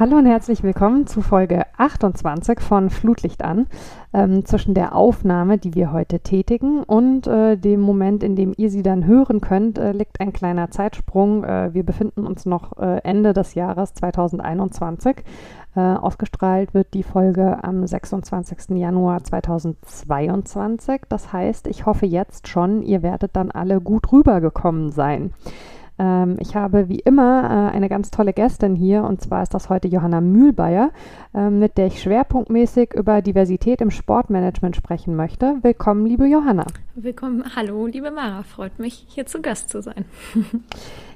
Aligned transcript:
Hallo 0.00 0.16
und 0.16 0.26
herzlich 0.26 0.62
willkommen 0.62 1.08
zu 1.08 1.22
Folge 1.22 1.66
28 1.76 2.60
von 2.60 2.88
Flutlicht 2.88 3.42
an. 3.42 3.66
Ähm, 4.12 4.44
zwischen 4.44 4.72
der 4.72 4.94
Aufnahme, 4.94 5.58
die 5.58 5.74
wir 5.74 5.90
heute 5.90 6.20
tätigen, 6.20 6.84
und 6.84 7.26
äh, 7.26 7.56
dem 7.56 7.80
Moment, 7.80 8.22
in 8.22 8.36
dem 8.36 8.54
ihr 8.56 8.70
sie 8.70 8.84
dann 8.84 9.06
hören 9.06 9.40
könnt, 9.40 9.76
äh, 9.76 9.90
liegt 9.90 10.20
ein 10.20 10.32
kleiner 10.32 10.70
Zeitsprung. 10.70 11.42
Äh, 11.42 11.74
wir 11.74 11.82
befinden 11.82 12.28
uns 12.28 12.46
noch 12.46 12.78
äh, 12.78 13.00
Ende 13.02 13.32
des 13.32 13.56
Jahres 13.56 13.92
2021. 13.94 15.16
Äh, 15.74 15.80
ausgestrahlt 15.80 16.74
wird 16.74 16.94
die 16.94 17.02
Folge 17.02 17.64
am 17.64 17.84
26. 17.84 18.78
Januar 18.78 19.24
2022. 19.24 21.00
Das 21.08 21.32
heißt, 21.32 21.66
ich 21.66 21.86
hoffe 21.86 22.06
jetzt 22.06 22.46
schon, 22.46 22.82
ihr 22.82 23.02
werdet 23.02 23.34
dann 23.34 23.50
alle 23.50 23.80
gut 23.80 24.12
rübergekommen 24.12 24.92
sein. 24.92 25.32
Ähm, 25.98 26.36
ich 26.40 26.54
habe 26.54 26.88
wie 26.88 27.00
immer 27.00 27.70
äh, 27.72 27.76
eine 27.76 27.88
ganz 27.88 28.10
tolle 28.10 28.32
Gästin 28.32 28.76
hier 28.76 29.04
und 29.04 29.20
zwar 29.20 29.42
ist 29.42 29.54
das 29.54 29.68
heute 29.68 29.88
Johanna 29.88 30.20
Mühlbayer, 30.20 30.90
äh, 31.34 31.50
mit 31.50 31.78
der 31.78 31.86
ich 31.86 32.00
schwerpunktmäßig 32.02 32.94
über 32.94 33.22
Diversität 33.22 33.80
im 33.80 33.90
Sportmanagement 33.90 34.76
sprechen 34.76 35.16
möchte. 35.16 35.56
Willkommen, 35.62 36.06
liebe 36.06 36.26
Johanna. 36.26 36.66
Willkommen, 36.94 37.44
hallo, 37.56 37.86
liebe 37.86 38.10
Mara, 38.10 38.42
freut 38.42 38.78
mich, 38.78 39.04
hier 39.08 39.26
zu 39.26 39.40
Gast 39.40 39.70
zu 39.70 39.82
sein. 39.82 40.04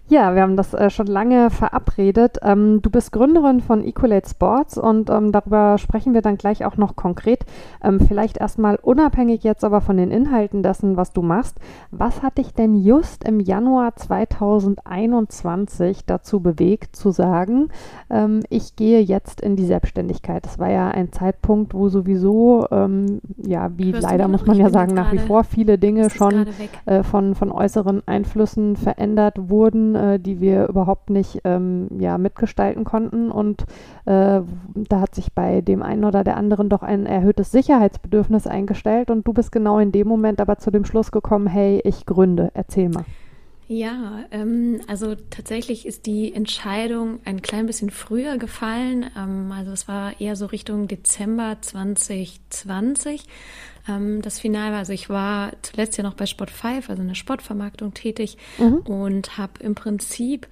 Ja, 0.09 0.35
wir 0.35 0.43
haben 0.43 0.57
das 0.57 0.75
äh, 0.75 0.91
schon 0.91 1.07
lange 1.07 1.49
verabredet. 1.49 2.39
Ähm, 2.43 2.83
du 2.83 2.91
bist 2.91 3.13
Gründerin 3.13 3.61
von 3.61 3.85
Equalate 3.85 4.29
Sports 4.29 4.77
und 4.77 5.09
ähm, 5.09 5.33
darüber 5.33 5.79
sprechen 5.79 6.13
wir 6.13 6.23
dann 6.23 6.37
gleich 6.37 6.65
auch 6.65 6.77
noch 6.77 6.97
konkret. 6.97 7.47
Ähm, 7.83 8.01
vielleicht 8.01 8.37
erstmal 8.37 8.77
unabhängig 8.77 9.45
jetzt 9.45 9.65
aber 9.65 9.81
von 9.81 9.97
den 9.97 10.11
Inhalten 10.11 10.63
dessen, 10.63 10.97
was 10.97 11.13
du 11.13 11.23
machst. 11.23 11.59
Was 11.93 12.23
hat 12.23 12.39
dich 12.39 12.53
denn 12.53 12.75
just 12.75 13.25
im 13.25 13.41
Januar 13.41 13.95
2021 13.95 16.05
dazu 16.05 16.41
bewegt, 16.41 16.97
zu 16.97 17.13
sagen, 17.13 17.69
ähm, 18.11 18.41
ich 18.51 18.77
gehe 18.77 19.01
jetzt 19.01 19.41
in 19.41 19.57
die 19.57 19.67
Selbstständigkeit? 19.67 20.45
Das 20.45 20.59
war 20.59 20.71
ja 20.71 20.89
ein 20.89 21.13
Zeitpunkt, 21.13 21.75
wo 21.75 21.89
sowieso, 21.89 22.67
ähm, 22.71 23.21
ja, 23.39 23.71
wie 23.77 23.93
Hörst 23.93 24.03
leider 24.03 24.29
muss 24.29 24.47
man 24.47 24.59
ja 24.59 24.69
sagen, 24.69 24.95
nach 24.95 25.13
wie 25.13 25.19
vor 25.19 25.45
viele 25.45 25.79
Dinge 25.79 26.11
schon 26.11 26.49
äh, 26.87 27.05
von, 27.05 27.37
von 27.37 27.53
äußeren 27.53 28.03
Einflüssen 28.07 28.77
verändert 28.77 29.49
wurden 29.49 29.92
äh, 29.95 30.19
die 30.19 30.41
wir 30.41 30.69
überhaupt 30.69 31.11
nicht 31.11 31.41
ähm, 31.45 31.89
ja, 31.99 32.19
mitgestalten 32.19 32.85
konnten. 32.85 33.31
Und 33.31 33.63
äh, 34.07 34.41
da 34.75 35.01
hat 35.01 35.15
sich 35.15 35.33
bei 35.33 35.61
dem 35.61 35.83
einen 35.83 36.05
oder 36.05 36.25
der 36.25 36.37
anderen 36.37 36.69
doch 36.69 36.83
ein 36.83 37.07
erhöhtes 37.07 37.51
Sicherheitsbedürfnis 37.51 38.47
eingestellt. 38.47 39.11
Und 39.11 39.27
du 39.27 39.33
bist 39.33 39.53
genau 39.53 39.79
in 39.79 39.93
dem 39.93 40.09
Moment 40.09 40.41
aber 40.41 40.59
zu 40.59 40.71
dem 40.71 40.85
Schluss 40.85 41.11
gekommen, 41.11 41.47
hey, 41.47 41.81
ich 41.85 42.07
gründe. 42.07 42.51
Erzähl 42.55 42.89
mal. 42.89 43.05
Ja, 43.69 44.25
ähm, 44.33 44.83
also 44.87 45.15
tatsächlich 45.15 45.87
ist 45.87 46.05
die 46.05 46.35
Entscheidung 46.35 47.21
ein 47.25 47.41
klein 47.41 47.65
bisschen 47.65 47.89
früher 47.89 48.37
gefallen. 48.37 49.07
Ähm, 49.17 49.51
also 49.51 49.73
es 49.73 49.89
war 49.89 50.21
eher 50.21 50.37
so 50.37 50.45
Richtung 50.45 50.89
Dezember 50.89 51.57
2020. 51.59 53.25
Ähm, 53.89 54.23
das 54.23 54.39
Finale, 54.39 54.77
also 54.77 54.93
ich 54.93 55.09
war 55.09 55.53
zuletzt 55.63 55.97
ja 55.97 56.05
noch 56.05 56.15
bei 56.15 56.27
Sport 56.27 56.51
5, 56.51 56.91
also 56.91 57.03
in 57.03 57.09
der 57.09 57.15
Sportvermarktung 57.15 57.95
tätig 57.95 58.37
mhm. 58.59 58.79
und 58.79 59.39
habe 59.39 59.63
im 59.63 59.75
Prinzip 59.75 60.47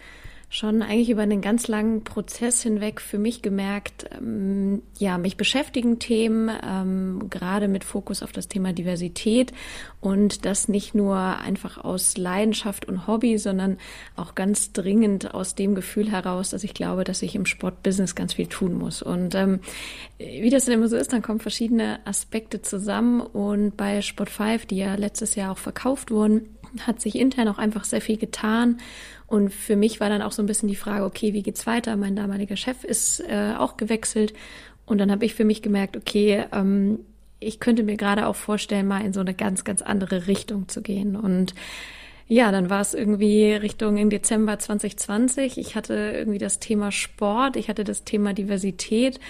schon 0.52 0.82
eigentlich 0.82 1.10
über 1.10 1.22
einen 1.22 1.40
ganz 1.40 1.68
langen 1.68 2.02
Prozess 2.02 2.60
hinweg 2.60 3.00
für 3.00 3.18
mich 3.18 3.40
gemerkt, 3.40 4.10
ähm, 4.18 4.82
ja, 4.98 5.16
mich 5.16 5.36
beschäftigen 5.36 6.00
Themen, 6.00 6.50
ähm, 6.66 7.30
gerade 7.30 7.68
mit 7.68 7.84
Fokus 7.84 8.20
auf 8.24 8.32
das 8.32 8.48
Thema 8.48 8.72
Diversität 8.72 9.52
und 10.00 10.44
das 10.44 10.66
nicht 10.66 10.92
nur 10.92 11.16
einfach 11.16 11.78
aus 11.78 12.16
Leidenschaft 12.16 12.86
und 12.86 13.06
Hobby, 13.06 13.38
sondern 13.38 13.78
auch 14.16 14.34
ganz 14.34 14.72
dringend 14.72 15.32
aus 15.34 15.54
dem 15.54 15.76
Gefühl 15.76 16.10
heraus, 16.10 16.50
dass 16.50 16.64
ich 16.64 16.74
glaube, 16.74 17.04
dass 17.04 17.22
ich 17.22 17.36
im 17.36 17.46
Sportbusiness 17.46 18.16
ganz 18.16 18.34
viel 18.34 18.48
tun 18.48 18.74
muss. 18.74 19.02
Und 19.02 19.36
ähm, 19.36 19.60
wie 20.18 20.50
das 20.50 20.64
denn 20.64 20.74
immer 20.74 20.88
so 20.88 20.96
ist, 20.96 21.12
dann 21.12 21.22
kommen 21.22 21.38
verschiedene 21.38 22.04
Aspekte 22.04 22.60
zusammen 22.60 23.20
und 23.20 23.76
bei 23.76 24.02
Sport 24.02 24.30
5, 24.30 24.66
die 24.66 24.78
ja 24.78 24.96
letztes 24.96 25.36
Jahr 25.36 25.52
auch 25.52 25.58
verkauft 25.58 26.10
wurden, 26.10 26.48
hat 26.86 27.00
sich 27.00 27.16
intern 27.16 27.48
auch 27.48 27.58
einfach 27.58 27.84
sehr 27.84 28.00
viel 28.00 28.16
getan 28.16 28.78
und 29.30 29.54
für 29.54 29.76
mich 29.76 30.00
war 30.00 30.08
dann 30.08 30.22
auch 30.22 30.32
so 30.32 30.42
ein 30.42 30.46
bisschen 30.46 30.68
die 30.68 30.74
Frage, 30.74 31.04
okay, 31.04 31.32
wie 31.32 31.44
geht's 31.44 31.64
weiter? 31.64 31.96
Mein 31.96 32.16
damaliger 32.16 32.56
Chef 32.56 32.82
ist 32.82 33.20
äh, 33.20 33.54
auch 33.56 33.76
gewechselt. 33.76 34.34
Und 34.86 34.98
dann 34.98 35.12
habe 35.12 35.24
ich 35.24 35.36
für 35.36 35.44
mich 35.44 35.62
gemerkt, 35.62 35.96
okay, 35.96 36.46
ähm, 36.52 36.98
ich 37.38 37.60
könnte 37.60 37.84
mir 37.84 37.96
gerade 37.96 38.26
auch 38.26 38.34
vorstellen, 38.34 38.88
mal 38.88 39.04
in 39.04 39.12
so 39.12 39.20
eine 39.20 39.32
ganz, 39.32 39.62
ganz 39.62 39.82
andere 39.82 40.26
Richtung 40.26 40.66
zu 40.66 40.82
gehen. 40.82 41.14
Und 41.14 41.54
ja, 42.26 42.50
dann 42.50 42.70
war 42.70 42.80
es 42.80 42.92
irgendwie 42.92 43.52
Richtung 43.52 43.98
im 43.98 44.10
Dezember 44.10 44.58
2020. 44.58 45.58
Ich 45.58 45.76
hatte 45.76 45.94
irgendwie 45.94 46.38
das 46.38 46.58
Thema 46.58 46.90
Sport, 46.90 47.54
ich 47.54 47.68
hatte 47.68 47.84
das 47.84 48.02
Thema 48.02 48.34
Diversität 48.34 49.20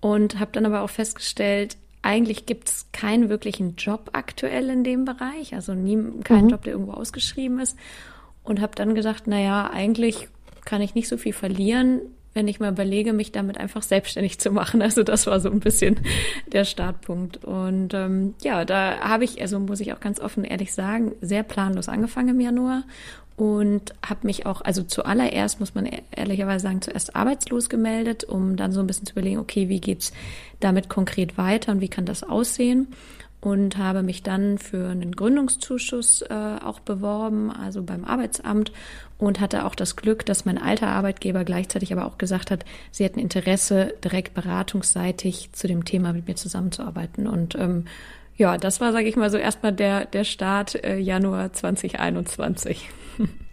und 0.00 0.40
habe 0.40 0.50
dann 0.50 0.66
aber 0.66 0.80
auch 0.80 0.90
festgestellt, 0.90 1.76
eigentlich 2.06 2.46
gibt 2.46 2.68
es 2.68 2.86
keinen 2.92 3.28
wirklichen 3.28 3.74
Job 3.76 4.10
aktuell 4.12 4.70
in 4.70 4.84
dem 4.84 5.04
Bereich, 5.04 5.54
also 5.54 5.74
nie, 5.74 5.98
keinen 6.22 6.44
mhm. 6.44 6.50
Job, 6.50 6.62
der 6.62 6.74
irgendwo 6.74 6.92
ausgeschrieben 6.92 7.58
ist 7.58 7.76
und 8.44 8.60
habe 8.60 8.76
dann 8.76 8.94
gedacht, 8.94 9.26
naja, 9.26 9.68
eigentlich 9.72 10.28
kann 10.64 10.80
ich 10.80 10.94
nicht 10.94 11.08
so 11.08 11.16
viel 11.16 11.32
verlieren, 11.32 12.00
wenn 12.32 12.48
ich 12.48 12.60
mal 12.60 12.70
überlege, 12.70 13.12
mich 13.12 13.32
damit 13.32 13.58
einfach 13.58 13.82
selbstständig 13.82 14.38
zu 14.38 14.52
machen. 14.52 14.82
Also 14.82 15.02
das 15.02 15.26
war 15.26 15.40
so 15.40 15.50
ein 15.50 15.60
bisschen 15.60 15.98
der 16.52 16.64
Startpunkt. 16.64 17.44
Und 17.44 17.92
ähm, 17.94 18.34
ja, 18.42 18.64
da 18.64 19.00
habe 19.00 19.24
ich, 19.24 19.40
also 19.40 19.58
muss 19.58 19.80
ich 19.80 19.92
auch 19.92 20.00
ganz 20.00 20.20
offen 20.20 20.44
ehrlich 20.44 20.74
sagen, 20.74 21.12
sehr 21.20 21.42
planlos 21.42 21.88
angefangen 21.88 22.28
im 22.30 22.40
Januar 22.40 22.84
und 23.36 23.94
habe 24.06 24.26
mich 24.26 24.46
auch, 24.46 24.62
also 24.62 24.82
zuallererst 24.82 25.60
muss 25.60 25.74
man 25.74 25.88
ehrlicherweise 26.10 26.62
sagen, 26.62 26.82
zuerst 26.82 27.14
arbeitslos 27.14 27.68
gemeldet, 27.68 28.24
um 28.24 28.56
dann 28.56 28.72
so 28.72 28.80
ein 28.80 28.86
bisschen 28.86 29.06
zu 29.06 29.12
überlegen, 29.12 29.38
okay, 29.38 29.68
wie 29.68 29.80
geht's 29.80 30.12
damit 30.60 30.88
konkret 30.88 31.36
weiter 31.36 31.72
und 31.72 31.80
wie 31.80 31.88
kann 31.88 32.06
das 32.06 32.22
aussehen? 32.22 32.88
und 33.46 33.76
habe 33.76 34.02
mich 34.02 34.24
dann 34.24 34.58
für 34.58 34.88
einen 34.88 35.14
Gründungszuschuss 35.14 36.22
äh, 36.22 36.34
auch 36.64 36.80
beworben, 36.80 37.52
also 37.52 37.82
beim 37.82 38.04
Arbeitsamt 38.04 38.72
und 39.18 39.40
hatte 39.40 39.64
auch 39.64 39.76
das 39.76 39.94
Glück, 39.94 40.26
dass 40.26 40.44
mein 40.44 40.58
alter 40.58 40.88
Arbeitgeber 40.88 41.44
gleichzeitig 41.44 41.92
aber 41.92 42.06
auch 42.06 42.18
gesagt 42.18 42.50
hat, 42.50 42.64
sie 42.90 43.04
hätten 43.04 43.20
Interesse, 43.20 43.94
direkt 44.02 44.34
beratungsseitig 44.34 45.50
zu 45.52 45.68
dem 45.68 45.84
Thema 45.84 46.12
mit 46.12 46.26
mir 46.26 46.34
zusammenzuarbeiten. 46.34 47.28
Und 47.28 47.54
ähm, 47.54 47.84
ja, 48.36 48.58
das 48.58 48.80
war, 48.80 48.92
sage 48.92 49.08
ich 49.08 49.16
mal, 49.16 49.30
so 49.30 49.38
erstmal 49.38 49.72
der, 49.72 50.06
der 50.06 50.24
Start 50.24 50.74
äh, 50.84 50.98
Januar 50.98 51.52
2021. 51.52 52.88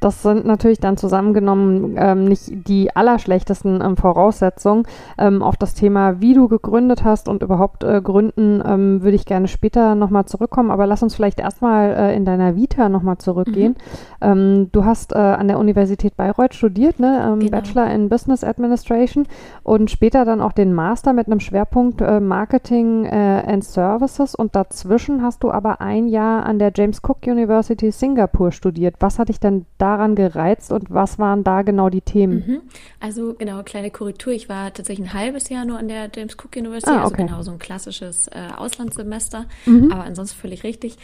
Das 0.00 0.22
sind 0.22 0.44
natürlich 0.44 0.78
dann 0.78 0.96
zusammengenommen 0.96 1.96
ähm, 1.98 2.24
nicht 2.24 2.68
die 2.68 2.94
allerschlechtesten 2.94 3.80
ähm, 3.82 3.96
Voraussetzungen. 3.96 4.84
Ähm, 5.18 5.42
auf 5.42 5.56
das 5.56 5.74
Thema, 5.74 6.20
wie 6.20 6.34
du 6.34 6.48
gegründet 6.48 7.04
hast 7.04 7.28
und 7.28 7.42
überhaupt 7.42 7.82
äh, 7.82 8.00
gründen, 8.02 8.62
ähm, 8.64 9.02
würde 9.02 9.16
ich 9.16 9.26
gerne 9.26 9.48
später 9.48 9.94
nochmal 9.94 10.26
zurückkommen. 10.26 10.70
Aber 10.70 10.86
lass 10.86 11.02
uns 11.02 11.14
vielleicht 11.14 11.40
erstmal 11.40 11.90
äh, 11.90 12.16
in 12.16 12.24
deiner 12.24 12.54
Vita 12.54 12.88
nochmal 12.88 13.18
zurückgehen. 13.18 13.76
Mhm. 14.20 14.26
Ähm, 14.28 14.68
du 14.72 14.84
hast 14.84 15.12
äh, 15.12 15.18
an 15.18 15.48
der 15.48 15.58
Universität 15.58 16.16
Bayreuth 16.16 16.54
studiert, 16.54 17.00
ne? 17.00 17.24
Ähm, 17.26 17.40
genau. 17.40 17.50
Bachelor 17.50 17.90
in 17.90 18.08
Business 18.08 18.44
Administration 18.44 19.26
und 19.62 19.90
später 19.90 20.24
dann 20.24 20.40
auch 20.40 20.52
den 20.52 20.72
Master 20.72 21.12
mit 21.12 21.26
einem 21.26 21.40
Schwerpunkt 21.40 22.00
äh, 22.00 22.20
Marketing 22.20 23.04
äh, 23.04 23.42
and 23.46 23.64
Services. 23.64 24.34
Und 24.34 24.54
dazwischen 24.54 25.22
hast 25.22 25.42
du 25.42 25.50
aber 25.50 25.80
ein 25.80 26.06
Jahr 26.06 26.46
an 26.46 26.58
der 26.58 26.72
James 26.74 27.00
Cook 27.02 27.26
University 27.26 27.90
Singapur 27.90 28.52
studiert. 28.52 28.96
Was 29.00 29.18
hat 29.18 29.28
dich 29.28 29.40
denn 29.40 29.66
da 29.78 29.87
daran 29.88 30.14
gereizt 30.14 30.70
und 30.70 30.90
was 30.90 31.18
waren 31.18 31.44
da 31.44 31.62
genau 31.62 31.88
die 31.88 32.00
Themen? 32.00 32.44
Mhm. 32.46 32.60
Also 33.00 33.34
genau, 33.34 33.62
kleine 33.62 33.90
Korrektur. 33.90 34.32
Ich 34.32 34.48
war 34.48 34.72
tatsächlich 34.72 35.08
ein 35.08 35.14
halbes 35.14 35.48
Jahr 35.48 35.64
nur 35.64 35.78
an 35.78 35.88
der 35.88 36.10
James 36.14 36.34
Cook 36.34 36.56
University, 36.56 36.90
ah, 36.90 37.02
also 37.02 37.14
okay. 37.14 37.22
also 37.22 37.34
genau 37.34 37.42
so 37.42 37.50
ein 37.52 37.58
klassisches 37.58 38.28
äh, 38.28 38.48
Auslandssemester, 38.56 39.46
mhm. 39.66 39.90
aber 39.90 40.04
ansonsten 40.04 40.38
völlig 40.38 40.62
richtig. 40.64 40.96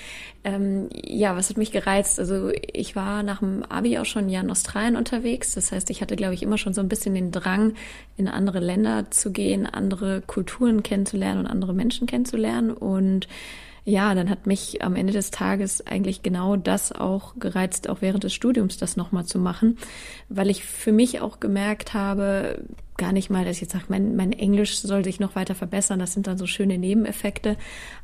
Ähm, 0.44 0.88
ja, 0.92 1.36
was 1.36 1.48
hat 1.48 1.56
mich 1.56 1.72
gereizt? 1.72 2.20
Also 2.20 2.50
ich 2.72 2.94
war 2.94 3.22
nach 3.22 3.38
dem 3.38 3.62
Abi 3.62 3.98
auch 3.98 4.04
schon 4.04 4.24
ein 4.24 4.28
Jahr 4.28 4.44
in 4.44 4.50
Australien 4.50 4.96
unterwegs. 4.96 5.54
Das 5.54 5.72
heißt, 5.72 5.88
ich 5.90 6.02
hatte, 6.02 6.16
glaube 6.16 6.34
ich, 6.34 6.42
immer 6.42 6.58
schon 6.58 6.74
so 6.74 6.80
ein 6.80 6.88
bisschen 6.88 7.14
den 7.14 7.30
Drang, 7.30 7.72
in 8.16 8.28
andere 8.28 8.60
Länder 8.60 9.10
zu 9.10 9.32
gehen, 9.32 9.66
andere 9.66 10.20
Kulturen 10.20 10.82
kennenzulernen 10.82 11.40
und 11.40 11.46
andere 11.46 11.72
Menschen 11.72 12.06
kennenzulernen 12.06 12.72
und 12.72 13.28
ja, 13.84 14.14
dann 14.14 14.30
hat 14.30 14.46
mich 14.46 14.82
am 14.82 14.96
Ende 14.96 15.12
des 15.12 15.30
Tages 15.30 15.86
eigentlich 15.86 16.22
genau 16.22 16.56
das 16.56 16.92
auch 16.92 17.34
gereizt, 17.38 17.88
auch 17.88 18.00
während 18.00 18.24
des 18.24 18.32
Studiums 18.32 18.78
das 18.78 18.96
nochmal 18.96 19.26
zu 19.26 19.38
machen, 19.38 19.76
weil 20.30 20.48
ich 20.48 20.64
für 20.64 20.92
mich 20.92 21.20
auch 21.20 21.38
gemerkt 21.38 21.92
habe, 21.92 22.64
gar 22.96 23.12
nicht 23.12 23.28
mal, 23.28 23.44
dass 23.44 23.56
ich 23.56 23.62
jetzt 23.62 23.72
sage, 23.72 23.86
mein, 23.88 24.16
mein 24.16 24.32
Englisch 24.32 24.78
soll 24.78 25.04
sich 25.04 25.18
noch 25.20 25.34
weiter 25.34 25.54
verbessern, 25.54 25.98
das 25.98 26.12
sind 26.12 26.26
dann 26.26 26.38
so 26.38 26.46
schöne 26.46 26.78
Nebeneffekte, 26.78 27.56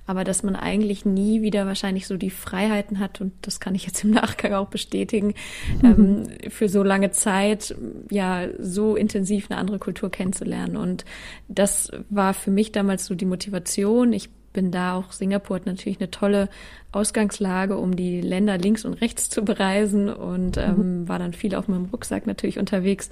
aber 0.07 0.25
dass 0.25 0.43
man 0.43 0.57
eigentlich 0.57 1.05
nie 1.05 1.43
wieder 1.43 1.65
wahrscheinlich 1.65 2.07
so 2.07 2.17
die 2.17 2.31
Freiheiten 2.31 2.99
hat, 2.99 3.21
und 3.21 3.33
das 3.43 3.61
kann 3.61 3.75
ich 3.75 3.87
jetzt 3.87 4.05
im 4.05 4.11
Nachgang 4.11 4.53
auch 4.53 4.69
bestätigen, 4.69 5.35
mhm. 5.81 6.27
ähm, 6.43 6.51
für 6.51 6.69
so 6.69 6.83
lange 6.83 7.13
Zeit 7.13 7.75
ja 8.11 8.49
so 8.59 8.97
intensiv 8.97 9.51
eine 9.51 9.59
andere 9.59 9.79
Kultur 9.79 10.11
kennenzulernen. 10.11 10.77
Und 10.77 11.05
das 11.49 11.91
war 12.11 12.35
für 12.35 12.51
mich 12.51 12.73
damals 12.73 13.07
so 13.07 13.15
die 13.15 13.27
Motivation. 13.27 14.13
Ich 14.13 14.29
bin 14.53 14.71
da 14.71 14.95
auch, 14.95 15.13
Singapur 15.13 15.57
hat 15.57 15.67
natürlich 15.67 16.01
eine 16.01 16.11
tolle 16.11 16.49
Ausgangslage, 16.93 17.77
um 17.77 17.95
die 17.95 18.21
Länder 18.21 18.59
links 18.59 18.85
und 18.85 18.95
rechts 18.95 19.29
zu 19.29 19.45
bereisen 19.45 20.09
und 20.09 20.57
ähm, 20.57 21.03
mhm. 21.03 21.09
war 21.09 21.19
dann 21.19 21.33
viel 21.33 21.55
auf 21.55 21.69
meinem 21.69 21.87
Rucksack 21.87 22.27
natürlich 22.27 22.59
unterwegs. 22.59 23.11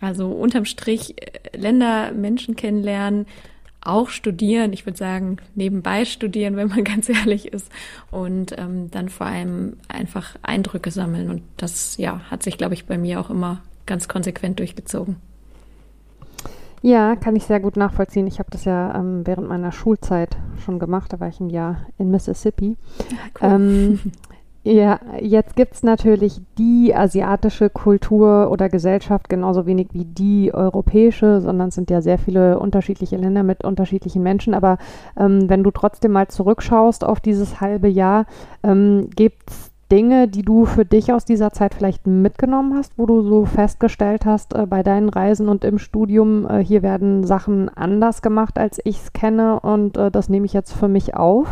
Also 0.00 0.28
unterm 0.28 0.64
Strich 0.64 1.16
äh, 1.20 1.56
Länder, 1.56 2.12
Menschen 2.12 2.56
kennenlernen, 2.56 3.26
auch 3.82 4.10
studieren, 4.10 4.72
ich 4.72 4.86
würde 4.86 4.98
sagen, 4.98 5.38
nebenbei 5.54 6.04
studieren, 6.04 6.56
wenn 6.56 6.68
man 6.68 6.84
ganz 6.84 7.08
ehrlich 7.08 7.52
ist. 7.52 7.70
Und 8.10 8.56
ähm, 8.58 8.90
dann 8.90 9.08
vor 9.08 9.26
allem 9.26 9.76
einfach 9.88 10.36
Eindrücke 10.42 10.90
sammeln. 10.90 11.30
Und 11.30 11.42
das 11.56 11.96
ja, 11.98 12.20
hat 12.30 12.42
sich, 12.42 12.56
glaube 12.58 12.74
ich, 12.74 12.86
bei 12.86 12.98
mir 12.98 13.20
auch 13.20 13.30
immer 13.30 13.62
ganz 13.86 14.08
konsequent 14.08 14.58
durchgezogen. 14.58 15.16
Ja, 16.82 17.14
kann 17.16 17.36
ich 17.36 17.44
sehr 17.44 17.60
gut 17.60 17.76
nachvollziehen. 17.76 18.26
Ich 18.26 18.38
habe 18.38 18.50
das 18.50 18.64
ja 18.64 18.94
ähm, 18.94 19.26
während 19.26 19.48
meiner 19.48 19.72
Schulzeit 19.72 20.36
schon 20.64 20.78
gemacht. 20.78 21.12
Da 21.12 21.20
war 21.20 21.28
ich 21.28 21.40
ein 21.40 21.50
Jahr 21.50 21.86
in 21.98 22.10
Mississippi. 22.10 22.76
Ja, 23.10 23.16
cool. 23.42 23.54
ähm, 23.54 24.00
ja, 24.62 25.00
jetzt 25.18 25.56
gibt 25.56 25.74
es 25.74 25.82
natürlich 25.82 26.42
die 26.58 26.94
asiatische 26.94 27.70
Kultur 27.70 28.50
oder 28.50 28.68
Gesellschaft 28.68 29.30
genauso 29.30 29.64
wenig 29.64 29.88
wie 29.92 30.04
die 30.04 30.52
europäische, 30.52 31.40
sondern 31.40 31.68
es 31.68 31.76
sind 31.76 31.90
ja 31.90 32.02
sehr 32.02 32.18
viele 32.18 32.58
unterschiedliche 32.58 33.16
Länder 33.16 33.42
mit 33.42 33.64
unterschiedlichen 33.64 34.22
Menschen. 34.22 34.52
Aber 34.52 34.76
ähm, 35.18 35.48
wenn 35.48 35.62
du 35.62 35.70
trotzdem 35.70 36.12
mal 36.12 36.28
zurückschaust 36.28 37.04
auf 37.04 37.20
dieses 37.20 37.62
halbe 37.62 37.88
Jahr, 37.88 38.26
ähm, 38.62 39.08
gibt 39.16 39.50
es 39.50 39.69
Dinge, 39.90 40.28
die 40.28 40.42
du 40.42 40.64
für 40.64 40.84
dich 40.84 41.12
aus 41.12 41.24
dieser 41.24 41.52
Zeit 41.52 41.74
vielleicht 41.74 42.06
mitgenommen 42.06 42.74
hast, 42.76 42.92
wo 42.96 43.06
du 43.06 43.22
so 43.22 43.44
festgestellt 43.44 44.24
hast 44.24 44.54
äh, 44.54 44.66
bei 44.66 44.82
deinen 44.82 45.08
Reisen 45.08 45.48
und 45.48 45.64
im 45.64 45.78
Studium, 45.78 46.48
äh, 46.48 46.64
hier 46.64 46.82
werden 46.82 47.24
Sachen 47.24 47.68
anders 47.68 48.22
gemacht, 48.22 48.58
als 48.58 48.80
ich 48.84 48.98
es 48.98 49.12
kenne 49.12 49.60
und 49.60 49.96
äh, 49.96 50.10
das 50.10 50.28
nehme 50.28 50.46
ich 50.46 50.52
jetzt 50.52 50.72
für 50.72 50.88
mich 50.88 51.14
auf? 51.14 51.48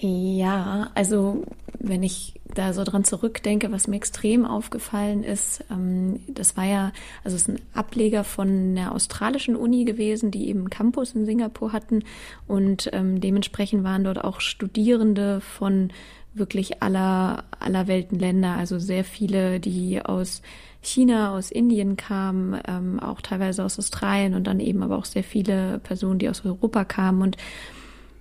Ja, 0.00 0.90
also 0.94 1.42
wenn 1.78 2.02
ich 2.02 2.40
da 2.54 2.72
so 2.72 2.84
dran 2.84 3.04
zurückdenke, 3.04 3.72
was 3.72 3.88
mir 3.88 3.96
extrem 3.96 4.44
aufgefallen 4.44 5.24
ist, 5.24 5.64
ähm, 5.70 6.20
das 6.28 6.56
war 6.56 6.64
ja, 6.64 6.92
also 7.24 7.34
es 7.36 7.42
ist 7.42 7.48
ein 7.48 7.60
Ableger 7.74 8.24
von 8.24 8.74
der 8.74 8.92
australischen 8.92 9.56
Uni 9.56 9.84
gewesen, 9.84 10.30
die 10.30 10.48
eben 10.48 10.70
Campus 10.70 11.12
in 11.12 11.24
Singapur 11.24 11.72
hatten 11.72 12.04
und 12.46 12.90
ähm, 12.92 13.20
dementsprechend 13.20 13.84
waren 13.84 14.04
dort 14.04 14.22
auch 14.22 14.40
Studierende 14.40 15.40
von 15.40 15.90
wirklich 16.34 16.82
aller, 16.82 17.44
aller 17.58 17.86
Weltenländer, 17.86 18.56
also 18.56 18.78
sehr 18.78 19.04
viele, 19.04 19.60
die 19.60 20.00
aus 20.02 20.42
China, 20.80 21.36
aus 21.36 21.50
Indien 21.50 21.96
kamen, 21.96 22.60
ähm, 22.66 23.00
auch 23.00 23.20
teilweise 23.20 23.64
aus 23.64 23.78
Australien 23.78 24.34
und 24.34 24.46
dann 24.46 24.58
eben 24.58 24.82
aber 24.82 24.96
auch 24.96 25.04
sehr 25.04 25.24
viele 25.24 25.78
Personen, 25.80 26.18
die 26.18 26.28
aus 26.28 26.44
Europa 26.44 26.84
kamen. 26.84 27.22
Und 27.22 27.36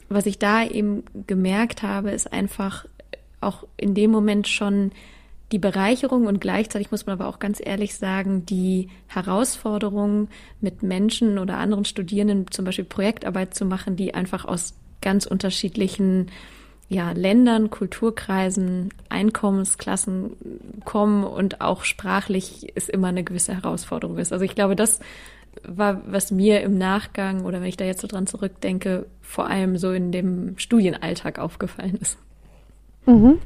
was 0.09 0.25
ich 0.25 0.39
da 0.39 0.63
eben 0.65 1.03
gemerkt 1.27 1.83
habe, 1.83 2.11
ist 2.11 2.31
einfach 2.31 2.85
auch 3.39 3.65
in 3.77 3.95
dem 3.95 4.11
Moment 4.11 4.47
schon 4.47 4.91
die 5.51 5.59
Bereicherung 5.59 6.27
und 6.27 6.39
gleichzeitig 6.39 6.91
muss 6.91 7.05
man 7.05 7.19
aber 7.19 7.27
auch 7.27 7.39
ganz 7.39 7.61
ehrlich 7.63 7.95
sagen, 7.95 8.45
die 8.45 8.89
Herausforderung 9.07 10.29
mit 10.61 10.81
Menschen 10.81 11.37
oder 11.37 11.57
anderen 11.57 11.83
Studierenden 11.83 12.49
zum 12.51 12.63
Beispiel 12.63 12.85
Projektarbeit 12.85 13.53
zu 13.53 13.65
machen, 13.65 13.95
die 13.95 14.13
einfach 14.13 14.45
aus 14.45 14.75
ganz 15.01 15.25
unterschiedlichen 15.25 16.27
ja, 16.91 17.13
Ländern, 17.13 17.69
Kulturkreisen, 17.69 18.89
Einkommensklassen 19.07 20.81
kommen 20.83 21.23
und 21.23 21.61
auch 21.61 21.85
sprachlich 21.85 22.75
ist 22.75 22.89
immer 22.89 23.07
eine 23.07 23.23
gewisse 23.23 23.53
Herausforderung 23.53 24.17
ist. 24.17 24.33
Also 24.33 24.43
ich 24.43 24.55
glaube, 24.55 24.75
das 24.75 24.99
war, 25.63 26.01
was 26.05 26.31
mir 26.31 26.59
im 26.59 26.77
Nachgang 26.77 27.45
oder 27.45 27.61
wenn 27.61 27.69
ich 27.69 27.77
da 27.77 27.85
jetzt 27.85 28.01
so 28.01 28.09
dran 28.09 28.27
zurückdenke, 28.27 29.05
vor 29.21 29.47
allem 29.47 29.77
so 29.77 29.93
in 29.93 30.11
dem 30.11 30.57
Studienalltag 30.57 31.39
aufgefallen 31.39 31.95
ist. 31.95 32.17
Mhm. 33.05 33.39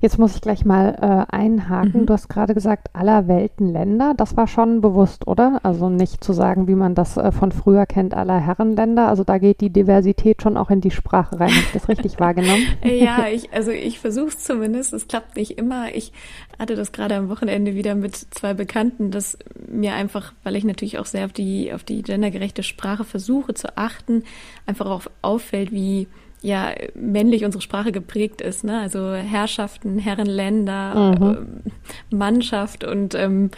Jetzt 0.00 0.18
muss 0.18 0.36
ich 0.36 0.40
gleich 0.40 0.64
mal 0.64 0.96
äh, 1.00 1.34
einhaken. 1.34 2.02
Mhm. 2.02 2.06
Du 2.06 2.12
hast 2.12 2.28
gerade 2.28 2.54
gesagt, 2.54 2.88
aller 2.92 3.28
Welten 3.28 3.72
Länder. 3.72 4.14
Das 4.16 4.36
war 4.36 4.46
schon 4.46 4.80
bewusst, 4.80 5.26
oder? 5.26 5.60
Also 5.62 5.88
nicht 5.88 6.22
zu 6.22 6.32
sagen, 6.32 6.68
wie 6.68 6.74
man 6.74 6.94
das 6.94 7.16
äh, 7.16 7.32
von 7.32 7.52
früher 7.52 7.86
kennt, 7.86 8.14
aller 8.14 8.38
Herrenländer. 8.38 9.08
Also 9.08 9.24
da 9.24 9.38
geht 9.38 9.60
die 9.60 9.70
Diversität 9.70 10.42
schon 10.42 10.56
auch 10.56 10.70
in 10.70 10.80
die 10.80 10.90
Sprache 10.90 11.40
rein. 11.40 11.50
Habe 11.50 11.60
ich 11.60 11.72
das 11.72 11.88
richtig 11.88 12.20
wahrgenommen? 12.20 12.64
ja, 12.84 13.26
ich, 13.28 13.52
also 13.52 13.70
ich 13.70 13.98
versuche 13.98 14.28
es 14.28 14.38
zumindest. 14.38 14.92
Es 14.92 15.08
klappt 15.08 15.36
nicht 15.36 15.58
immer. 15.58 15.94
Ich 15.94 16.12
hatte 16.58 16.76
das 16.76 16.92
gerade 16.92 17.16
am 17.16 17.28
Wochenende 17.28 17.74
wieder 17.74 17.94
mit 17.94 18.16
zwei 18.16 18.54
Bekannten, 18.54 19.10
dass 19.10 19.38
mir 19.68 19.94
einfach, 19.94 20.32
weil 20.42 20.56
ich 20.56 20.64
natürlich 20.64 20.98
auch 20.98 21.06
sehr 21.06 21.24
auf 21.24 21.32
die, 21.32 21.72
auf 21.72 21.84
die 21.84 22.02
gendergerechte 22.02 22.62
Sprache 22.62 23.04
versuche 23.04 23.54
zu 23.54 23.76
achten, 23.76 24.22
einfach 24.66 24.86
auch 24.86 25.02
auffällt, 25.22 25.72
wie 25.72 26.06
ja 26.46 26.72
männlich 26.94 27.44
unsere 27.44 27.60
Sprache 27.60 27.90
geprägt 27.90 28.40
ist, 28.40 28.62
ne? 28.62 28.80
Also 28.80 29.12
Herrschaften, 29.12 29.98
Herrenländer, 29.98 31.16
mhm. 31.18 31.62
äh, 31.66 32.14
Mannschaft 32.14 32.84
und 32.84 33.14
ähm, 33.14 33.50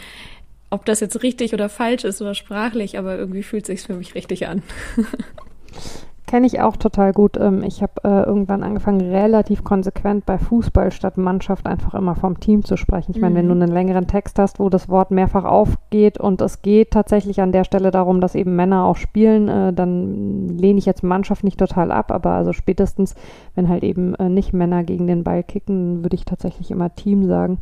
ob 0.71 0.85
das 0.85 0.99
jetzt 0.99 1.21
richtig 1.23 1.53
oder 1.53 1.69
falsch 1.69 2.03
ist 2.03 2.21
oder 2.21 2.33
sprachlich, 2.33 2.97
aber 2.97 3.17
irgendwie 3.17 3.43
fühlt 3.43 3.63
es 3.63 3.67
sich 3.67 3.81
für 3.87 3.93
mich 3.93 4.15
richtig 4.15 4.47
an. 4.47 4.63
Kenne 6.29 6.45
ich 6.45 6.61
auch 6.61 6.77
total 6.77 7.11
gut. 7.11 7.37
Ähm, 7.37 7.63
ich 7.63 7.81
habe 7.81 7.93
äh, 8.03 8.21
irgendwann 8.21 8.61
angefangen, 8.61 9.01
relativ 9.01 9.63
konsequent 9.63 10.27
bei 10.27 10.37
Fußball 10.37 10.91
statt 10.91 11.17
Mannschaft 11.17 11.65
einfach 11.65 11.95
immer 11.95 12.13
vom 12.13 12.39
Team 12.39 12.63
zu 12.63 12.77
sprechen. 12.77 13.13
Ich 13.15 13.19
meine, 13.19 13.33
wenn 13.33 13.47
du 13.47 13.55
mhm. 13.55 13.63
einen 13.63 13.71
längeren 13.71 14.05
Text 14.05 14.37
hast, 14.37 14.59
wo 14.59 14.69
das 14.69 14.89
Wort 14.89 15.09
mehrfach 15.09 15.43
aufgeht 15.43 16.19
und 16.19 16.39
es 16.41 16.61
geht 16.61 16.91
tatsächlich 16.91 17.41
an 17.41 17.51
der 17.51 17.63
Stelle 17.63 17.89
darum, 17.89 18.21
dass 18.21 18.35
eben 18.35 18.55
Männer 18.55 18.85
auch 18.85 18.95
spielen, 18.95 19.47
äh, 19.47 19.73
dann 19.73 20.49
lehne 20.49 20.77
ich 20.77 20.85
jetzt 20.85 21.01
Mannschaft 21.01 21.43
nicht 21.43 21.57
total 21.57 21.91
ab, 21.91 22.11
aber 22.11 22.33
also 22.33 22.53
spätestens, 22.53 23.15
wenn 23.55 23.67
halt 23.67 23.83
eben 23.83 24.13
äh, 24.13 24.29
nicht 24.29 24.53
Männer 24.53 24.83
gegen 24.83 25.07
den 25.07 25.23
Ball 25.23 25.41
kicken, 25.41 26.03
würde 26.03 26.15
ich 26.15 26.25
tatsächlich 26.25 26.69
immer 26.69 26.93
Team 26.93 27.25
sagen. 27.25 27.57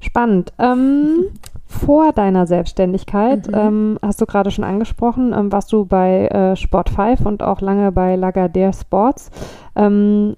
Spannend. 0.00 0.52
Ähm, 0.58 1.28
vor 1.70 2.12
deiner 2.12 2.48
Selbstständigkeit, 2.48 3.46
mhm. 3.46 3.54
ähm, 3.54 3.98
hast 4.02 4.20
du 4.20 4.26
gerade 4.26 4.50
schon 4.50 4.64
angesprochen, 4.64 5.32
ähm, 5.32 5.52
warst 5.52 5.72
du 5.72 5.84
bei 5.84 6.26
äh, 6.26 6.56
Sport 6.56 6.90
5 6.90 7.24
und 7.24 7.44
auch 7.44 7.60
lange 7.60 7.92
bei 7.92 8.16
Lagardère 8.16 8.78
Sports. 8.78 9.30
Ähm, 9.76 10.36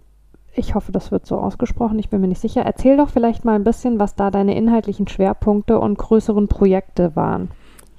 ich 0.54 0.74
hoffe, 0.74 0.92
das 0.92 1.10
wird 1.10 1.24
so 1.24 1.38
ausgesprochen, 1.38 1.98
ich 1.98 2.10
bin 2.10 2.20
mir 2.20 2.28
nicht 2.28 2.42
sicher. 2.42 2.60
Erzähl 2.60 2.98
doch 2.98 3.08
vielleicht 3.08 3.46
mal 3.46 3.54
ein 3.54 3.64
bisschen, 3.64 3.98
was 3.98 4.14
da 4.14 4.30
deine 4.30 4.54
inhaltlichen 4.54 5.08
Schwerpunkte 5.08 5.78
und 5.78 5.96
größeren 5.96 6.48
Projekte 6.48 7.16
waren. 7.16 7.48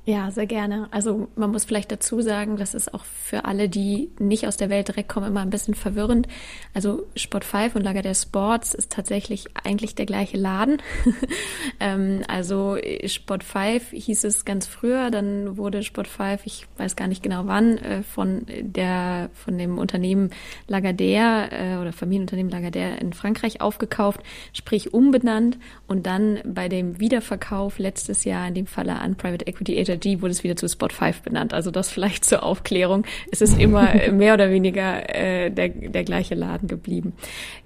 Ja, 0.05 0.31
sehr 0.31 0.47
gerne. 0.47 0.89
Also 0.91 1.29
man 1.37 1.51
muss 1.51 1.63
vielleicht 1.63 1.89
dazu 1.89 2.19
sagen, 2.19 2.57
das 2.57 2.73
ist 2.73 2.93
auch 2.93 3.05
für 3.05 3.45
alle, 3.45 3.69
die 3.69 4.09
nicht 4.19 4.45
aus 4.45 4.57
der 4.57 4.69
Welt 4.69 4.89
direkt 4.89 5.07
kommen, 5.07 5.27
immer 5.27 5.39
ein 5.39 5.49
bisschen 5.49 5.75
verwirrend. 5.75 6.27
Also 6.73 7.05
Sport 7.15 7.45
5 7.45 7.77
und 7.77 7.83
Lager 7.83 8.01
der 8.01 8.13
Sports 8.13 8.73
ist 8.73 8.91
tatsächlich 8.91 9.45
eigentlich 9.63 9.95
der 9.95 10.05
gleiche 10.05 10.35
Laden. 10.35 10.81
ähm, 11.79 12.21
also 12.27 12.75
Sport 13.05 13.45
5 13.45 13.91
hieß 13.91 14.25
es 14.25 14.43
ganz 14.43 14.67
früher, 14.67 15.09
dann 15.09 15.55
wurde 15.55 15.83
Sport 15.83 16.09
5, 16.09 16.45
ich 16.47 16.67
weiß 16.75 16.97
gar 16.97 17.07
nicht 17.07 17.23
genau 17.23 17.43
wann, 17.45 17.77
äh, 17.77 18.03
von 18.03 18.45
der 18.59 19.29
von 19.33 19.57
dem 19.57 19.77
Unternehmen 19.77 20.31
Lagardère 20.67 21.49
äh, 21.49 21.77
oder 21.77 21.93
Familienunternehmen 21.93 22.51
Lagardère 22.51 22.97
in 22.97 23.13
Frankreich 23.13 23.61
aufgekauft, 23.61 24.19
sprich 24.51 24.93
umbenannt 24.93 25.57
und 25.87 26.05
dann 26.05 26.39
bei 26.43 26.67
dem 26.67 26.99
Wiederverkauf 26.99 27.79
letztes 27.79 28.25
Jahr 28.25 28.45
in 28.49 28.53
dem 28.53 28.67
Falle 28.67 28.99
an 28.99 29.15
Private 29.15 29.47
Equity 29.47 29.77
Agent 29.93 30.03
G 30.03 30.21
wurde 30.21 30.31
es 30.31 30.43
wieder 30.43 30.55
zu 30.55 30.67
Spot 30.67 30.89
5 30.89 31.21
benannt. 31.21 31.53
Also 31.53 31.71
das 31.71 31.89
vielleicht 31.89 32.25
zur 32.25 32.43
Aufklärung. 32.43 33.05
Es 33.31 33.41
ist 33.41 33.59
immer 33.59 33.93
mehr 34.11 34.33
oder 34.33 34.49
weniger 34.49 35.09
äh, 35.13 35.49
der, 35.49 35.69
der 35.69 36.03
gleiche 36.03 36.35
Laden 36.35 36.67
geblieben. 36.67 37.13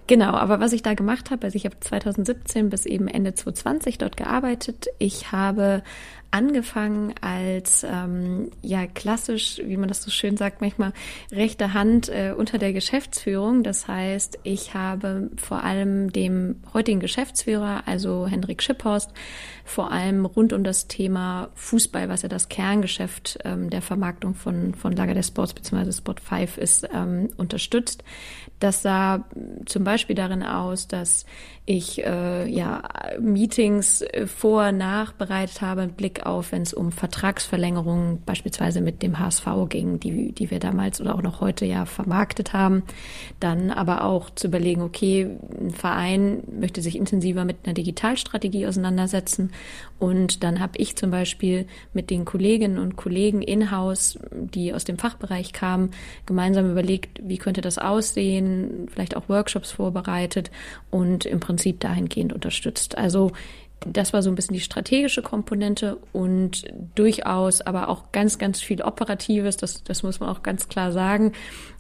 Genau, 0.07 0.31
aber 0.31 0.62
was 0.62 0.72
ich 0.72 0.84
da 0.84 0.93
gemacht 0.93 1.31
habe, 1.31 1.43
also 1.43 1.57
ich 1.57 1.65
habe 1.65 1.77
2017 1.79 2.69
bis 2.69 2.86
eben 2.86 3.10
Ende 3.10 3.34
2020 3.34 3.98
dort 3.98 4.15
gearbeitet. 4.15 4.88
Ich 5.00 5.34
habe 5.34 5.84
angefangen 6.31 7.13
als 7.22 7.84
ähm, 7.84 8.51
ja 8.62 8.86
klassisch, 8.86 9.62
wie 9.63 9.77
man 9.77 9.88
das 9.88 10.03
so 10.03 10.12
schön 10.12 10.38
sagt, 10.38 10.62
manchmal 10.62 10.93
rechte 11.31 11.74
Hand 11.74 12.10
äh, 12.10 12.34
unter 12.36 12.57
der 12.57 12.74
Geschäftsführung. 12.74 13.63
Das 13.63 13.88
heißt, 13.88 14.39
ich 14.43 14.74
habe 14.74 15.29
vor 15.38 15.63
allem 15.63 16.12
dem 16.12 16.62
heutigen 16.74 17.00
Geschäftsführer, 17.00 17.84
also 17.86 18.27
Hendrik 18.27 18.62
Schipphorst, 18.62 19.13
vor 19.63 19.91
allem 19.91 20.25
rund 20.25 20.53
um 20.53 20.63
das 20.63 20.88
Thema 20.88 21.50
Fußball, 21.55 22.10
was 22.10 22.22
ja 22.22 22.29
das 22.29 22.50
Kerngeschäft 22.50 23.39
ähm, 23.43 23.69
der 23.69 23.81
Vermarktung 23.81 24.34
von, 24.34 24.74
von 24.75 24.93
Lager 24.93 25.13
der 25.13 25.24
Sports 25.24 25.53
bzw. 25.53 25.91
Spot 25.91 26.15
5 26.22 26.57
ist, 26.57 26.88
ähm, 26.93 27.29
unterstützt. 27.38 28.03
Das 28.60 28.82
sah 28.82 29.26
zum 29.66 29.84
Beispiel 29.84 30.16
darin 30.16 30.44
aus, 30.44 30.88
dass 30.88 31.26
ich 31.70 32.04
äh, 32.04 32.50
ja 32.50 32.82
Meetings 33.20 34.02
äh, 34.02 34.26
vor, 34.26 34.72
nach 34.72 35.12
bereitet 35.12 35.62
habe, 35.62 35.82
mit 35.82 35.98
Blick 35.98 36.26
auf, 36.26 36.54
wenn 36.54 36.62
es 36.62 36.74
um 36.74 36.94
Vertragsverlängerungen 36.94 38.22
beispielsweise 38.26 38.80
mit 38.80 39.04
dem 39.04 39.20
HSV 39.20 39.46
ging, 39.68 40.00
die, 40.00 40.32
die 40.32 40.50
wir 40.50 40.60
damals 40.60 41.02
oder 41.02 41.14
auch 41.14 41.22
noch 41.22 41.42
heute 41.42 41.66
ja 41.66 41.86
vermarktet 41.86 42.54
haben. 42.54 42.84
Dann 43.42 43.70
aber 43.70 44.06
auch 44.06 44.30
zu 44.30 44.48
überlegen, 44.48 44.82
okay, 44.82 45.30
ein 45.60 45.72
Verein 45.72 46.42
möchte 46.58 46.82
sich 46.82 46.96
intensiver 46.96 47.44
mit 47.44 47.58
einer 47.66 47.74
Digitalstrategie 47.74 48.66
auseinandersetzen. 48.66 49.52
Und 50.00 50.44
dann 50.44 50.62
habe 50.62 50.78
ich 50.78 50.96
zum 50.96 51.12
Beispiel 51.12 51.68
mit 51.92 52.10
den 52.10 52.24
Kolleginnen 52.24 52.78
und 52.78 52.96
Kollegen 52.96 53.42
in-house, 53.42 54.18
die 54.32 54.74
aus 54.74 54.86
dem 54.86 54.98
Fachbereich 54.98 55.52
kamen, 55.52 55.92
gemeinsam 56.26 56.72
überlegt, 56.72 57.20
wie 57.24 57.38
könnte 57.38 57.62
das 57.62 57.78
aussehen, 57.78 58.47
vielleicht 58.92 59.16
auch 59.16 59.30
Workshops 59.30 59.72
vorbereitet 59.72 60.51
und 60.89 61.25
im 61.25 61.39
Prinzip 61.39 61.80
dahingehend 61.80 62.34
unterstützt. 62.34 62.98
Also 62.98 63.32
das 63.86 64.12
war 64.12 64.22
so 64.22 64.30
ein 64.30 64.36
bisschen 64.36 64.56
die 64.56 64.62
strategische 64.62 65.22
Komponente 65.22 65.98
und 66.12 66.66
durchaus 66.96 67.62
aber 67.62 67.89
auch 67.89 68.12
ganz, 68.12 68.39
ganz 68.39 68.60
viel 68.60 68.82
Operatives, 68.82 69.58
das, 69.58 69.84
das 69.84 70.04
muss 70.04 70.20
man 70.20 70.30
auch 70.30 70.42
ganz 70.42 70.68
klar 70.68 70.92
sagen. 70.92 71.34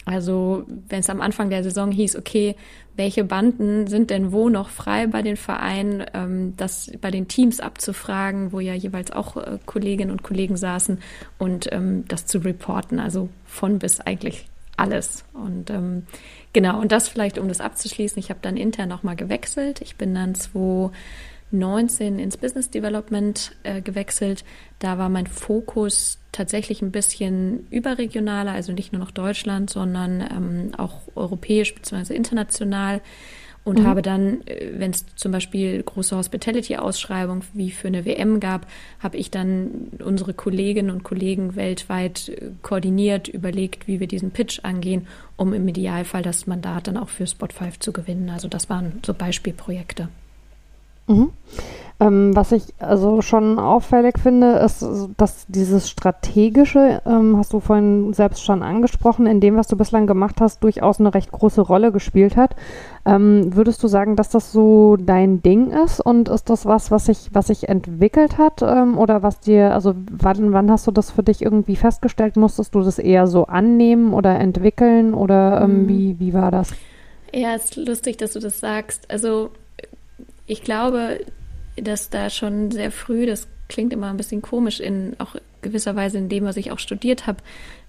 Also 0.05 0.65
wenn 0.89 0.99
es 0.99 1.09
am 1.09 1.21
Anfang 1.21 1.49
der 1.49 1.63
Saison 1.63 1.91
hieß, 1.91 2.15
okay, 2.15 2.55
welche 2.95 3.23
Banden 3.23 3.87
sind 3.87 4.09
denn 4.09 4.31
wo 4.31 4.49
noch 4.49 4.69
frei 4.69 5.07
bei 5.07 5.21
den 5.21 5.37
Vereinen, 5.37 6.05
ähm, 6.13 6.53
das 6.55 6.91
bei 7.01 7.11
den 7.11 7.27
Teams 7.27 7.59
abzufragen, 7.59 8.51
wo 8.51 8.59
ja 8.59 8.73
jeweils 8.73 9.11
auch 9.11 9.35
äh, 9.37 9.57
Kolleginnen 9.65 10.11
und 10.11 10.23
Kollegen 10.23 10.55
saßen 10.55 10.99
und 11.37 11.71
ähm, 11.71 12.05
das 12.07 12.25
zu 12.25 12.39
reporten, 12.39 12.99
also 12.99 13.29
von 13.45 13.79
bis 13.79 13.99
eigentlich 13.99 14.47
alles. 14.77 15.25
Und 15.33 15.69
ähm, 15.71 16.03
genau, 16.57 16.81
und 16.81 16.91
das 16.91 17.07
vielleicht, 17.07 17.37
um 17.37 17.47
das 17.49 17.61
abzuschließen, 17.61 18.17
ich 18.17 18.31
habe 18.31 18.39
dann 18.41 18.57
intern 18.57 18.89
nochmal 18.89 19.15
gewechselt. 19.15 19.79
Ich 19.81 19.95
bin 19.95 20.15
dann 20.15 20.33
2019 20.33 22.17
ins 22.17 22.35
Business 22.35 22.71
Development 22.71 23.51
äh, 23.61 23.79
gewechselt. 23.83 24.43
Da 24.79 24.97
war 24.97 25.07
mein 25.07 25.27
Fokus 25.27 26.17
tatsächlich 26.31 26.81
ein 26.81 26.89
bisschen 26.89 27.67
überregionaler, 27.69 28.53
also 28.53 28.73
nicht 28.73 28.91
nur 28.91 28.99
noch 28.99 29.11
Deutschland, 29.11 29.69
sondern 29.69 30.21
ähm, 30.21 30.71
auch 30.79 31.01
europäisch 31.13 31.75
bzw. 31.75 32.15
international 32.15 33.01
und 33.67 33.79
mhm. 33.79 33.85
habe 33.85 34.01
dann, 34.01 34.47
äh, 34.47 34.71
wenn 34.77 34.91
es 34.91 35.05
zum 35.17 35.33
Beispiel 35.33 35.83
große 35.83 36.15
Hospitality-Ausschreibungen 36.15 37.43
wie 37.51 37.69
für 37.69 37.89
eine 37.89 38.05
WM 38.05 38.39
gab, 38.39 38.65
habe 38.99 39.17
ich 39.17 39.29
dann 39.29 39.91
unsere 40.01 40.33
Kolleginnen 40.33 40.89
und 40.89 41.03
Kollegen 41.03 41.57
weltweit 41.57 42.29
äh, 42.29 42.51
koordiniert, 42.61 43.27
überlegt, 43.27 43.85
wie 43.85 43.99
wir 43.99 44.07
diesen 44.07 44.31
Pitch 44.31 44.61
angehen, 44.63 45.05
um 45.35 45.53
im 45.53 45.67
Idealfall 45.67 46.21
das 46.21 46.47
Mandat 46.47 46.87
dann 46.87 46.95
auch 46.95 47.09
für 47.09 47.27
Spot 47.27 47.49
5 47.53 47.79
zu 47.79 47.91
gewinnen. 47.91 48.29
Also 48.29 48.47
das 48.47 48.69
waren 48.69 49.01
so 49.05 49.13
Beispielprojekte. 49.13 50.07
Mhm. 51.07 51.31
Ähm, 51.99 52.35
was 52.35 52.51
ich 52.51 52.75
also 52.77 53.23
schon 53.23 53.57
auffällig 53.57 54.19
finde, 54.19 54.57
ist, 54.57 54.85
dass 55.17 55.47
dieses 55.47 55.89
strategische, 55.89 57.01
ähm, 57.07 57.37
hast 57.37 57.53
du 57.53 57.59
vorhin 57.59 58.13
selbst 58.13 58.43
schon 58.43 58.61
angesprochen, 58.61 59.25
in 59.25 59.39
dem, 59.39 59.55
was 59.55 59.67
du 59.67 59.75
bislang 59.75 60.05
gemacht 60.05 60.35
hast, 60.39 60.63
durchaus 60.63 60.99
eine 60.99 61.15
recht 61.15 61.31
große 61.31 61.61
Rolle 61.61 61.91
gespielt 61.91 62.37
hat. 62.37 62.55
Ähm, 63.03 63.55
würdest 63.55 63.81
du 63.81 63.87
sagen, 63.87 64.15
dass 64.15 64.29
das 64.29 64.51
so 64.51 64.95
dein 64.95 65.41
Ding 65.41 65.71
ist 65.71 65.99
und 65.99 66.29
ist 66.29 66.51
das 66.51 66.67
was, 66.67 66.91
was 66.91 67.07
sich, 67.07 67.29
was 67.33 67.47
sich 67.47 67.67
entwickelt 67.67 68.37
hat 68.37 68.61
ähm, 68.61 68.99
oder 68.99 69.23
was 69.23 69.39
dir, 69.39 69.73
also 69.73 69.95
wann, 70.11 70.53
wann 70.53 70.69
hast 70.69 70.85
du 70.85 70.91
das 70.91 71.09
für 71.09 71.23
dich 71.23 71.41
irgendwie 71.41 71.75
festgestellt? 71.75 72.35
Musstest 72.35 72.75
du 72.75 72.81
das 72.81 72.99
eher 72.99 73.25
so 73.25 73.47
annehmen 73.47 74.13
oder 74.13 74.37
entwickeln 74.37 75.15
oder 75.15 75.61
ähm, 75.61 75.83
mhm. 75.83 75.87
wie, 75.87 76.19
wie 76.19 76.33
war 76.35 76.51
das? 76.51 76.69
Ja, 77.33 77.55
es 77.55 77.65
ist 77.65 77.75
lustig, 77.75 78.17
dass 78.17 78.33
du 78.33 78.39
das 78.39 78.59
sagst. 78.59 79.09
Also 79.09 79.49
ich 80.45 80.61
glaube, 80.61 81.19
dass 81.81 82.09
da 82.09 82.29
schon 82.29 82.71
sehr 82.71 82.91
früh, 82.91 83.25
das 83.25 83.47
klingt 83.67 83.93
immer 83.93 84.09
ein 84.09 84.17
bisschen 84.17 84.41
komisch, 84.41 84.79
in 84.79 85.15
auch 85.19 85.35
gewisser 85.61 85.95
Weise 85.95 86.17
in 86.17 86.29
dem, 86.29 86.45
was 86.45 86.57
ich 86.57 86.71
auch 86.71 86.79
studiert 86.79 87.27
habe, 87.27 87.39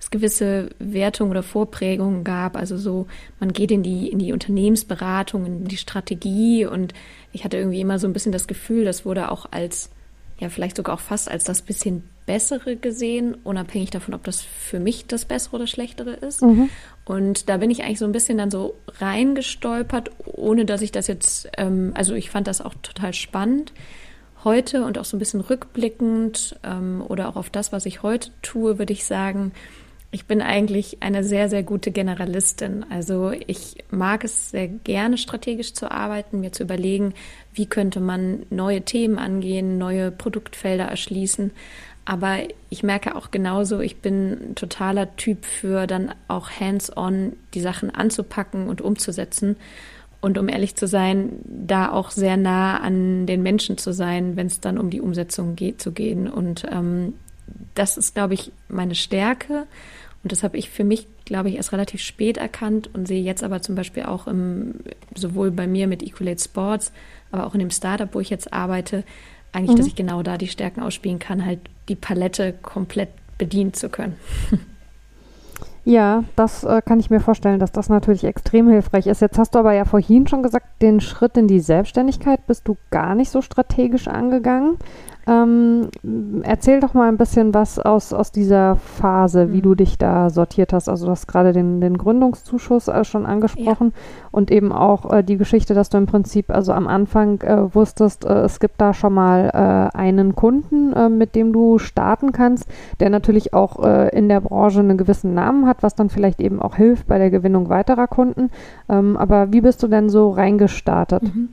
es 0.00 0.10
gewisse 0.10 0.70
Wertungen 0.78 1.30
oder 1.30 1.42
Vorprägungen 1.42 2.24
gab. 2.24 2.56
Also 2.56 2.76
so, 2.76 3.06
man 3.40 3.52
geht 3.52 3.70
in 3.70 3.82
die, 3.82 4.08
in 4.08 4.18
die 4.18 4.32
Unternehmensberatung, 4.32 5.46
in 5.46 5.64
die 5.64 5.76
Strategie 5.76 6.66
und 6.66 6.94
ich 7.32 7.44
hatte 7.44 7.56
irgendwie 7.56 7.80
immer 7.80 7.98
so 7.98 8.06
ein 8.06 8.12
bisschen 8.12 8.32
das 8.32 8.46
Gefühl, 8.46 8.84
das 8.84 9.04
wurde 9.04 9.30
auch 9.30 9.46
als, 9.50 9.90
ja, 10.38 10.48
vielleicht 10.48 10.76
sogar 10.76 10.94
auch 10.94 11.00
fast 11.00 11.30
als 11.30 11.44
das 11.44 11.62
bisschen 11.62 12.02
Bessere 12.26 12.76
gesehen, 12.76 13.36
unabhängig 13.44 13.90
davon, 13.90 14.12
ob 14.12 14.22
das 14.24 14.42
für 14.42 14.80
mich 14.80 15.06
das 15.06 15.24
Bessere 15.24 15.56
oder 15.56 15.66
Schlechtere 15.66 16.12
ist. 16.12 16.42
Mhm. 16.42 16.68
Und 17.08 17.48
da 17.48 17.56
bin 17.56 17.70
ich 17.70 17.82
eigentlich 17.82 18.00
so 18.00 18.04
ein 18.04 18.12
bisschen 18.12 18.36
dann 18.36 18.50
so 18.50 18.76
reingestolpert, 19.00 20.10
ohne 20.26 20.66
dass 20.66 20.82
ich 20.82 20.92
das 20.92 21.06
jetzt, 21.06 21.48
ähm, 21.56 21.92
also 21.94 22.12
ich 22.12 22.28
fand 22.28 22.46
das 22.46 22.60
auch 22.60 22.74
total 22.82 23.14
spannend 23.14 23.72
heute 24.44 24.84
und 24.84 24.98
auch 24.98 25.06
so 25.06 25.16
ein 25.16 25.18
bisschen 25.18 25.40
rückblickend 25.40 26.60
ähm, 26.62 27.02
oder 27.08 27.30
auch 27.30 27.36
auf 27.36 27.48
das, 27.48 27.72
was 27.72 27.86
ich 27.86 28.02
heute 28.02 28.30
tue, 28.42 28.78
würde 28.78 28.92
ich 28.92 29.06
sagen, 29.06 29.52
ich 30.10 30.26
bin 30.26 30.42
eigentlich 30.42 30.98
eine 31.00 31.24
sehr, 31.24 31.48
sehr 31.48 31.62
gute 31.62 31.90
Generalistin. 31.92 32.84
Also 32.90 33.32
ich 33.46 33.84
mag 33.90 34.22
es 34.24 34.50
sehr 34.50 34.68
gerne 34.68 35.16
strategisch 35.16 35.72
zu 35.72 35.90
arbeiten, 35.90 36.40
mir 36.40 36.52
zu 36.52 36.62
überlegen, 36.62 37.14
wie 37.54 37.66
könnte 37.66 38.00
man 38.00 38.44
neue 38.50 38.82
Themen 38.82 39.18
angehen, 39.18 39.78
neue 39.78 40.10
Produktfelder 40.10 40.84
erschließen. 40.84 41.52
Aber 42.08 42.38
ich 42.70 42.82
merke 42.82 43.16
auch 43.16 43.30
genauso, 43.30 43.80
ich 43.80 43.98
bin 43.98 44.52
ein 44.52 44.54
totaler 44.54 45.14
Typ 45.16 45.44
für 45.44 45.86
dann 45.86 46.14
auch 46.26 46.48
hands-on 46.48 47.34
die 47.52 47.60
Sachen 47.60 47.90
anzupacken 47.90 48.66
und 48.66 48.80
umzusetzen. 48.80 49.58
Und 50.22 50.38
um 50.38 50.48
ehrlich 50.48 50.74
zu 50.74 50.86
sein, 50.86 51.32
da 51.44 51.92
auch 51.92 52.10
sehr 52.10 52.38
nah 52.38 52.78
an 52.78 53.26
den 53.26 53.42
Menschen 53.42 53.76
zu 53.76 53.92
sein, 53.92 54.36
wenn 54.36 54.46
es 54.46 54.60
dann 54.60 54.78
um 54.78 54.88
die 54.88 55.02
Umsetzung 55.02 55.54
geht, 55.54 55.82
zu 55.82 55.92
gehen. 55.92 56.30
Und 56.30 56.64
ähm, 56.72 57.12
das 57.74 57.98
ist, 57.98 58.14
glaube 58.14 58.32
ich, 58.32 58.52
meine 58.70 58.94
Stärke. 58.94 59.66
Und 60.22 60.32
das 60.32 60.42
habe 60.42 60.56
ich 60.56 60.70
für 60.70 60.84
mich, 60.84 61.06
glaube 61.26 61.50
ich, 61.50 61.56
erst 61.56 61.72
relativ 61.72 62.00
spät 62.00 62.38
erkannt 62.38 62.88
und 62.94 63.06
sehe 63.06 63.22
jetzt 63.22 63.44
aber 63.44 63.60
zum 63.60 63.74
Beispiel 63.74 64.04
auch 64.04 64.26
im, 64.26 64.76
sowohl 65.14 65.50
bei 65.50 65.66
mir 65.66 65.86
mit 65.86 66.02
Equalate 66.02 66.42
Sports, 66.42 66.90
aber 67.30 67.46
auch 67.46 67.52
in 67.52 67.60
dem 67.60 67.70
Startup, 67.70 68.14
wo 68.14 68.20
ich 68.20 68.30
jetzt 68.30 68.50
arbeite, 68.50 69.04
eigentlich, 69.52 69.72
mhm. 69.74 69.76
dass 69.76 69.86
ich 69.88 69.94
genau 69.94 70.22
da 70.22 70.38
die 70.38 70.48
Stärken 70.48 70.80
ausspielen 70.80 71.18
kann, 71.18 71.44
halt 71.44 71.60
die 71.88 71.96
Palette 71.96 72.54
komplett 72.62 73.10
bedienen 73.38 73.72
zu 73.72 73.88
können. 73.88 74.16
Ja, 75.88 76.24
das 76.36 76.64
äh, 76.64 76.82
kann 76.84 77.00
ich 77.00 77.08
mir 77.08 77.18
vorstellen, 77.18 77.60
dass 77.60 77.72
das 77.72 77.88
natürlich 77.88 78.24
extrem 78.24 78.68
hilfreich 78.68 79.06
ist. 79.06 79.22
Jetzt 79.22 79.38
hast 79.38 79.54
du 79.54 79.58
aber 79.58 79.72
ja 79.72 79.86
vorhin 79.86 80.26
schon 80.26 80.42
gesagt, 80.42 80.82
den 80.82 81.00
Schritt 81.00 81.38
in 81.38 81.48
die 81.48 81.60
Selbstständigkeit 81.60 82.46
bist 82.46 82.68
du 82.68 82.76
gar 82.90 83.14
nicht 83.14 83.30
so 83.30 83.40
strategisch 83.40 84.06
angegangen. 84.06 84.76
Ähm, 85.28 85.88
erzähl 86.42 86.80
doch 86.80 86.94
mal 86.94 87.08
ein 87.08 87.18
bisschen 87.18 87.52
was 87.52 87.78
aus, 87.78 88.14
aus 88.14 88.32
dieser 88.32 88.76
Phase, 88.76 89.52
wie 89.52 89.58
mhm. 89.58 89.62
du 89.62 89.74
dich 89.74 89.98
da 89.98 90.30
sortiert 90.30 90.72
hast. 90.72 90.88
Also 90.88 91.04
du 91.04 91.12
hast 91.12 91.28
gerade 91.28 91.52
den, 91.52 91.82
den 91.82 91.98
Gründungszuschuss 91.98 92.88
äh, 92.88 93.04
schon 93.04 93.26
angesprochen 93.26 93.92
ja. 93.94 94.28
und 94.30 94.50
eben 94.50 94.72
auch 94.72 95.12
äh, 95.12 95.22
die 95.22 95.36
Geschichte, 95.36 95.74
dass 95.74 95.90
du 95.90 95.98
im 95.98 96.06
Prinzip 96.06 96.50
also 96.50 96.72
am 96.72 96.86
Anfang 96.86 97.42
äh, 97.42 97.74
wusstest, 97.74 98.24
äh, 98.24 98.40
es 98.40 98.58
gibt 98.58 98.80
da 98.80 98.94
schon 98.94 99.12
mal 99.12 99.50
äh, 99.92 99.96
einen 99.96 100.34
Kunden, 100.34 100.94
äh, 100.94 101.10
mit 101.10 101.34
dem 101.34 101.52
du 101.52 101.78
starten 101.78 102.32
kannst, 102.32 102.66
der 103.00 103.10
natürlich 103.10 103.52
auch 103.52 103.78
in 104.12 104.28
der 104.28 104.40
Branche 104.40 104.80
einen 104.80 104.98
gewissen 104.98 105.34
Namen 105.34 105.66
hat, 105.66 105.82
was 105.82 105.94
dann 105.94 106.08
vielleicht 106.08 106.40
eben 106.40 106.60
auch 106.60 106.76
hilft 106.76 107.06
bei 107.06 107.18
der 107.18 107.30
Gewinnung 107.30 107.68
weiterer 107.68 108.06
Kunden. 108.06 108.50
Ähm, 108.88 109.16
aber 109.16 109.52
wie 109.52 109.60
bist 109.60 109.82
du 109.82 109.88
denn 109.88 110.08
so 110.08 110.30
reingestartet? 110.30 111.22
Mhm. 111.22 111.50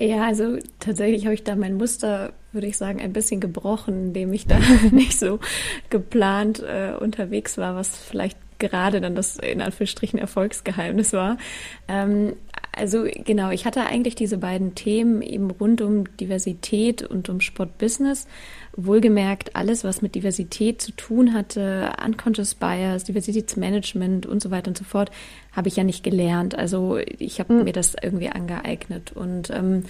Ja, 0.00 0.26
also 0.26 0.58
tatsächlich 0.78 1.24
habe 1.24 1.34
ich 1.34 1.42
da 1.42 1.56
mein 1.56 1.74
Muster, 1.74 2.32
würde 2.52 2.68
ich 2.68 2.76
sagen, 2.76 3.00
ein 3.00 3.12
bisschen 3.12 3.40
gebrochen, 3.40 4.08
indem 4.08 4.32
ich 4.32 4.46
da 4.46 4.58
nicht 4.92 5.18
so 5.18 5.40
geplant 5.90 6.62
äh, 6.62 6.92
unterwegs 6.98 7.58
war, 7.58 7.74
was 7.74 7.96
vielleicht 7.96 8.38
gerade 8.58 9.00
dann 9.00 9.14
das 9.14 9.36
in 9.36 9.60
Anführungsstrichen 9.60 10.18
Erfolgsgeheimnis 10.18 11.12
war. 11.12 11.36
Ähm, 11.88 12.34
also 12.72 13.06
genau, 13.12 13.50
ich 13.50 13.66
hatte 13.66 13.86
eigentlich 13.86 14.14
diese 14.14 14.38
beiden 14.38 14.74
Themen 14.76 15.20
eben 15.22 15.50
rund 15.50 15.80
um 15.80 16.16
Diversität 16.16 17.02
und 17.02 17.28
um 17.28 17.40
Sportbusiness. 17.40 18.28
Wohlgemerkt, 18.80 19.56
alles, 19.56 19.82
was 19.82 20.02
mit 20.02 20.14
Diversität 20.14 20.80
zu 20.80 20.92
tun 20.92 21.34
hatte, 21.34 21.92
Unconscious 22.04 22.54
Bias, 22.54 23.02
Diversitätsmanagement 23.04 24.24
und 24.24 24.40
so 24.40 24.52
weiter 24.52 24.68
und 24.68 24.78
so 24.78 24.84
fort, 24.84 25.10
habe 25.52 25.66
ich 25.66 25.76
ja 25.76 25.82
nicht 25.82 26.04
gelernt. 26.04 26.56
Also 26.56 26.98
ich 27.18 27.40
habe 27.40 27.54
mhm. 27.54 27.64
mir 27.64 27.72
das 27.72 27.96
irgendwie 28.00 28.28
angeeignet. 28.28 29.12
Und 29.12 29.50
ähm, 29.50 29.84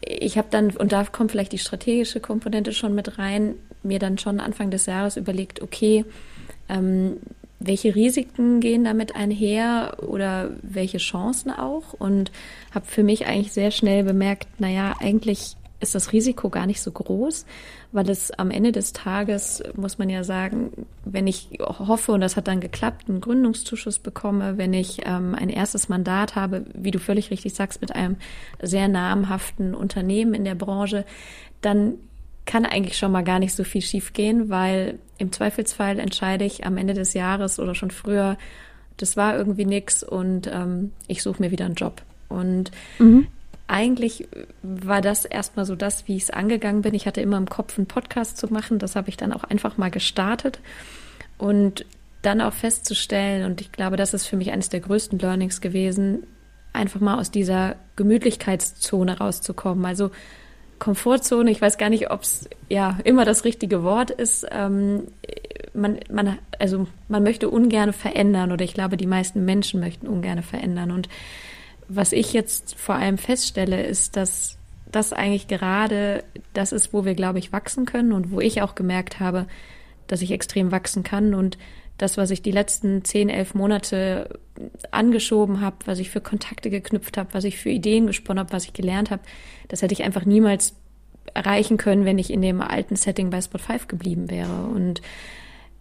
ich 0.00 0.38
habe 0.38 0.48
dann, 0.50 0.70
und 0.70 0.92
da 0.92 1.04
kommt 1.04 1.32
vielleicht 1.32 1.52
die 1.52 1.58
strategische 1.58 2.18
Komponente 2.20 2.72
schon 2.72 2.94
mit 2.94 3.18
rein, 3.18 3.54
mir 3.82 3.98
dann 3.98 4.16
schon 4.16 4.40
Anfang 4.40 4.70
des 4.70 4.86
Jahres 4.86 5.18
überlegt, 5.18 5.60
okay, 5.60 6.06
ähm, 6.70 7.18
welche 7.60 7.94
Risiken 7.94 8.60
gehen 8.60 8.84
damit 8.84 9.16
einher 9.16 9.98
oder 10.06 10.50
welche 10.62 10.98
Chancen 10.98 11.50
auch 11.50 11.92
und 11.92 12.30
habe 12.72 12.86
für 12.86 13.02
mich 13.02 13.26
eigentlich 13.26 13.52
sehr 13.52 13.70
schnell 13.70 14.04
bemerkt, 14.04 14.46
naja, 14.58 14.94
eigentlich 14.98 15.56
ist 15.80 15.94
das 15.94 16.12
Risiko 16.12 16.50
gar 16.50 16.66
nicht 16.66 16.80
so 16.80 16.90
groß, 16.90 17.46
weil 17.92 18.10
es 18.10 18.32
am 18.32 18.50
Ende 18.50 18.72
des 18.72 18.92
Tages, 18.92 19.62
muss 19.76 19.98
man 19.98 20.10
ja 20.10 20.24
sagen, 20.24 20.86
wenn 21.04 21.26
ich 21.26 21.50
hoffe, 21.60 22.12
und 22.12 22.20
das 22.20 22.36
hat 22.36 22.48
dann 22.48 22.60
geklappt, 22.60 23.08
einen 23.08 23.20
Gründungszuschuss 23.20 24.00
bekomme, 24.00 24.58
wenn 24.58 24.72
ich 24.72 25.06
ähm, 25.06 25.34
ein 25.34 25.48
erstes 25.48 25.88
Mandat 25.88 26.34
habe, 26.34 26.64
wie 26.74 26.90
du 26.90 26.98
völlig 26.98 27.30
richtig 27.30 27.54
sagst, 27.54 27.80
mit 27.80 27.94
einem 27.94 28.16
sehr 28.60 28.88
namhaften 28.88 29.74
Unternehmen 29.74 30.34
in 30.34 30.44
der 30.44 30.56
Branche, 30.56 31.04
dann 31.60 31.94
kann 32.44 32.64
eigentlich 32.64 32.96
schon 32.96 33.12
mal 33.12 33.22
gar 33.22 33.38
nicht 33.38 33.54
so 33.54 33.62
viel 33.62 33.82
schiefgehen, 33.82 34.48
weil 34.48 34.98
im 35.18 35.32
Zweifelsfall 35.32 35.98
entscheide 35.98 36.44
ich 36.44 36.64
am 36.66 36.76
Ende 36.76 36.94
des 36.94 37.14
Jahres 37.14 37.60
oder 37.60 37.74
schon 37.74 37.90
früher, 37.90 38.36
das 38.96 39.16
war 39.16 39.36
irgendwie 39.36 39.66
nix 39.66 40.02
und 40.02 40.48
ähm, 40.52 40.92
ich 41.06 41.22
suche 41.22 41.42
mir 41.42 41.50
wieder 41.50 41.66
einen 41.66 41.74
Job. 41.74 42.02
Und 42.28 42.70
mhm. 42.98 43.28
Eigentlich 43.68 44.26
war 44.62 45.00
das 45.00 45.24
erstmal 45.24 45.66
so 45.66 45.76
das, 45.76 46.08
wie 46.08 46.16
ich 46.16 46.24
es 46.24 46.30
angegangen 46.30 46.82
bin. 46.82 46.94
Ich 46.94 47.06
hatte 47.06 47.20
immer 47.20 47.36
im 47.36 47.48
Kopf, 47.48 47.78
einen 47.78 47.86
Podcast 47.86 48.38
zu 48.38 48.52
machen. 48.52 48.78
Das 48.78 48.96
habe 48.96 49.10
ich 49.10 49.16
dann 49.16 49.32
auch 49.32 49.44
einfach 49.44 49.76
mal 49.76 49.90
gestartet. 49.90 50.58
Und 51.36 51.84
dann 52.22 52.40
auch 52.40 52.52
festzustellen, 52.52 53.44
und 53.44 53.60
ich 53.60 53.70
glaube, 53.70 53.96
das 53.96 54.14
ist 54.14 54.26
für 54.26 54.36
mich 54.36 54.50
eines 54.50 54.70
der 54.70 54.80
größten 54.80 55.18
Learnings 55.18 55.60
gewesen, 55.60 56.26
einfach 56.72 57.00
mal 57.00 57.18
aus 57.18 57.30
dieser 57.30 57.76
Gemütlichkeitszone 57.96 59.18
rauszukommen. 59.18 59.84
Also 59.84 60.10
Komfortzone, 60.78 61.50
ich 61.50 61.60
weiß 61.60 61.76
gar 61.78 61.90
nicht, 61.90 62.10
ob 62.10 62.22
es 62.22 62.48
ja 62.68 62.98
immer 63.04 63.24
das 63.24 63.44
richtige 63.44 63.82
Wort 63.82 64.10
ist. 64.10 64.46
Ähm, 64.50 65.08
man, 65.74 65.98
man, 66.10 66.38
also 66.58 66.86
man 67.08 67.22
möchte 67.22 67.48
ungern 67.48 67.92
verändern 67.92 68.52
oder 68.52 68.64
ich 68.64 68.74
glaube, 68.74 68.96
die 68.96 69.06
meisten 69.06 69.44
Menschen 69.44 69.80
möchten 69.80 70.06
ungern 70.06 70.42
verändern. 70.42 70.90
Und 70.90 71.08
was 71.88 72.12
ich 72.12 72.32
jetzt 72.32 72.78
vor 72.78 72.94
allem 72.94 73.18
feststelle, 73.18 73.82
ist, 73.82 74.16
dass 74.16 74.58
das 74.90 75.12
eigentlich 75.12 75.48
gerade 75.48 76.24
das 76.52 76.72
ist, 76.72 76.92
wo 76.92 77.04
wir, 77.04 77.14
glaube 77.14 77.38
ich, 77.38 77.52
wachsen 77.52 77.86
können 77.86 78.12
und 78.12 78.30
wo 78.30 78.40
ich 78.40 78.62
auch 78.62 78.74
gemerkt 78.74 79.20
habe, 79.20 79.46
dass 80.06 80.22
ich 80.22 80.30
extrem 80.30 80.72
wachsen 80.72 81.02
kann 81.02 81.34
und 81.34 81.58
das, 81.98 82.16
was 82.16 82.30
ich 82.30 82.42
die 82.42 82.52
letzten 82.52 83.04
zehn, 83.04 83.28
elf 83.28 83.54
Monate 83.54 84.38
angeschoben 84.92 85.60
habe, 85.60 85.76
was 85.84 85.98
ich 85.98 86.10
für 86.10 86.20
Kontakte 86.20 86.70
geknüpft 86.70 87.16
habe, 87.16 87.34
was 87.34 87.44
ich 87.44 87.58
für 87.58 87.70
Ideen 87.70 88.06
gesponnen 88.06 88.38
habe, 88.38 88.52
was 88.52 88.64
ich 88.64 88.72
gelernt 88.72 89.10
habe, 89.10 89.22
das 89.66 89.82
hätte 89.82 89.92
ich 89.92 90.04
einfach 90.04 90.24
niemals 90.24 90.74
erreichen 91.34 91.76
können, 91.76 92.04
wenn 92.04 92.18
ich 92.18 92.32
in 92.32 92.40
dem 92.40 92.60
alten 92.62 92.96
Setting 92.96 93.30
bei 93.30 93.40
Spot 93.40 93.58
5 93.58 93.88
geblieben 93.88 94.30
wäre. 94.30 94.64
Und 94.66 95.02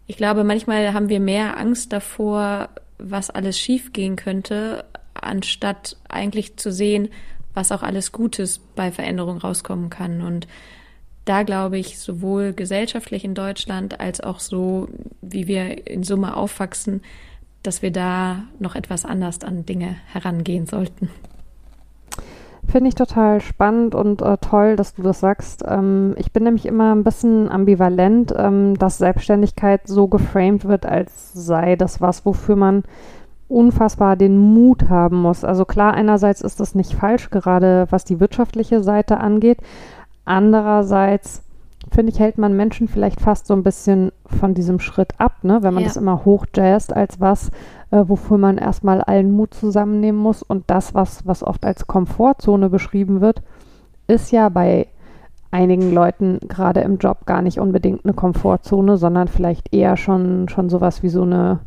ich 0.07 0.17
glaube, 0.17 0.43
manchmal 0.43 0.93
haben 0.93 1.07
wir 1.07 1.19
mehr 1.19 1.57
Angst 1.57 1.93
davor, 1.93 2.69
was 2.97 3.29
alles 3.29 3.59
schiefgehen 3.59 4.15
könnte, 4.15 4.85
anstatt 5.23 5.97
eigentlich 6.09 6.57
zu 6.57 6.71
sehen, 6.71 7.09
was 7.53 7.71
auch 7.71 7.83
alles 7.83 8.11
Gutes 8.11 8.59
bei 8.75 8.91
Veränderung 8.91 9.37
rauskommen 9.37 9.89
kann. 9.89 10.21
Und 10.21 10.47
da 11.25 11.43
glaube 11.43 11.77
ich, 11.77 11.99
sowohl 11.99 12.53
gesellschaftlich 12.53 13.25
in 13.25 13.35
Deutschland 13.35 13.99
als 13.99 14.21
auch 14.21 14.39
so, 14.39 14.87
wie 15.21 15.47
wir 15.47 15.87
in 15.87 16.03
Summe 16.03 16.37
aufwachsen, 16.37 17.01
dass 17.63 17.81
wir 17.81 17.91
da 17.91 18.43
noch 18.59 18.75
etwas 18.75 19.05
anders 19.05 19.43
an 19.43 19.65
Dinge 19.65 19.97
herangehen 20.13 20.67
sollten. 20.67 21.09
Finde 22.69 22.89
ich 22.89 22.95
total 22.95 23.39
spannend 23.39 23.95
und 23.95 24.21
äh, 24.21 24.37
toll, 24.39 24.75
dass 24.75 24.93
du 24.93 25.01
das 25.01 25.21
sagst. 25.21 25.63
Ähm, 25.65 26.15
ich 26.17 26.33
bin 26.33 26.43
nämlich 26.43 26.65
immer 26.65 26.93
ein 26.93 27.05
bisschen 27.05 27.49
ambivalent, 27.49 28.33
ähm, 28.37 28.77
dass 28.77 28.97
Selbstständigkeit 28.97 29.87
so 29.87 30.07
geframed 30.07 30.65
wird, 30.65 30.85
als 30.85 31.31
sei 31.33 31.77
das 31.77 32.01
was, 32.01 32.25
wofür 32.25 32.57
man 32.57 32.83
unfassbar 33.47 34.15
den 34.15 34.37
Mut 34.37 34.89
haben 34.89 35.21
muss. 35.21 35.43
Also 35.43 35.65
klar, 35.65 35.93
einerseits 35.93 36.41
ist 36.41 36.59
das 36.59 36.75
nicht 36.75 36.93
falsch, 36.93 37.29
gerade 37.29 37.87
was 37.89 38.03
die 38.03 38.19
wirtschaftliche 38.19 38.83
Seite 38.83 39.19
angeht. 39.19 39.59
Andererseits 40.25 41.43
finde 41.91 42.11
ich, 42.11 42.19
hält 42.19 42.37
man 42.37 42.55
Menschen 42.55 42.87
vielleicht 42.87 43.21
fast 43.21 43.47
so 43.47 43.53
ein 43.53 43.63
bisschen 43.63 44.11
von 44.25 44.53
diesem 44.53 44.79
Schritt 44.79 45.13
ab, 45.19 45.43
ne? 45.43 45.63
wenn 45.63 45.73
man 45.73 45.83
ja. 45.83 45.87
das 45.87 45.97
immer 45.97 46.25
hochjazzt 46.25 46.93
als 46.93 47.19
was, 47.19 47.49
äh, 47.91 48.03
wofür 48.07 48.37
man 48.37 48.57
erstmal 48.57 49.01
allen 49.01 49.31
Mut 49.31 49.53
zusammennehmen 49.53 50.19
muss. 50.19 50.43
Und 50.43 50.65
das, 50.67 50.93
was, 50.93 51.25
was 51.25 51.43
oft 51.43 51.65
als 51.65 51.87
Komfortzone 51.87 52.69
beschrieben 52.69 53.21
wird, 53.21 53.41
ist 54.07 54.31
ja 54.31 54.49
bei 54.49 54.87
einigen 55.51 55.93
Leuten 55.93 56.39
gerade 56.47 56.81
im 56.81 56.97
Job 56.97 57.25
gar 57.25 57.41
nicht 57.41 57.59
unbedingt 57.59 58.03
eine 58.03 58.13
Komfortzone, 58.13 58.97
sondern 58.97 59.27
vielleicht 59.27 59.73
eher 59.73 59.95
schon, 59.95 60.49
schon 60.49 60.69
sowas 60.69 61.03
wie 61.03 61.09
so 61.09 61.23
eine 61.23 61.59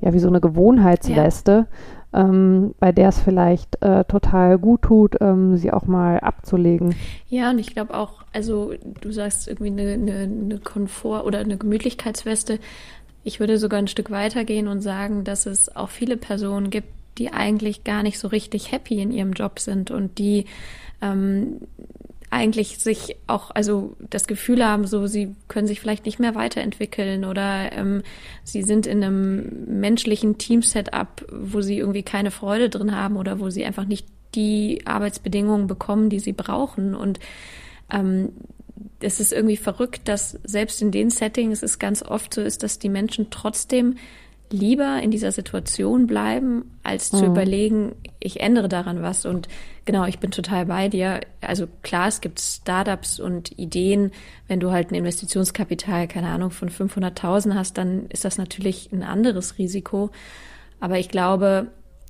ja 0.00 0.12
wie 0.12 0.18
so 0.18 0.28
eine 0.28 0.40
Gewohnheitsweste, 0.40 1.66
ja. 2.12 2.20
ähm, 2.20 2.74
bei 2.78 2.92
der 2.92 3.08
es 3.08 3.18
vielleicht 3.18 3.82
äh, 3.82 4.04
total 4.04 4.58
gut 4.58 4.82
tut, 4.82 5.16
ähm, 5.20 5.56
sie 5.56 5.72
auch 5.72 5.86
mal 5.86 6.20
abzulegen. 6.20 6.94
Ja, 7.28 7.50
und 7.50 7.58
ich 7.58 7.72
glaube 7.72 7.94
auch, 7.94 8.24
also 8.32 8.72
du 9.00 9.12
sagst 9.12 9.48
irgendwie 9.48 9.70
eine, 9.70 9.92
eine, 9.92 10.18
eine 10.22 10.58
Komfort- 10.58 11.24
oder 11.24 11.38
eine 11.38 11.56
Gemütlichkeitsweste. 11.56 12.58
Ich 13.24 13.40
würde 13.40 13.58
sogar 13.58 13.78
ein 13.78 13.88
Stück 13.88 14.10
weitergehen 14.10 14.68
und 14.68 14.82
sagen, 14.82 15.24
dass 15.24 15.46
es 15.46 15.74
auch 15.74 15.90
viele 15.90 16.16
Personen 16.16 16.70
gibt, 16.70 16.88
die 17.18 17.32
eigentlich 17.32 17.82
gar 17.82 18.02
nicht 18.02 18.18
so 18.18 18.28
richtig 18.28 18.72
happy 18.72 19.00
in 19.00 19.10
ihrem 19.10 19.32
Job 19.32 19.58
sind 19.58 19.90
und 19.90 20.18
die 20.18 20.44
ähm, 21.02 21.60
eigentlich 22.30 22.78
sich 22.78 23.16
auch, 23.26 23.50
also 23.52 23.96
das 24.10 24.26
Gefühl 24.26 24.64
haben, 24.64 24.86
so 24.86 25.06
sie 25.06 25.34
können 25.48 25.66
sich 25.66 25.80
vielleicht 25.80 26.06
nicht 26.06 26.18
mehr 26.18 26.34
weiterentwickeln 26.34 27.24
oder 27.24 27.72
ähm, 27.72 28.02
sie 28.42 28.62
sind 28.62 28.86
in 28.86 29.02
einem 29.02 29.80
menschlichen 29.80 30.38
Team-Setup, 30.38 31.26
wo 31.30 31.60
sie 31.60 31.78
irgendwie 31.78 32.02
keine 32.02 32.30
Freude 32.30 32.68
drin 32.68 32.94
haben 32.94 33.16
oder 33.16 33.40
wo 33.40 33.50
sie 33.50 33.64
einfach 33.64 33.84
nicht 33.84 34.06
die 34.34 34.82
Arbeitsbedingungen 34.84 35.66
bekommen, 35.66 36.10
die 36.10 36.18
sie 36.18 36.32
brauchen. 36.32 36.94
Und 36.94 37.20
ähm, 37.90 38.32
es 39.00 39.20
ist 39.20 39.32
irgendwie 39.32 39.56
verrückt, 39.56 40.08
dass 40.08 40.38
selbst 40.44 40.82
in 40.82 40.90
den 40.90 41.10
Settings 41.10 41.62
es 41.62 41.78
ganz 41.78 42.02
oft 42.02 42.34
so 42.34 42.40
ist, 42.40 42.62
dass 42.62 42.78
die 42.78 42.88
Menschen 42.88 43.28
trotzdem 43.30 43.96
lieber 44.50 45.00
in 45.02 45.10
dieser 45.10 45.32
Situation 45.32 46.06
bleiben, 46.06 46.78
als 46.82 47.10
zu 47.10 47.18
mhm. 47.18 47.30
überlegen, 47.30 47.94
ich 48.20 48.40
ändere 48.40 48.68
daran 48.68 49.02
was. 49.02 49.26
Und 49.26 49.48
genau, 49.84 50.04
ich 50.04 50.18
bin 50.18 50.30
total 50.30 50.66
bei 50.66 50.88
dir. 50.88 51.20
Also 51.40 51.66
klar, 51.82 52.08
es 52.08 52.20
gibt 52.20 52.40
Startups 52.40 53.18
und 53.18 53.58
Ideen. 53.58 54.12
Wenn 54.46 54.60
du 54.60 54.70
halt 54.70 54.90
ein 54.90 54.94
Investitionskapital, 54.94 56.08
keine 56.08 56.28
Ahnung, 56.28 56.50
von 56.50 56.70
500.000 56.70 57.54
hast, 57.54 57.78
dann 57.78 58.06
ist 58.08 58.24
das 58.24 58.38
natürlich 58.38 58.92
ein 58.92 59.02
anderes 59.02 59.58
Risiko. 59.58 60.10
Aber 60.80 60.98
ich 60.98 61.08
glaube, 61.08 61.68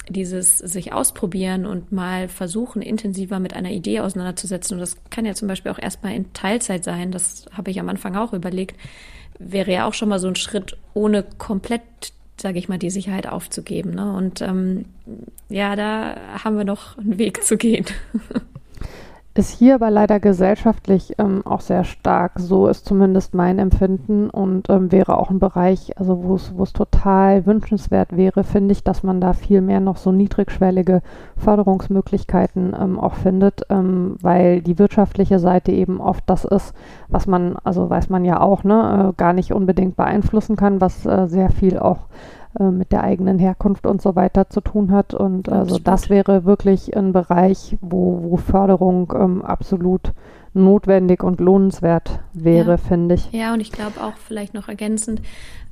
dieses 0.09 0.59
sich 0.59 0.93
ausprobieren 0.93 1.67
und 1.67 1.91
mal 1.91 2.29
versuchen, 2.29 2.83
intensiver 2.83 3.41
mit 3.41 3.55
einer 3.55 3.71
Idee 3.71 4.01
auseinanderzusetzen, 4.01 4.75
und 4.75 4.81
das 4.81 4.97
kann 5.11 5.25
ja 5.25 5.35
zum 5.35 5.49
Beispiel 5.49 5.73
auch 5.73 5.79
erstmal 5.79 6.15
in 6.15 6.33
Teilzeit 6.33 6.85
sein, 6.85 7.11
das 7.11 7.47
habe 7.53 7.71
ich 7.71 7.81
am 7.81 7.89
Anfang 7.89 8.15
auch 8.15 8.33
überlegt, 8.33 8.79
wäre 9.39 9.73
ja 9.73 9.87
auch 9.87 9.95
schon 9.95 10.09
mal 10.09 10.19
so 10.19 10.29
ein 10.29 10.37
Schritt, 10.37 10.77
ohne 10.95 11.25
komplett 11.39 11.83
sage 12.41 12.59
ich 12.59 12.69
mal, 12.69 12.79
die 12.79 12.91
Sicherheit 12.91 13.27
aufzugeben. 13.27 13.95
Ne? 13.95 14.13
Und 14.13 14.41
ähm, 14.43 14.85
ja, 15.49 15.77
da 15.77 16.17
haben 16.45 16.57
wir 16.57 16.65
noch 16.65 16.99
einen 16.99 17.19
Weg 17.19 17.45
zu 17.45 17.57
gehen. 17.57 17.87
Ist 19.37 19.51
hier 19.51 19.75
aber 19.75 19.91
leider 19.91 20.19
gesellschaftlich 20.19 21.13
ähm, 21.19 21.43
auch 21.45 21.61
sehr 21.61 21.85
stark. 21.85 22.41
So 22.41 22.69
ist 22.69 22.87
zumindest 22.87 23.35
mein 23.35 23.59
Empfinden 23.59 24.31
und 24.31 24.71
ähm, 24.71 24.91
wäre 24.91 25.19
auch 25.19 25.29
ein 25.29 25.41
Bereich, 25.41 25.99
also 25.99 26.25
wo 26.25 26.63
es 26.63 26.73
total 26.73 27.45
wünschenswert 27.45 28.17
wäre, 28.17 28.45
finde 28.45 28.73
ich, 28.73 28.83
dass 28.83 29.03
man 29.03 29.21
da 29.21 29.35
viel 29.35 29.61
mehr 29.61 29.81
noch 29.81 29.99
so 29.99 30.11
niedrigschwellige 30.11 31.03
Förderungsmöglichkeiten 31.37 32.75
ähm, 32.81 32.99
auch 32.99 33.13
findet, 33.13 33.61
ähm, 33.69 34.17
weil 34.23 34.63
die 34.63 34.79
wirtschaftliche 34.79 35.39
Seite 35.39 35.71
eben 35.71 36.01
oft 36.01 36.25
das 36.25 36.47
ist, 36.47 36.73
was 37.09 37.27
man, 37.27 37.57
also 37.63 37.91
weiß 37.91 38.09
man 38.09 38.25
ja 38.25 38.41
auch, 38.41 38.65
ne, 38.65 39.11
äh, 39.11 39.13
gar 39.19 39.35
nicht 39.35 39.53
unbedingt 39.53 39.97
beeinflussen 39.97 40.57
kann, 40.57 40.81
was 40.81 41.05
äh, 41.05 41.27
sehr 41.27 41.51
viel 41.51 41.79
auch 41.79 42.07
äh, 42.59 42.71
mit 42.71 42.93
der 42.93 43.05
eigenen 43.05 43.39
Herkunft 43.39 43.87
und 43.87 44.01
so 44.01 44.17
weiter 44.17 44.49
zu 44.51 44.61
tun 44.61 44.91
hat. 44.91 45.15
Und 45.15 45.49
absolut. 45.49 45.59
also 45.59 45.79
das 45.79 46.11
wäre 46.11 46.45
wirklich 46.45 46.97
ein 46.97 47.13
Bereich, 47.13 47.77
wo, 47.81 48.21
wo 48.23 48.37
Förderung 48.37 49.13
ähm, 49.15 49.43
absolut 49.43 50.13
notwendig 50.57 51.23
und 51.23 51.41
lohnenswert 51.41 52.21
wäre, 52.33 52.73
ja. 52.73 52.77
finde 52.79 53.17
ich. 53.17 53.31
Ja, 53.33 53.53
und 53.53 53.61
ich 53.61 53.71
glaube 53.71 54.03
auch 54.03 54.17
vielleicht 54.17 54.55
noch 54.55 54.69
ergänzend, 54.69 55.21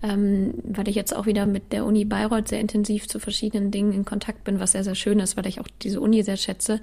ähm, 0.03 0.55
weil 0.63 0.89
ich 0.89 0.95
jetzt 0.95 1.17
auch 1.17 1.27
wieder 1.27 1.47
mit 1.47 1.73
der 1.73 1.87
Uni 1.87 2.05
Bayreuth 2.05 2.49
sehr 2.49 2.61
intensiv 2.61 3.09
zu 3.09 3.19
verschiedenen 3.19 3.71
Dingen 3.71 3.93
in 3.93 4.05
Kontakt 4.05 4.45
bin, 4.45 4.61
was 4.61 4.73
sehr, 4.73 4.85
sehr 4.85 4.95
schön 4.95 5.21
ist, 5.21 5.37
weil 5.37 5.47
ich 5.47 5.61
auch 5.61 5.69
diese 5.83 6.01
Uni 6.01 6.23
sehr 6.23 6.37
schätze. 6.37 6.81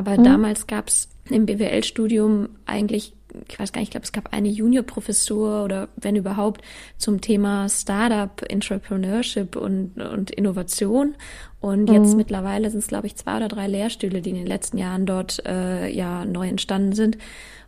Aber 0.00 0.18
mhm. 0.18 0.24
damals 0.24 0.66
gab 0.66 0.88
es 0.88 1.08
im 1.28 1.44
BWL-Studium 1.44 2.48
eigentlich 2.64 3.12
ich 3.48 3.60
weiß 3.60 3.70
gar 3.70 3.80
nicht, 3.80 3.88
ich 3.88 3.92
glaube, 3.92 4.04
es 4.04 4.12
gab 4.12 4.32
eine 4.32 4.48
Juniorprofessur 4.48 5.62
oder 5.64 5.88
wenn 5.94 6.16
überhaupt 6.16 6.62
zum 6.96 7.20
Thema 7.20 7.68
Startup, 7.68 8.42
Entrepreneurship 8.48 9.54
und, 9.54 10.00
und 10.00 10.32
Innovation. 10.32 11.14
Und 11.60 11.88
mhm. 11.88 11.94
jetzt 11.94 12.16
mittlerweile 12.16 12.70
sind 12.70 12.80
es, 12.80 12.88
glaube 12.88 13.06
ich, 13.06 13.14
zwei 13.14 13.36
oder 13.36 13.46
drei 13.46 13.68
Lehrstühle, 13.68 14.20
die 14.20 14.30
in 14.30 14.36
den 14.36 14.48
letzten 14.48 14.78
Jahren 14.78 15.06
dort 15.06 15.46
äh, 15.46 15.88
ja 15.88 16.24
neu 16.24 16.48
entstanden 16.48 16.92
sind. 16.92 17.18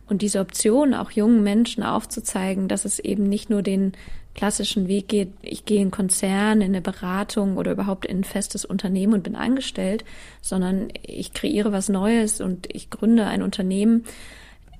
Und 0.05 0.21
diese 0.21 0.41
Option, 0.41 0.93
auch 0.93 1.11
jungen 1.11 1.43
Menschen 1.43 1.81
aufzuzeigen, 1.81 2.67
dass 2.67 2.83
es 2.83 2.99
eben 2.99 3.23
nicht 3.23 3.49
nur 3.49 3.61
den 3.61 3.93
klassischen 4.35 4.87
Weg 4.87 5.07
geht, 5.07 5.33
ich 5.41 5.65
gehe 5.65 5.81
in 5.81 5.91
Konzern, 5.91 6.61
in 6.61 6.69
eine 6.69 6.81
Beratung 6.81 7.57
oder 7.57 7.71
überhaupt 7.71 8.05
in 8.05 8.19
ein 8.19 8.23
festes 8.23 8.65
Unternehmen 8.65 9.13
und 9.13 9.23
bin 9.23 9.35
angestellt, 9.35 10.03
sondern 10.41 10.87
ich 11.01 11.33
kreiere 11.33 11.71
was 11.71 11.89
Neues 11.89 12.41
und 12.41 12.67
ich 12.73 12.89
gründe 12.89 13.25
ein 13.25 13.43
Unternehmen, 13.43 14.05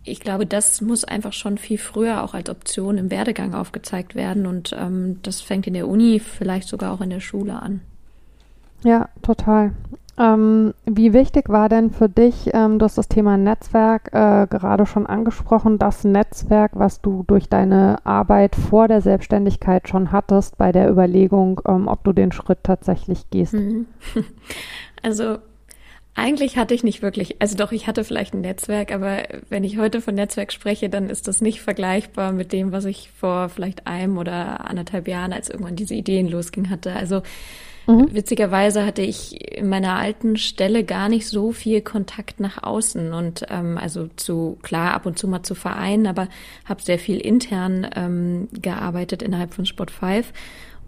ich 0.06 0.20
glaube, 0.20 0.46
das 0.46 0.82
muss 0.82 1.06
einfach 1.06 1.34
schon 1.34 1.58
viel 1.58 1.78
früher 1.78 2.24
auch 2.24 2.34
als 2.34 2.50
Option 2.50 2.98
im 2.98 3.10
Werdegang 3.10 3.54
aufgezeigt 3.54 4.16
werden 4.16 4.46
und 4.46 4.76
ähm, 4.78 5.20
das 5.24 5.42
fängt 5.42 5.66
in 5.66 5.74
der 5.74 5.88
Uni, 5.88 6.20
vielleicht 6.20 6.68
sogar 6.68 6.92
auch 6.92 7.02
in 7.02 7.10
der 7.10 7.22
Schule 7.22 7.62
an. 7.62 7.82
Ja, 8.84 9.08
total. 9.22 9.72
Ähm, 10.16 10.76
wie 10.86 11.12
wichtig 11.14 11.50
war 11.50 11.70
denn 11.70 11.90
für 11.90 12.08
dich, 12.08 12.52
ähm, 12.54 12.78
du 12.78 12.86
hast 12.86 13.00
das 13.00 13.08
Thema 13.08 13.36
Netzwerk 13.36 14.14
äh, 14.14 14.46
gerade 14.48 14.86
schon 14.86 15.08
angesprochen, 15.08 15.80
das 15.80 16.04
Netzwerk, 16.04 16.72
was 16.76 17.02
du 17.02 17.24
durch 17.26 17.50
deine 17.50 17.98
Arbeit 18.06 18.56
vor 18.56 18.88
der 18.88 19.02
Selbstständigkeit 19.02 19.88
schon 19.90 20.12
hattest, 20.12 20.58
bei 20.58 20.72
der 20.72 20.90
Überlegung, 20.90 21.62
ähm, 21.68 21.88
ob 21.88 22.04
du 22.04 22.14
den 22.14 22.32
Schritt 22.32 22.60
tatsächlich 22.64 23.30
gehst? 23.30 23.54
Mhm. 23.54 23.88
Also 25.06 25.40
eigentlich 26.16 26.56
hatte 26.58 26.74
ich 26.74 26.84
nicht 26.84 27.02
wirklich, 27.02 27.42
also 27.42 27.58
doch, 27.58 27.74
ich 27.74 27.88
hatte 27.88 28.06
vielleicht 28.06 28.34
ein 28.34 28.42
Netzwerk, 28.42 28.94
aber 28.94 29.24
wenn 29.50 29.64
ich 29.66 29.78
heute 29.78 30.00
von 30.00 30.16
Netzwerk 30.16 30.54
spreche, 30.54 30.88
dann 30.90 31.10
ist 31.10 31.28
das 31.28 31.42
nicht 31.42 31.62
vergleichbar 31.62 32.32
mit 32.32 32.54
dem, 32.54 32.72
was 32.72 32.86
ich 32.86 33.10
vor 33.12 33.50
vielleicht 33.50 33.86
einem 33.86 34.18
oder 34.18 34.70
anderthalb 34.70 35.10
Jahren, 35.10 35.34
als 35.34 35.50
irgendwann 35.50 35.76
diese 35.76 35.96
Ideen 35.96 36.30
losging, 36.30 36.70
hatte. 36.70 36.94
Also 36.94 37.22
Mhm. 37.88 38.14
Witzigerweise 38.14 38.86
hatte 38.86 39.02
ich 39.02 39.58
in 39.58 39.68
meiner 39.68 39.96
alten 39.96 40.38
Stelle 40.38 40.84
gar 40.84 41.10
nicht 41.10 41.28
so 41.28 41.52
viel 41.52 41.82
Kontakt 41.82 42.40
nach 42.40 42.64
außen 42.64 43.14
und 43.14 43.46
ähm, 43.50 43.78
also 43.78 44.08
zu 44.16 44.58
klar 44.62 44.94
ab 44.94 45.06
und 45.06 45.20
zu 45.20 45.28
mal 45.28 45.44
zu 45.44 45.56
Vereinen, 45.56 46.08
aber 46.08 46.30
habe 46.66 46.82
sehr 46.82 47.00
viel 47.00 47.20
intern 47.20 47.88
ähm, 47.96 48.48
gearbeitet 48.54 49.22
innerhalb 49.22 49.54
von 49.54 49.66
Sport 49.66 49.92
5 49.92 50.32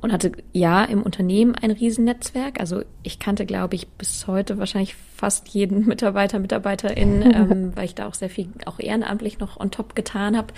und 0.02 0.14
hatte 0.14 0.34
ja 0.54 0.84
im 0.84 1.02
Unternehmen 1.02 1.56
ein 1.56 1.72
Riesennetzwerk. 1.72 2.60
Also 2.60 2.84
ich 3.04 3.18
kannte, 3.20 3.46
glaube 3.46 3.76
ich, 3.76 3.88
bis 3.88 4.28
heute 4.28 4.58
wahrscheinlich 4.58 4.96
fast 5.16 5.50
jeden 5.50 5.86
Mitarbeiter, 5.88 6.40
Mitarbeiterin, 6.40 7.22
ähm, 7.34 7.72
weil 7.76 7.86
ich 7.86 7.96
da 7.96 8.08
auch 8.08 8.14
sehr 8.14 8.30
viel 8.30 8.50
auch 8.66 8.80
ehrenamtlich 8.80 9.40
noch 9.40 9.60
on 9.60 9.72
top 9.72 9.96
getan 9.96 10.38
habe. 10.38 10.54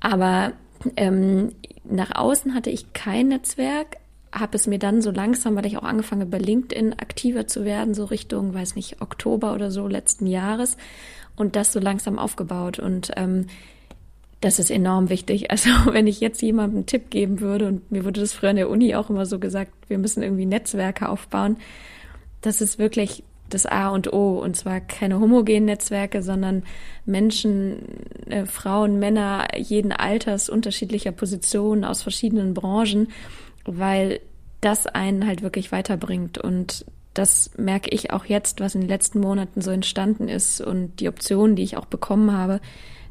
Aber 0.00 0.52
ähm, 0.96 1.52
nach 1.84 2.14
außen 2.14 2.54
hatte 2.54 2.70
ich 2.70 2.92
kein 2.92 3.28
Netzwerk, 3.28 3.96
habe 4.32 4.56
es 4.56 4.66
mir 4.66 4.78
dann 4.78 5.02
so 5.02 5.10
langsam, 5.10 5.56
weil 5.56 5.66
ich 5.66 5.76
auch 5.76 5.82
angefangen 5.82 6.22
habe, 6.22 6.30
bei 6.30 6.38
LinkedIn 6.38 6.94
aktiver 6.94 7.46
zu 7.46 7.64
werden, 7.64 7.94
so 7.94 8.04
Richtung, 8.04 8.54
weiß 8.54 8.74
nicht, 8.76 9.02
Oktober 9.02 9.52
oder 9.54 9.70
so 9.70 9.86
letzten 9.86 10.26
Jahres 10.26 10.76
und 11.36 11.54
das 11.54 11.72
so 11.72 11.80
langsam 11.80 12.18
aufgebaut. 12.18 12.78
Und 12.78 13.10
ähm, 13.16 13.46
das 14.40 14.58
ist 14.58 14.70
enorm 14.70 15.08
wichtig. 15.10 15.46
Also 15.50 15.70
wenn 15.92 16.06
ich 16.06 16.20
jetzt 16.20 16.40
jemandem 16.42 16.78
einen 16.78 16.86
Tipp 16.86 17.10
geben 17.10 17.40
würde, 17.40 17.68
und 17.68 17.90
mir 17.90 18.04
wurde 18.04 18.20
das 18.20 18.32
früher 18.32 18.50
in 18.50 18.56
der 18.56 18.70
Uni 18.70 18.94
auch 18.94 19.10
immer 19.10 19.26
so 19.26 19.38
gesagt, 19.38 19.72
wir 19.88 19.98
müssen 19.98 20.22
irgendwie 20.22 20.46
Netzwerke 20.46 21.08
aufbauen, 21.08 21.58
das 22.40 22.60
ist 22.60 22.78
wirklich 22.78 23.22
das 23.50 23.66
A 23.66 23.90
und 23.90 24.12
O. 24.12 24.38
Und 24.38 24.56
zwar 24.56 24.80
keine 24.80 25.20
homogenen 25.20 25.66
Netzwerke, 25.66 26.22
sondern 26.22 26.64
Menschen, 27.04 27.82
äh, 28.26 28.46
Frauen, 28.46 28.98
Männer 28.98 29.48
jeden 29.56 29.92
Alters, 29.92 30.48
unterschiedlicher 30.48 31.12
Positionen 31.12 31.84
aus 31.84 32.02
verschiedenen 32.02 32.54
Branchen, 32.54 33.08
weil 33.64 34.20
das 34.60 34.86
einen 34.86 35.26
halt 35.26 35.42
wirklich 35.42 35.72
weiterbringt. 35.72 36.38
Und 36.38 36.84
das 37.14 37.50
merke 37.56 37.90
ich 37.90 38.12
auch 38.12 38.24
jetzt, 38.24 38.60
was 38.60 38.74
in 38.74 38.82
den 38.82 38.88
letzten 38.88 39.20
Monaten 39.20 39.60
so 39.60 39.70
entstanden 39.70 40.28
ist 40.28 40.60
und 40.60 41.00
die 41.00 41.08
Optionen, 41.08 41.56
die 41.56 41.62
ich 41.62 41.76
auch 41.76 41.86
bekommen 41.86 42.32
habe, 42.32 42.60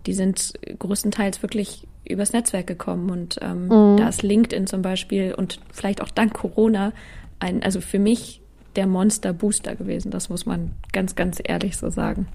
die 0.06 0.14
sind 0.14 0.54
größtenteils 0.80 1.44
wirklich 1.44 1.88
übers 2.08 2.34
Netzwerk 2.34 2.68
gekommen. 2.68 3.10
Und 3.10 3.38
ähm, 3.42 3.66
mhm. 3.66 3.98
da 3.98 4.10
ist 4.10 4.24
LinkedIn 4.24 4.68
zum 4.68 4.82
Beispiel 4.82 5.34
und 5.34 5.60
vielleicht 5.72 6.02
auch 6.02 6.10
dank 6.10 6.34
Corona 6.34 6.94
ein, 7.40 7.64
also 7.64 7.82
für 7.82 8.00
mich 8.00 8.42
der 8.76 8.88
Monster-Booster 8.88 9.76
gewesen. 9.76 10.12
Das 10.12 10.30
muss 10.30 10.46
man 10.46 10.72
ganz, 10.94 11.16
ganz 11.16 11.40
ehrlich 11.44 11.78
so 11.78 11.90
sagen. 11.90 12.28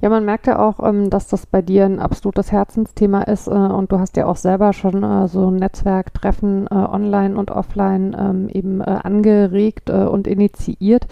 Ja, 0.00 0.08
man 0.08 0.24
merkt 0.24 0.46
ja 0.46 0.58
auch, 0.58 0.80
ähm, 0.86 1.10
dass 1.10 1.28
das 1.28 1.46
bei 1.46 1.62
dir 1.62 1.84
ein 1.84 2.00
absolutes 2.00 2.52
Herzensthema 2.52 3.22
ist 3.22 3.46
äh, 3.46 3.50
und 3.50 3.92
du 3.92 3.98
hast 3.98 4.16
ja 4.16 4.26
auch 4.26 4.36
selber 4.36 4.72
schon 4.72 5.02
äh, 5.02 5.28
so 5.28 5.50
Netzwerktreffen 5.50 6.66
äh, 6.66 6.74
online 6.74 7.36
und 7.36 7.50
offline 7.50 8.16
ähm, 8.18 8.48
eben 8.48 8.82
angeregt 8.82 9.90
und 9.90 10.26
initiiert. 10.26 11.06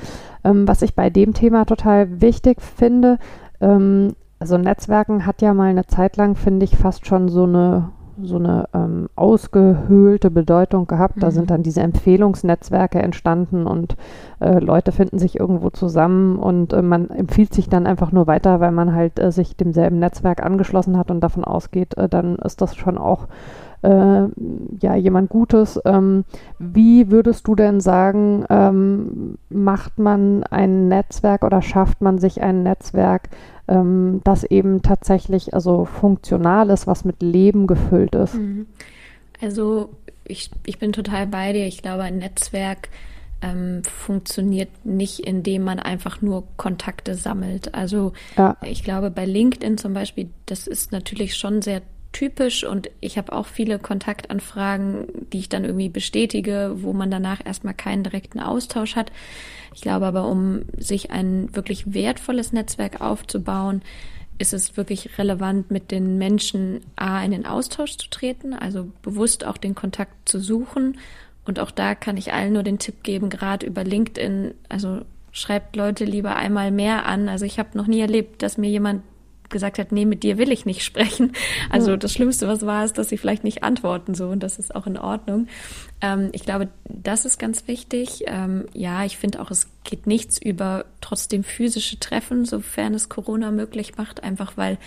Ähm, 0.45 0.67
was 0.67 0.83
ich 0.83 0.95
bei 0.95 1.11
dem 1.11 1.35
Thema 1.35 1.65
total 1.65 2.21
wichtig 2.21 2.61
finde, 2.61 3.19
also 3.61 4.57
Netzwerken 4.57 5.27
hat 5.27 5.43
ja 5.43 5.53
mal 5.53 5.69
eine 5.69 5.87
Zeit 5.87 6.17
lang, 6.17 6.35
finde 6.35 6.65
ich, 6.65 6.79
fast 6.79 7.07
schon 7.07 7.29
so 7.29 7.45
eine 7.45 7.91
so 8.25 8.37
eine 8.37 8.69
ähm, 8.75 9.09
ausgehöhlte 9.17 10.31
Bedeutung 10.31 10.87
gehabt. 10.87 11.17
Mhm. 11.17 11.21
Da 11.21 11.31
sind 11.31 11.51
dann 11.51 11.63
diese 11.63 11.81
Empfehlungsnetzwerke 11.81 13.01
entstanden 13.01 13.67
und 13.67 13.97
äh, 14.41 14.59
Leute 14.59 14.93
finden 14.93 15.19
sich 15.19 15.39
irgendwo 15.39 15.71
zusammen 15.71 16.39
und 16.39 16.73
äh, 16.73 16.83
man 16.83 17.11
empfiehlt 17.11 17.55
sich 17.55 17.69
dann 17.69 17.87
einfach 17.87 18.13
nur 18.13 18.27
weiter, 18.27 18.61
weil 18.61 18.73
man 18.73 18.95
halt 18.95 19.19
äh, 19.19 19.33
sich 19.33 19.57
demselben 19.57 19.99
Netzwerk 19.99 20.43
angeschlossen 20.43 20.97
hat 20.97 21.11
und 21.11 21.21
davon 21.21 21.45
ausgeht, 21.45 21.97
äh, 21.97 22.09
dann 22.09 22.37
ist 22.37 22.61
das 22.61 22.77
schon 22.77 22.99
auch 22.99 23.27
äh, 23.83 24.27
ja 24.81 24.95
jemand 24.95 25.31
Gutes. 25.31 25.81
Ähm, 25.85 26.25
wie 26.59 27.11
würdest 27.11 27.47
du 27.47 27.55
denn 27.55 27.81
sagen, 27.81 28.45
ähm, 28.51 29.39
macht 29.49 29.99
man 29.99 30.43
ein 30.45 30.89
Netzwerk 30.89 31.45
oder 31.45 31.63
schafft 31.63 32.01
man 32.01 32.19
sich 32.19 32.43
ein 32.43 32.63
Netzwerk, 32.63 33.31
ähm, 33.69 34.21
das 34.25 34.45
eben 34.45 34.83
tatsächlich 34.83 35.55
also 35.55 35.85
funktional 35.85 36.71
ist, 36.71 36.87
was 36.87 37.05
mit 37.05 37.23
Leben 37.23 37.67
gefüllt 37.67 38.15
ist. 38.15 38.35
Mhm. 38.35 38.67
Also 39.41 39.91
ich, 40.25 40.51
ich 40.67 40.79
bin 40.79 40.93
total 40.93 41.27
bei 41.27 41.53
dir. 41.53 41.67
Ich 41.67 41.83
glaube, 41.83 42.03
ein 42.03 42.19
Netzwerk 42.19 42.89
ähm, 43.43 43.83
funktioniert 43.85 44.69
nicht, 44.85 45.21
indem 45.21 45.65
man 45.65 45.79
einfach 45.79 46.21
nur 46.21 46.45
Kontakte 46.57 47.15
sammelt. 47.15 47.75
Also 47.75 48.13
ja. 48.37 48.57
ich 48.63 48.85
glaube, 48.85 49.11
bei 49.11 49.25
LinkedIn 49.25 49.79
zum 49.79 49.95
Beispiel, 49.95 50.29
das 50.47 50.67
ist 50.67 50.93
natürlich 50.93 51.37
schon 51.37 51.63
sehr 51.63 51.83
typisch 52.13 52.65
und 52.65 52.91
ich 53.01 53.19
habe 53.19 53.33
auch 53.33 53.47
viele 53.47 53.79
Kontaktanfragen, 53.79 55.07
die 55.33 55.39
ich 55.39 55.49
dann 55.49 55.65
irgendwie 55.65 55.89
bestätige, 55.89 56.73
wo 56.77 56.93
man 56.93 57.11
danach 57.11 57.45
erstmal 57.45 57.75
keinen 57.75 58.03
direkten 58.03 58.41
Austausch 58.41 58.97
hat. 58.97 59.13
Ich 59.75 59.81
glaube 59.81 60.07
aber, 60.07 60.27
um 60.27 60.63
sich 60.77 61.11
ein 61.11 61.55
wirklich 61.55 61.95
wertvolles 61.95 62.53
Netzwerk 62.53 63.01
aufzubauen, 63.01 63.83
ist 64.39 64.55
es 64.55 64.77
wirklich 64.77 65.19
relevant, 65.19 65.71
mit 65.71 65.91
den 65.91 66.17
Menschen 66.17 66.81
A 66.97 67.23
in 67.23 67.31
den 67.31 67.47
Austausch 67.47 67.99
zu 67.99 68.09
treten, 68.09 68.55
also 68.55 68.91
bewusst 69.03 69.45
auch 69.45 69.59
den 69.59 69.75
Kontakt 69.75 70.29
zu 70.29 70.41
suchen. 70.41 70.99
Und 71.45 71.61
auch 71.61 71.71
da 71.71 71.95
kann 71.95 72.17
ich 72.17 72.33
allen 72.33 72.55
nur 72.55 72.63
den 72.63 72.79
Tipp 72.79 73.03
geben, 73.03 73.29
gerade 73.29 73.67
über 73.67 73.85
LinkedIn, 73.85 74.55
also 74.69 75.03
schreibt 75.31 75.77
Leute 75.77 76.05
lieber 76.05 76.37
einmal 76.37 76.71
mehr 76.71 77.07
an. 77.07 77.29
Also 77.29 77.45
ich 77.45 77.59
habe 77.59 77.77
noch 77.77 77.87
nie 77.87 78.01
erlebt, 78.01 78.43
dass 78.43 78.59
mir 78.59 78.71
jemand 78.71 79.03
gesagt 79.51 79.79
hat, 79.79 79.93
nee, 79.93 80.05
mit 80.05 80.23
dir 80.23 80.39
will 80.39 80.53
ich 80.53 80.65
nicht 80.65 80.85
sprechen. 80.85 81.33
Also 81.69 81.97
das 81.97 82.13
Schlimmste, 82.13 82.49
was 82.49 82.65
war, 82.65 82.85
ist, 82.85 82.99
dass 82.99 83.09
sie 83.09 83.19
vielleicht 83.19 83.45
nicht 83.45 83.63
antworten 83.63 84.15
so 84.15 84.29
und 84.29 84.43
das 84.43 84.59
ist 84.59 84.75
auch 84.75 84.87
in 84.87 84.97
Ordnung. 84.97 85.49
Ähm, 86.01 86.31
ich 86.33 86.43
glaube, 86.43 86.69
das 86.85 87.25
ist 87.25 87.39
ganz 87.39 87.67
wichtig. 87.69 88.25
Ähm, 88.27 88.67
ja, 88.73 89.05
ich 89.05 89.19
finde 89.19 89.41
auch, 89.41 89.51
es 89.51 89.69
geht 89.85 90.07
nichts 90.07 90.41
über 90.41 90.87
trotzdem 91.01 91.45
physische 91.45 92.01
Treffen, 92.01 92.45
sofern 92.45 92.95
es 92.95 93.09
Corona 93.09 93.51
möglich 93.51 93.97
macht, 93.97 94.23
einfach 94.23 94.57
weil 94.57 94.79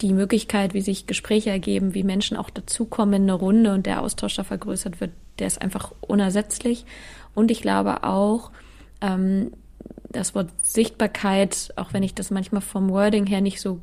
die 0.00 0.12
Möglichkeit, 0.12 0.74
wie 0.74 0.80
sich 0.80 1.06
Gespräche 1.06 1.50
ergeben, 1.50 1.94
wie 1.94 2.02
Menschen 2.02 2.36
auch 2.36 2.50
dazukommen 2.50 3.14
in 3.14 3.22
eine 3.22 3.34
Runde 3.34 3.72
und 3.72 3.86
der 3.86 4.02
Austausch 4.02 4.36
da 4.36 4.44
vergrößert 4.44 5.00
wird, 5.00 5.12
der 5.38 5.46
ist 5.46 5.62
einfach 5.62 5.92
unersetzlich. 6.00 6.84
Und 7.34 7.50
ich 7.50 7.62
glaube 7.62 8.02
auch, 8.04 8.50
ähm, 9.00 9.52
das 10.10 10.34
Wort 10.34 10.50
Sichtbarkeit, 10.62 11.72
auch 11.76 11.92
wenn 11.92 12.02
ich 12.02 12.14
das 12.14 12.30
manchmal 12.30 12.62
vom 12.62 12.90
Wording 12.90 13.26
her 13.26 13.40
nicht 13.40 13.60
so 13.60 13.80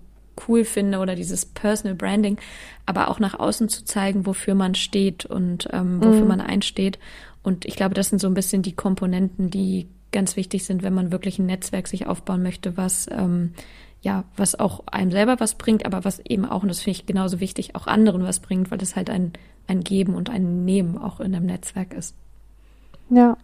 cool 0.48 0.63
finde 0.65 1.00
oder 1.00 1.15
dieses 1.15 1.46
Personal 1.46 1.96
Branding, 1.96 2.38
aber 2.86 3.10
auch 3.10 3.20
nach 3.20 3.38
außen 3.39 3.70
zu 3.70 3.86
zeigen, 3.86 4.26
wofür 4.26 4.56
man 4.56 4.76
steht 4.76 5.26
und 5.26 5.67
ähm, 5.72 6.04
wofür 6.04 6.22
mhm. 6.22 6.28
man 6.28 6.41
einsteht. 6.41 7.00
Und 7.44 7.65
ich 7.65 7.76
glaube, 7.76 7.96
das 7.96 8.10
sind 8.10 8.20
so 8.20 8.28
ein 8.28 8.34
bisschen 8.34 8.62
die 8.62 8.76
Komponenten, 8.76 9.50
die 9.50 9.88
ganz 10.12 10.36
wichtig 10.36 10.65
sind, 10.65 10.84
wenn 10.84 10.94
man 10.94 11.12
wirklich 11.12 11.39
ein 11.39 11.46
Netzwerk 11.46 11.88
sich 11.88 12.06
aufbauen 12.06 12.44
möchte, 12.44 12.78
was 12.78 13.08
ähm, 13.12 13.54
ja, 14.02 14.24
was 14.36 14.60
auch 14.60 14.88
einem 14.88 15.12
selber 15.12 15.39
was 15.39 15.56
bringt, 15.56 15.86
aber 15.86 16.04
was 16.04 16.20
eben 16.20 16.46
auch, 16.46 16.63
und 16.63 16.70
das 16.70 16.80
finde 16.82 17.00
ich 17.00 17.06
genauso 17.06 17.39
wichtig, 17.39 17.76
auch 17.76 17.86
anderen 17.86 18.24
was 18.24 18.39
bringt, 18.39 18.72
weil 18.72 18.80
das 18.80 18.96
halt 18.96 19.10
ein, 19.10 19.34
ein 19.67 19.82
Geben 19.82 20.15
und 20.15 20.30
ein 20.30 20.65
Nehmen 20.65 20.98
auch 20.98 21.20
in 21.20 21.36
einem 21.36 21.46
Netzwerk 21.46 21.94
ist. 21.94 22.15
Ja. 23.10 23.38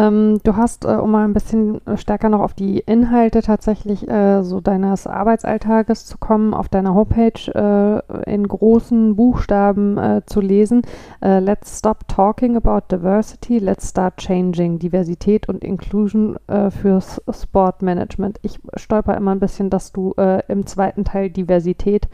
Ähm, 0.00 0.40
du 0.44 0.56
hast, 0.56 0.86
äh, 0.86 0.88
um 0.88 1.10
mal 1.10 1.24
ein 1.24 1.34
bisschen 1.34 1.82
stärker 1.96 2.30
noch 2.30 2.40
auf 2.40 2.54
die 2.54 2.78
Inhalte 2.78 3.42
tatsächlich 3.42 4.08
äh, 4.08 4.42
so 4.42 4.62
deines 4.62 5.06
Arbeitsalltages 5.06 6.06
zu 6.06 6.16
kommen, 6.16 6.54
auf 6.54 6.70
deiner 6.70 6.94
Homepage 6.94 8.02
äh, 8.14 8.32
in 8.32 8.48
großen 8.48 9.14
Buchstaben 9.14 9.98
äh, 9.98 10.22
zu 10.24 10.40
lesen. 10.40 10.82
Äh, 11.20 11.40
let's 11.40 11.78
stop 11.78 12.08
talking 12.08 12.56
about 12.56 12.86
diversity, 12.90 13.58
let's 13.58 13.90
start 13.90 14.16
changing. 14.16 14.78
Diversität 14.78 15.50
und 15.50 15.62
Inclusion 15.62 16.38
äh, 16.46 16.70
fürs 16.70 17.20
Sportmanagement. 17.28 18.38
Ich 18.40 18.58
stolper 18.76 19.16
immer 19.18 19.32
ein 19.32 19.40
bisschen, 19.40 19.68
dass 19.68 19.92
du 19.92 20.14
im 20.48 20.66
zweiten 20.66 21.04
Teil 21.04 21.30
Diversität 21.30 22.08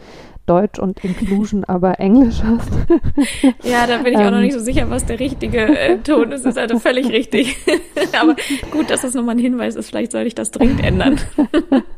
Deutsch 0.46 0.78
und 0.78 1.04
Inclusion 1.04 1.64
aber 1.64 2.00
Englisch 2.00 2.42
hast. 2.42 2.70
ja, 3.62 3.86
da 3.86 3.98
bin 3.98 4.12
ich 4.12 4.18
auch 4.18 4.30
noch 4.30 4.40
nicht 4.40 4.54
so 4.54 4.60
sicher, 4.60 4.88
was 4.88 5.04
der 5.04 5.18
richtige 5.18 5.58
äh, 5.58 5.98
Ton 5.98 6.32
ist. 6.32 6.44
Das 6.44 6.54
ist 6.54 6.58
also 6.58 6.78
völlig 6.78 7.10
richtig. 7.10 7.56
aber 8.20 8.36
gut, 8.70 8.90
dass 8.90 9.02
das 9.02 9.14
nochmal 9.14 9.34
ein 9.34 9.40
Hinweis 9.40 9.76
ist. 9.76 9.88
Vielleicht 9.88 10.12
sollte 10.12 10.28
ich 10.28 10.34
das 10.34 10.50
dringend 10.50 10.84
ändern. 10.84 11.18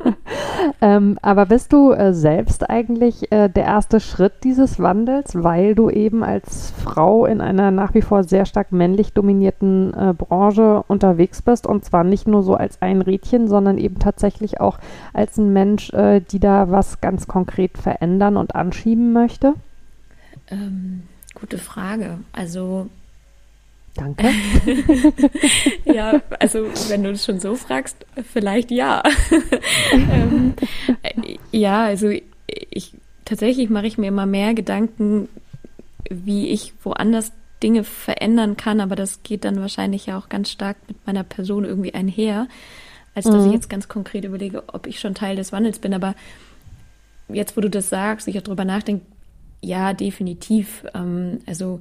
ähm, 0.80 1.18
aber 1.22 1.46
bist 1.46 1.72
du 1.72 1.92
äh, 1.92 2.12
selbst 2.12 2.68
eigentlich 2.68 3.30
äh, 3.30 3.48
der 3.48 3.64
erste 3.64 4.00
Schritt 4.00 4.44
dieses 4.44 4.80
Wandels, 4.80 5.42
weil 5.42 5.74
du 5.74 5.90
eben 5.90 6.22
als 6.22 6.72
Frau 6.82 7.26
in 7.26 7.40
einer 7.40 7.70
nach 7.70 7.94
wie 7.94 8.02
vor 8.02 8.24
sehr 8.24 8.46
stark 8.46 8.72
männlich 8.72 9.12
dominierten 9.12 9.92
äh, 9.94 10.14
Branche 10.14 10.82
unterwegs 10.88 11.42
bist 11.42 11.66
und 11.66 11.84
zwar 11.84 12.04
nicht 12.04 12.26
nur 12.26 12.42
so 12.42 12.54
als 12.54 12.80
ein 12.80 13.02
Rädchen, 13.02 13.48
sondern 13.48 13.76
eben 13.78 13.98
tatsächlich 13.98 14.60
auch 14.60 14.78
als 15.12 15.36
ein 15.36 15.52
Mensch, 15.52 15.92
äh, 15.92 16.20
die 16.20 16.40
da 16.40 16.70
was 16.70 17.00
ganz 17.00 17.26
konkret 17.26 17.76
verändern 17.78 18.36
und 18.38 18.54
anschieben 18.54 19.12
möchte? 19.12 19.54
Ähm, 20.50 21.02
gute 21.34 21.58
Frage. 21.58 22.18
Also 22.32 22.88
Danke. 23.94 24.30
ja, 25.84 26.22
also 26.38 26.66
wenn 26.88 27.02
du 27.02 27.10
es 27.10 27.24
schon 27.24 27.40
so 27.40 27.56
fragst, 27.56 27.96
vielleicht 28.32 28.70
ja. 28.70 29.02
ähm, 29.92 30.54
ja, 31.50 31.84
also 31.84 32.10
ich 32.46 32.94
tatsächlich 33.24 33.70
mache 33.70 33.86
ich 33.86 33.98
mir 33.98 34.06
immer 34.06 34.26
mehr 34.26 34.54
Gedanken, 34.54 35.28
wie 36.08 36.48
ich 36.48 36.74
woanders 36.84 37.32
Dinge 37.62 37.82
verändern 37.82 38.56
kann, 38.56 38.80
aber 38.80 38.94
das 38.94 39.22
geht 39.24 39.44
dann 39.44 39.60
wahrscheinlich 39.60 40.06
ja 40.06 40.16
auch 40.16 40.28
ganz 40.28 40.50
stark 40.50 40.76
mit 40.86 41.04
meiner 41.06 41.24
Person 41.24 41.64
irgendwie 41.64 41.92
einher, 41.92 42.46
als 43.14 43.24
dass 43.24 43.42
mhm. 43.42 43.48
ich 43.48 43.52
jetzt 43.52 43.68
ganz 43.68 43.88
konkret 43.88 44.24
überlege, 44.24 44.62
ob 44.68 44.86
ich 44.86 45.00
schon 45.00 45.14
Teil 45.14 45.34
des 45.34 45.50
Wandels 45.52 45.80
bin. 45.80 45.92
Aber 45.92 46.14
jetzt, 47.28 47.56
wo 47.56 47.60
du 47.60 47.70
das 47.70 47.88
sagst, 47.88 48.28
ich 48.28 48.38
auch 48.38 48.42
drüber 48.42 48.64
nachdenke, 48.64 49.04
ja, 49.60 49.92
definitiv. 49.92 50.84
Ähm, 50.94 51.40
also 51.46 51.80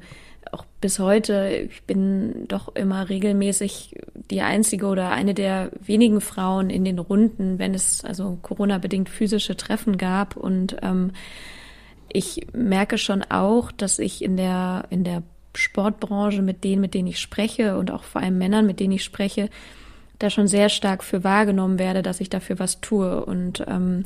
auch 0.51 0.65
bis 0.81 0.99
heute, 0.99 1.67
ich 1.69 1.83
bin 1.83 2.47
doch 2.47 2.73
immer 2.75 3.09
regelmäßig 3.09 3.95
die 4.31 4.41
einzige 4.41 4.87
oder 4.87 5.11
eine 5.11 5.33
der 5.33 5.71
wenigen 5.79 6.21
Frauen 6.21 6.69
in 6.69 6.85
den 6.85 6.99
Runden, 6.99 7.59
wenn 7.59 7.73
es 7.73 8.03
also 8.03 8.37
Corona-bedingt 8.41 9.09
physische 9.09 9.57
Treffen 9.57 9.97
gab. 9.97 10.37
Und 10.37 10.77
ähm, 10.81 11.11
ich 12.11 12.47
merke 12.53 12.97
schon 12.97 13.23
auch, 13.23 13.71
dass 13.71 13.99
ich 13.99 14.23
in 14.23 14.37
der, 14.37 14.85
in 14.89 15.03
der 15.03 15.23
Sportbranche 15.55 16.41
mit 16.41 16.63
denen, 16.63 16.81
mit 16.81 16.93
denen 16.93 17.07
ich 17.07 17.19
spreche 17.19 17.77
und 17.77 17.91
auch 17.91 18.03
vor 18.03 18.21
allem 18.21 18.37
Männern, 18.37 18.65
mit 18.65 18.79
denen 18.79 18.93
ich 18.93 19.03
spreche, 19.03 19.49
da 20.19 20.29
schon 20.29 20.47
sehr 20.47 20.69
stark 20.69 21.03
für 21.03 21.23
wahrgenommen 21.23 21.79
werde, 21.79 22.01
dass 22.01 22.21
ich 22.21 22.29
dafür 22.29 22.59
was 22.59 22.81
tue. 22.81 23.25
Und 23.25 23.63
ähm, 23.67 24.05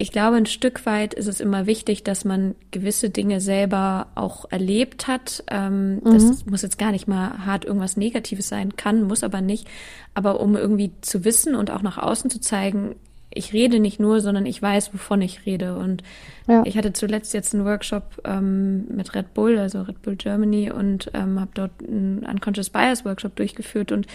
ich 0.00 0.12
glaube, 0.12 0.38
ein 0.38 0.46
Stück 0.46 0.86
weit 0.86 1.12
ist 1.12 1.26
es 1.26 1.40
immer 1.40 1.66
wichtig, 1.66 2.02
dass 2.02 2.24
man 2.24 2.54
gewisse 2.70 3.10
Dinge 3.10 3.38
selber 3.38 4.06
auch 4.14 4.50
erlebt 4.50 5.08
hat. 5.08 5.44
Ähm, 5.48 5.96
mhm. 5.96 6.00
Das 6.04 6.46
muss 6.46 6.62
jetzt 6.62 6.78
gar 6.78 6.90
nicht 6.90 7.06
mal 7.06 7.44
hart 7.44 7.66
irgendwas 7.66 7.98
Negatives 7.98 8.48
sein, 8.48 8.76
kann, 8.76 9.02
muss 9.02 9.22
aber 9.22 9.42
nicht. 9.42 9.68
Aber 10.14 10.40
um 10.40 10.56
irgendwie 10.56 10.92
zu 11.02 11.26
wissen 11.26 11.54
und 11.54 11.70
auch 11.70 11.82
nach 11.82 11.98
außen 11.98 12.30
zu 12.30 12.40
zeigen, 12.40 12.96
ich 13.28 13.52
rede 13.52 13.78
nicht 13.78 14.00
nur, 14.00 14.22
sondern 14.22 14.46
ich 14.46 14.62
weiß, 14.62 14.94
wovon 14.94 15.20
ich 15.20 15.44
rede. 15.44 15.76
Und 15.76 16.02
ja. 16.48 16.62
ich 16.64 16.78
hatte 16.78 16.94
zuletzt 16.94 17.34
jetzt 17.34 17.54
einen 17.54 17.66
Workshop 17.66 18.22
ähm, 18.24 18.86
mit 18.88 19.14
Red 19.14 19.34
Bull, 19.34 19.58
also 19.58 19.82
Red 19.82 20.00
Bull 20.00 20.16
Germany, 20.16 20.70
und 20.70 21.10
ähm, 21.12 21.38
habe 21.38 21.50
dort 21.52 21.72
einen 21.86 22.20
Unconscious 22.20 22.70
Bias 22.70 23.04
Workshop 23.04 23.36
durchgeführt 23.36 23.92
und 23.92 24.06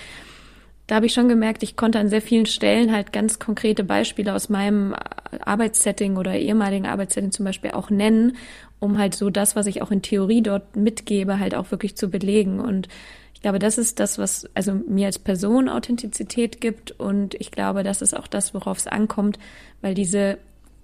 da 0.87 0.95
habe 0.95 1.07
ich 1.07 1.13
schon 1.13 1.29
gemerkt, 1.29 1.63
ich 1.63 1.75
konnte 1.75 1.99
an 1.99 2.09
sehr 2.09 2.21
vielen 2.21 2.45
Stellen 2.45 2.91
halt 2.91 3.11
ganz 3.11 3.39
konkrete 3.39 3.83
Beispiele 3.83 4.33
aus 4.33 4.49
meinem 4.49 4.95
Arbeitssetting 5.43 6.17
oder 6.17 6.35
ehemaligen 6.35 6.85
Arbeitssetting 6.85 7.31
zum 7.31 7.45
Beispiel 7.45 7.71
auch 7.71 7.89
nennen, 7.89 8.37
um 8.79 8.97
halt 8.99 9.15
so 9.15 9.29
das, 9.29 9.55
was 9.55 9.65
ich 9.65 9.81
auch 9.81 9.89
in 9.89 10.03
Theorie 10.03 10.43
dort 10.43 10.75
mitgebe, 10.75 11.39
halt 11.39 11.55
auch 11.55 11.71
wirklich 11.71 11.95
zu 11.95 12.09
belegen. 12.09 12.59
Und 12.59 12.87
ich 13.33 13.41
glaube, 13.41 13.57
das 13.57 13.79
ist 13.79 13.99
das, 13.99 14.19
was 14.19 14.47
also 14.53 14.73
mir 14.73 15.07
als 15.07 15.17
Person 15.17 15.69
Authentizität 15.69 16.61
gibt. 16.61 16.91
Und 16.91 17.33
ich 17.35 17.49
glaube, 17.49 17.81
das 17.81 18.03
ist 18.03 18.15
auch 18.15 18.27
das, 18.27 18.53
worauf 18.53 18.77
es 18.77 18.87
ankommt, 18.87 19.39
weil 19.81 19.95
diese 19.95 20.37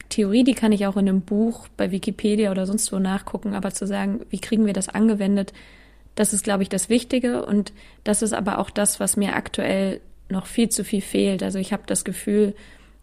Theorie, 0.09 0.43
die 0.43 0.55
kann 0.55 0.71
ich 0.71 0.87
auch 0.87 0.97
in 0.97 1.07
einem 1.07 1.21
Buch 1.21 1.67
bei 1.77 1.91
Wikipedia 1.91 2.51
oder 2.51 2.65
sonst 2.65 2.91
wo 2.91 2.97
nachgucken, 2.97 3.53
aber 3.53 3.71
zu 3.71 3.85
sagen, 3.85 4.21
wie 4.29 4.39
kriegen 4.39 4.65
wir 4.65 4.73
das 4.73 4.89
angewendet, 4.89 5.53
das 6.15 6.33
ist, 6.33 6.43
glaube 6.43 6.63
ich, 6.63 6.69
das 6.69 6.89
Wichtige 6.89 7.45
und 7.45 7.73
das 8.03 8.21
ist 8.21 8.33
aber 8.33 8.59
auch 8.59 8.69
das, 8.69 8.99
was 8.99 9.17
mir 9.17 9.35
aktuell 9.35 10.01
noch 10.29 10.45
viel 10.45 10.69
zu 10.69 10.83
viel 10.83 11.01
fehlt. 11.01 11.43
Also 11.43 11.59
ich 11.59 11.73
habe 11.73 11.83
das 11.85 12.03
Gefühl, 12.03 12.55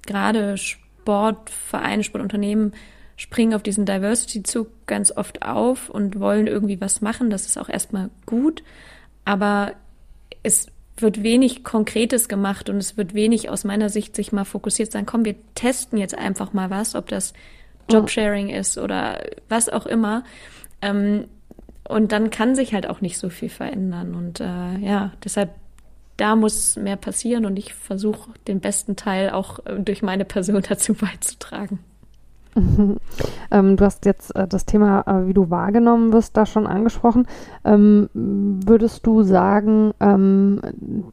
gerade 0.07 0.57
Sportvereine, 0.57 2.05
Sportunternehmen 2.05 2.73
springen 3.17 3.55
auf 3.55 3.63
diesen 3.63 3.85
Diversity-Zug 3.85 4.69
ganz 4.87 5.11
oft 5.11 5.43
auf 5.43 5.91
und 5.91 6.21
wollen 6.21 6.47
irgendwie 6.47 6.81
was 6.81 7.01
machen. 7.01 7.31
Das 7.31 7.47
ist 7.47 7.59
auch 7.59 7.69
erstmal 7.69 8.11
gut, 8.27 8.63
aber 9.25 9.73
es 10.43 10.69
wird 10.97 11.23
wenig 11.23 11.65
Konkretes 11.65 12.29
gemacht 12.29 12.69
und 12.69 12.77
es 12.77 12.97
wird 12.97 13.15
wenig 13.15 13.51
aus 13.51 13.65
meiner 13.65 13.89
Sicht 13.89 14.17
sich 14.17 14.33
mal 14.33 14.45
fokussiert 14.45 14.93
sein, 14.93 15.07
komm, 15.07 15.25
wir 15.25 15.37
testen 15.55 15.99
jetzt 15.99 16.17
einfach 16.17 16.53
mal 16.53 16.71
was, 16.71 16.95
ob 16.95 17.09
das 17.09 17.35
Jobsharing 17.91 18.51
ist 18.51 18.79
oder 18.79 19.23
was 19.49 19.69
auch 19.69 19.87
immer. 19.87 20.25
Ähm, 20.83 21.27
und 21.89 22.13
dann 22.13 22.31
kann 22.31 22.55
sich 22.55 22.75
halt 22.75 22.89
auch 22.89 23.01
nicht 23.01 23.19
so 23.19 23.31
viel 23.31 23.49
verändern. 23.49 24.15
Und 24.15 24.41
äh, 24.41 24.79
ja, 24.79 25.13
deshalb, 25.25 25.51
da 26.17 26.37
muss 26.37 26.77
mehr 26.77 26.97
passieren 26.97 27.47
und 27.47 27.59
ich 27.59 27.75
versuche 27.75 28.31
den 28.47 28.61
besten 28.61 28.97
Teil 28.97 29.31
auch 29.31 29.65
äh, 29.67 29.79
durch 29.79 30.03
meine 30.03 30.25
Person 30.25 30.63
dazu 30.69 30.95
beizutragen. 30.95 31.81
Ähm, 33.51 33.77
du 33.79 33.85
hast 33.87 34.05
jetzt 34.05 34.37
äh, 34.37 34.47
das 34.47 34.67
Thema, 34.67 35.05
äh, 35.07 35.27
wie 35.27 35.33
du 35.33 35.49
wahrgenommen 35.49 36.13
wirst, 36.13 36.37
da 36.37 36.45
schon 36.45 36.67
angesprochen. 36.67 37.27
Ähm, 37.65 38.11
würdest 38.13 39.07
du 39.07 39.23
sagen, 39.23 39.95
ähm, 40.01 40.61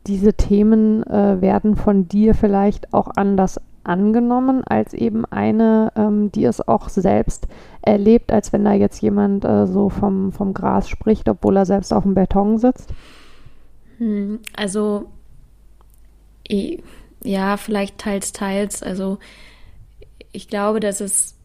diese 0.05 0.33
Themen 0.33 1.03
äh, 1.03 1.39
werden 1.39 1.77
von 1.77 2.09
dir 2.09 2.35
vielleicht 2.35 2.93
auch 2.93 3.07
anders 3.15 3.61
angenommen 3.85 4.63
als 4.63 4.93
eben 4.93 5.25
eine, 5.25 5.91
ähm, 5.95 6.31
die 6.31 6.45
es 6.45 6.67
auch 6.67 6.89
selbst 6.89 7.47
erlebt, 7.81 8.31
als 8.31 8.51
wenn 8.53 8.65
da 8.65 8.73
jetzt 8.73 9.01
jemand 9.01 9.45
äh, 9.45 9.67
so 9.67 9.89
vom, 9.89 10.31
vom 10.31 10.53
Gras 10.53 10.89
spricht, 10.89 11.29
obwohl 11.29 11.57
er 11.57 11.65
selbst 11.65 11.93
auf 11.93 12.03
dem 12.03 12.13
Beton 12.13 12.57
sitzt? 12.57 12.89
Hm, 13.97 14.39
also 14.55 15.07
ja, 17.23 17.57
vielleicht 17.57 17.97
teils, 17.97 18.31
teils. 18.31 18.83
Also 18.83 19.17
ich 20.31 20.47
glaube, 20.47 20.79
dass 20.79 21.01
es 21.01 21.35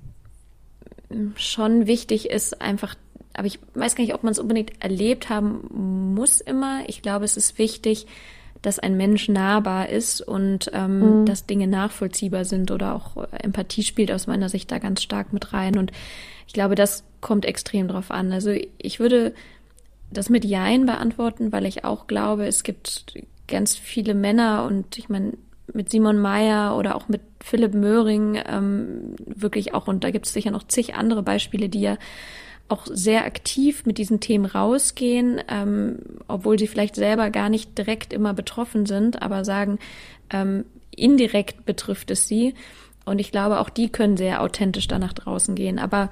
schon 1.36 1.86
wichtig 1.86 2.30
ist, 2.30 2.60
einfach, 2.60 2.94
aber 3.32 3.46
ich 3.46 3.58
weiß 3.74 3.94
gar 3.94 4.04
nicht, 4.04 4.14
ob 4.14 4.22
man 4.22 4.32
es 4.32 4.38
unbedingt 4.38 4.82
erlebt 4.82 5.28
haben 5.28 6.14
muss 6.14 6.40
immer. 6.40 6.82
Ich 6.86 7.02
glaube, 7.02 7.24
es 7.24 7.36
ist 7.36 7.58
wichtig, 7.58 8.06
dass 8.62 8.78
ein 8.78 8.96
Mensch 8.96 9.28
nahbar 9.28 9.88
ist 9.88 10.20
und 10.20 10.70
ähm, 10.74 11.20
mhm. 11.20 11.26
dass 11.26 11.46
Dinge 11.46 11.66
nachvollziehbar 11.66 12.44
sind 12.44 12.70
oder 12.70 12.94
auch 12.94 13.26
Empathie 13.32 13.82
spielt 13.82 14.12
aus 14.12 14.26
meiner 14.26 14.48
Sicht 14.48 14.70
da 14.70 14.78
ganz 14.78 15.02
stark 15.02 15.32
mit 15.32 15.52
rein. 15.52 15.78
Und 15.78 15.92
ich 16.46 16.52
glaube, 16.52 16.74
das 16.74 17.04
kommt 17.20 17.44
extrem 17.44 17.88
drauf 17.88 18.10
an. 18.10 18.32
Also 18.32 18.52
ich 18.78 19.00
würde 19.00 19.34
das 20.10 20.28
mit 20.28 20.44
Jein 20.44 20.86
beantworten, 20.86 21.52
weil 21.52 21.66
ich 21.66 21.84
auch 21.84 22.06
glaube, 22.06 22.46
es 22.46 22.62
gibt 22.62 23.14
ganz 23.48 23.76
viele 23.76 24.14
Männer 24.14 24.64
und 24.64 24.98
ich 24.98 25.08
meine, 25.08 25.32
mit 25.72 25.90
Simon 25.90 26.18
Meyer 26.18 26.76
oder 26.76 26.96
auch 26.96 27.08
mit 27.08 27.20
Philipp 27.40 27.74
Möhring 27.74 28.40
ähm, 28.44 29.14
wirklich 29.24 29.72
auch, 29.74 29.86
und 29.86 30.04
da 30.04 30.10
gibt 30.10 30.26
es 30.26 30.32
sicher 30.32 30.50
noch 30.50 30.64
zig 30.66 30.94
andere 30.94 31.22
Beispiele, 31.22 31.68
die 31.68 31.80
ja 31.80 31.96
auch 32.70 32.86
sehr 32.86 33.24
aktiv 33.24 33.84
mit 33.84 33.98
diesen 33.98 34.20
Themen 34.20 34.46
rausgehen, 34.46 35.40
ähm, 35.48 35.98
obwohl 36.28 36.58
sie 36.58 36.66
vielleicht 36.66 36.94
selber 36.94 37.30
gar 37.30 37.48
nicht 37.48 37.76
direkt 37.76 38.12
immer 38.12 38.32
betroffen 38.32 38.86
sind, 38.86 39.22
aber 39.22 39.44
sagen, 39.44 39.78
ähm, 40.30 40.64
indirekt 40.94 41.64
betrifft 41.64 42.10
es 42.10 42.28
sie. 42.28 42.54
Und 43.04 43.18
ich 43.18 43.32
glaube, 43.32 43.60
auch 43.60 43.70
die 43.70 43.88
können 43.88 44.16
sehr 44.16 44.42
authentisch 44.42 44.86
da 44.86 44.98
nach 44.98 45.12
draußen 45.12 45.54
gehen. 45.54 45.78
Aber 45.78 46.10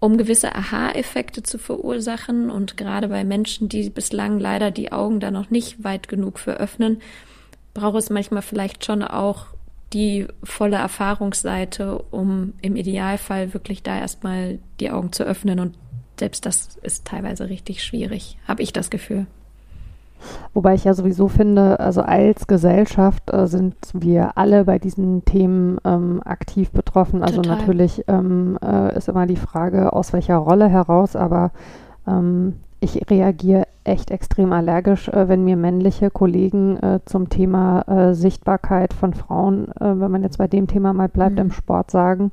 um 0.00 0.18
gewisse 0.18 0.54
Aha-Effekte 0.54 1.42
zu 1.42 1.56
verursachen 1.56 2.50
und 2.50 2.76
gerade 2.76 3.08
bei 3.08 3.24
Menschen, 3.24 3.70
die 3.70 3.88
bislang 3.88 4.38
leider 4.38 4.70
die 4.70 4.92
Augen 4.92 5.18
da 5.18 5.30
noch 5.30 5.48
nicht 5.48 5.82
weit 5.82 6.08
genug 6.08 6.38
für 6.38 6.58
öffnen, 6.58 7.00
braucht 7.72 7.96
es 7.96 8.10
manchmal 8.10 8.42
vielleicht 8.42 8.84
schon 8.84 9.02
auch 9.02 9.46
die 9.92 10.26
volle 10.42 10.76
Erfahrungsseite, 10.76 11.98
um 12.10 12.54
im 12.62 12.76
Idealfall 12.76 13.54
wirklich 13.54 13.82
da 13.82 13.98
erstmal 13.98 14.58
die 14.80 14.90
Augen 14.90 15.12
zu 15.12 15.24
öffnen. 15.24 15.60
Und 15.60 15.76
selbst 16.18 16.46
das 16.46 16.76
ist 16.82 17.04
teilweise 17.04 17.48
richtig 17.48 17.82
schwierig, 17.82 18.38
habe 18.46 18.62
ich 18.62 18.72
das 18.72 18.90
Gefühl. 18.90 19.26
Wobei 20.54 20.74
ich 20.74 20.84
ja 20.84 20.94
sowieso 20.94 21.28
finde, 21.28 21.78
also 21.80 22.00
als 22.00 22.46
Gesellschaft 22.46 23.30
äh, 23.32 23.46
sind 23.46 23.74
wir 23.92 24.38
alle 24.38 24.64
bei 24.64 24.78
diesen 24.78 25.24
Themen 25.24 25.78
ähm, 25.84 26.22
aktiv 26.24 26.70
betroffen. 26.70 27.22
Also 27.22 27.42
Total. 27.42 27.58
natürlich 27.58 28.04
ähm, 28.08 28.58
äh, 28.64 28.96
ist 28.96 29.08
immer 29.08 29.26
die 29.26 29.36
Frage, 29.36 29.92
aus 29.92 30.12
welcher 30.12 30.36
Rolle 30.36 30.68
heraus, 30.68 31.16
aber 31.16 31.50
ähm, 32.06 32.54
ich 32.80 33.10
reagiere 33.10 33.66
echt 33.84 34.10
extrem 34.10 34.52
allergisch, 34.52 35.08
äh, 35.08 35.28
wenn 35.28 35.44
mir 35.44 35.56
männliche 35.56 36.10
Kollegen 36.10 36.76
äh, 36.78 37.00
zum 37.04 37.28
Thema 37.28 37.82
äh, 37.82 38.14
Sichtbarkeit 38.14 38.92
von 38.92 39.14
Frauen, 39.14 39.68
äh, 39.80 40.00
wenn 40.00 40.10
man 40.10 40.22
jetzt 40.22 40.38
bei 40.38 40.48
dem 40.48 40.66
Thema 40.66 40.92
mal 40.92 41.08
bleibt, 41.08 41.34
mhm. 41.34 41.42
im 41.42 41.50
Sport 41.52 41.90
sagen, 41.90 42.30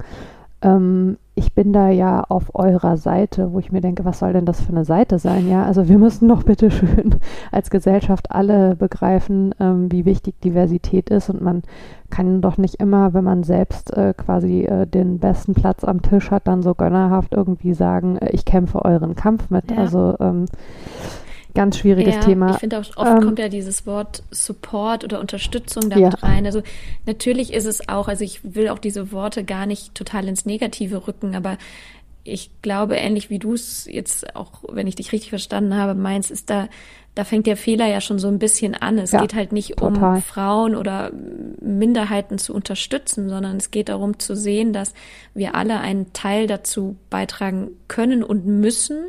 ähm, 0.62 1.18
ich 1.34 1.56
bin 1.56 1.72
da 1.74 1.90
ja 1.90 2.24
auf 2.28 2.54
eurer 2.54 2.98
Seite, 2.98 3.54
wo 3.54 3.60
ich 3.60 3.72
mir 3.72 3.82
denke, 3.82 4.06
was 4.06 4.20
soll 4.20 4.34
denn 4.34 4.46
das 4.46 4.62
für 4.62 4.72
eine 4.72 4.86
Seite 4.86 5.18
sein? 5.18 5.50
Ja, 5.50 5.64
also 5.64 5.88
wir 5.88 5.98
müssen 5.98 6.28
doch 6.28 6.44
bitte 6.44 6.70
schön 6.70 7.16
als 7.52 7.70
Gesellschaft 7.70 8.32
alle 8.32 8.76
begreifen, 8.76 9.56
ähm, 9.60 9.92
wie 9.92 10.06
wichtig 10.06 10.40
Diversität 10.42 11.10
ist 11.10 11.30
und 11.30 11.42
man 11.42 11.64
kann 12.10 12.42
doch 12.42 12.58
nicht 12.58 12.76
immer, 12.76 13.14
wenn 13.14 13.24
man 13.24 13.44
selbst 13.44 13.96
äh, 13.96 14.14
quasi 14.16 14.64
äh, 14.64 14.86
den 14.86 15.20
besten 15.20 15.54
Platz 15.54 15.84
am 15.84 16.02
Tisch 16.02 16.30
hat, 16.30 16.48
dann 16.48 16.62
so 16.62 16.76
gönnerhaft 16.76 17.34
irgendwie 17.34 17.74
sagen, 17.74 18.18
äh, 18.18 18.30
ich 18.32 18.44
kämpfe 18.44 18.84
euren 18.84 19.16
Kampf 19.16 19.50
mit. 19.50 19.72
Ja. 19.72 19.78
Also 19.78 20.16
ähm, 20.20 20.46
ganz 21.54 21.78
schwieriges 21.78 22.16
ja, 22.16 22.22
Thema. 22.22 22.52
Ich 22.52 22.58
finde 22.58 22.80
auch 22.80 22.98
oft 22.98 23.12
ähm, 23.12 23.22
kommt 23.22 23.40
ja 23.40 23.50
dieses 23.50 23.86
Wort 23.86 24.24
Support 24.32 25.04
oder 25.04 25.20
Unterstützung 25.20 25.90
damit 25.90 26.14
ja. 26.14 26.20
rein. 26.28 26.46
Also 26.46 26.62
natürlich 27.06 27.54
ist 27.54 27.66
es 27.66 27.88
auch, 27.90 28.08
also 28.08 28.24
ich 28.24 28.42
will 28.44 28.70
auch 28.70 28.80
diese 28.80 29.12
Worte 29.12 29.44
gar 29.44 29.66
nicht 29.66 29.96
total 29.96 30.28
ins 30.28 30.46
Negative 30.46 31.08
rücken, 31.08 31.36
aber 31.36 31.58
ich 32.24 32.52
glaube, 32.62 32.96
ähnlich 32.96 33.30
wie 33.30 33.40
du 33.40 33.54
es 33.54 33.88
jetzt 33.90 34.36
auch, 34.36 34.64
wenn 34.72 34.88
ich 34.88 34.96
dich 34.96 35.12
richtig 35.12 35.30
verstanden 35.30 35.76
habe, 35.76 35.96
meinst, 35.96 36.30
ist 36.30 36.50
da, 36.50 36.68
da 37.16 37.24
fängt 37.24 37.48
der 37.48 37.58
Fehler 37.58 37.88
ja 37.88 38.00
schon 38.00 38.20
so 38.20 38.28
ein 38.28 38.38
bisschen 38.38 38.76
an. 38.76 39.00
Es 39.00 39.12
ja, 39.12 39.22
geht 39.22 39.34
halt 39.34 39.52
nicht 39.52 39.78
total. 39.78 40.18
um 40.18 40.22
Frauen 40.22 40.76
oder 40.76 41.12
Minderheiten 41.60 42.38
zu 42.38 42.54
unterstützen, 42.54 43.28
sondern 43.28 43.58
es 43.58 43.72
geht 43.72 43.90
darum 43.90 44.20
zu 44.20 44.36
sehen, 44.36 44.72
dass 44.72 44.94
wir 45.34 45.56
alle 45.56 45.80
einen 45.80 46.14
Teil 46.14 46.46
dazu 46.46 46.96
beitragen 47.10 47.72
können 47.88 48.24
und 48.24 48.46
müssen 48.46 49.00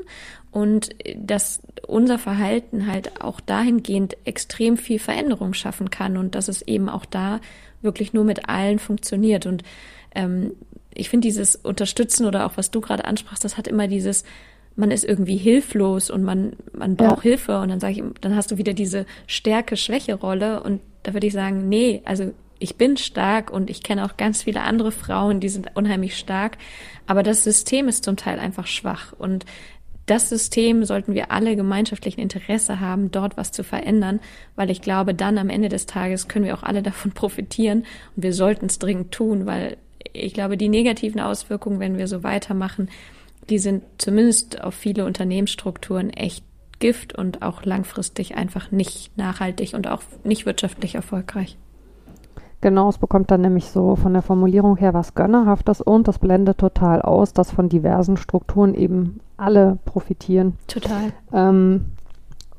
und 0.52 0.90
dass 1.16 1.62
unser 1.86 2.18
Verhalten 2.18 2.86
halt 2.86 3.22
auch 3.22 3.40
dahingehend 3.40 4.16
extrem 4.24 4.76
viel 4.76 4.98
Veränderung 4.98 5.54
schaffen 5.54 5.90
kann 5.90 6.16
und 6.16 6.34
dass 6.34 6.48
es 6.48 6.62
eben 6.62 6.88
auch 6.88 7.06
da 7.06 7.40
wirklich 7.80 8.12
nur 8.12 8.24
mit 8.24 8.48
allen 8.48 8.78
funktioniert. 8.78 9.46
Und 9.46 9.64
ähm, 10.14 10.52
ich 10.94 11.08
finde 11.08 11.26
dieses 11.26 11.56
Unterstützen 11.56 12.26
oder 12.26 12.46
auch 12.46 12.56
was 12.56 12.70
du 12.70 12.80
gerade 12.80 13.06
ansprachst, 13.06 13.44
das 13.44 13.56
hat 13.56 13.66
immer 13.66 13.88
dieses, 13.88 14.24
man 14.76 14.90
ist 14.90 15.04
irgendwie 15.04 15.38
hilflos 15.38 16.10
und 16.10 16.22
man, 16.22 16.52
man 16.72 16.96
braucht 16.96 17.24
ja. 17.24 17.30
Hilfe 17.30 17.58
und 17.60 17.70
dann 17.70 17.80
sage 17.80 17.94
ich, 17.94 18.02
dann 18.20 18.36
hast 18.36 18.50
du 18.50 18.58
wieder 18.58 18.74
diese 18.74 19.06
Stärke-Schwäche-Rolle 19.26 20.62
und 20.62 20.80
da 21.02 21.14
würde 21.14 21.26
ich 21.26 21.32
sagen, 21.32 21.68
nee, 21.68 22.02
also 22.04 22.32
ich 22.58 22.76
bin 22.76 22.96
stark 22.96 23.50
und 23.50 23.70
ich 23.70 23.82
kenne 23.82 24.04
auch 24.04 24.16
ganz 24.16 24.44
viele 24.44 24.62
andere 24.62 24.92
Frauen, 24.92 25.40
die 25.40 25.48
sind 25.48 25.74
unheimlich 25.74 26.16
stark, 26.16 26.58
aber 27.06 27.22
das 27.22 27.42
System 27.42 27.88
ist 27.88 28.04
zum 28.04 28.16
Teil 28.16 28.38
einfach 28.38 28.66
schwach 28.68 29.12
und 29.18 29.44
das 30.06 30.28
System 30.28 30.84
sollten 30.84 31.14
wir 31.14 31.30
alle 31.30 31.54
gemeinschaftlichen 31.54 32.20
Interesse 32.20 32.80
haben, 32.80 33.10
dort 33.10 33.36
was 33.36 33.52
zu 33.52 33.62
verändern, 33.62 34.20
weil 34.56 34.70
ich 34.70 34.82
glaube, 34.82 35.14
dann 35.14 35.38
am 35.38 35.48
Ende 35.48 35.68
des 35.68 35.86
Tages 35.86 36.28
können 36.28 36.44
wir 36.44 36.54
auch 36.54 36.62
alle 36.62 36.82
davon 36.82 37.12
profitieren 37.14 37.84
und 38.16 38.22
wir 38.22 38.32
sollten 38.32 38.66
es 38.66 38.78
dringend 38.78 39.12
tun, 39.12 39.46
weil 39.46 39.76
ich 40.12 40.34
glaube, 40.34 40.56
die 40.56 40.68
negativen 40.68 41.20
Auswirkungen, 41.20 41.80
wenn 41.80 41.98
wir 41.98 42.08
so 42.08 42.22
weitermachen, 42.22 42.90
die 43.48 43.58
sind 43.58 43.82
zumindest 43.98 44.60
auf 44.60 44.74
viele 44.74 45.04
Unternehmensstrukturen 45.04 46.10
echt 46.10 46.44
Gift 46.78 47.16
und 47.16 47.42
auch 47.42 47.64
langfristig 47.64 48.34
einfach 48.34 48.72
nicht 48.72 49.16
nachhaltig 49.16 49.74
und 49.74 49.86
auch 49.86 50.02
nicht 50.24 50.46
wirtschaftlich 50.46 50.96
erfolgreich. 50.96 51.56
Genau, 52.62 52.88
es 52.88 52.98
bekommt 52.98 53.30
dann 53.32 53.40
nämlich 53.40 53.66
so 53.66 53.96
von 53.96 54.12
der 54.12 54.22
Formulierung 54.22 54.76
her 54.76 54.94
was 54.94 55.14
Gönnerhaftes 55.14 55.80
und 55.80 56.06
das 56.06 56.20
blendet 56.20 56.58
total 56.58 57.02
aus, 57.02 57.32
dass 57.32 57.50
von 57.50 57.68
diversen 57.68 58.16
Strukturen 58.16 58.74
eben 58.74 59.18
alle 59.36 59.78
profitieren. 59.84 60.56
Total. 60.68 61.12
Ähm, 61.32 61.86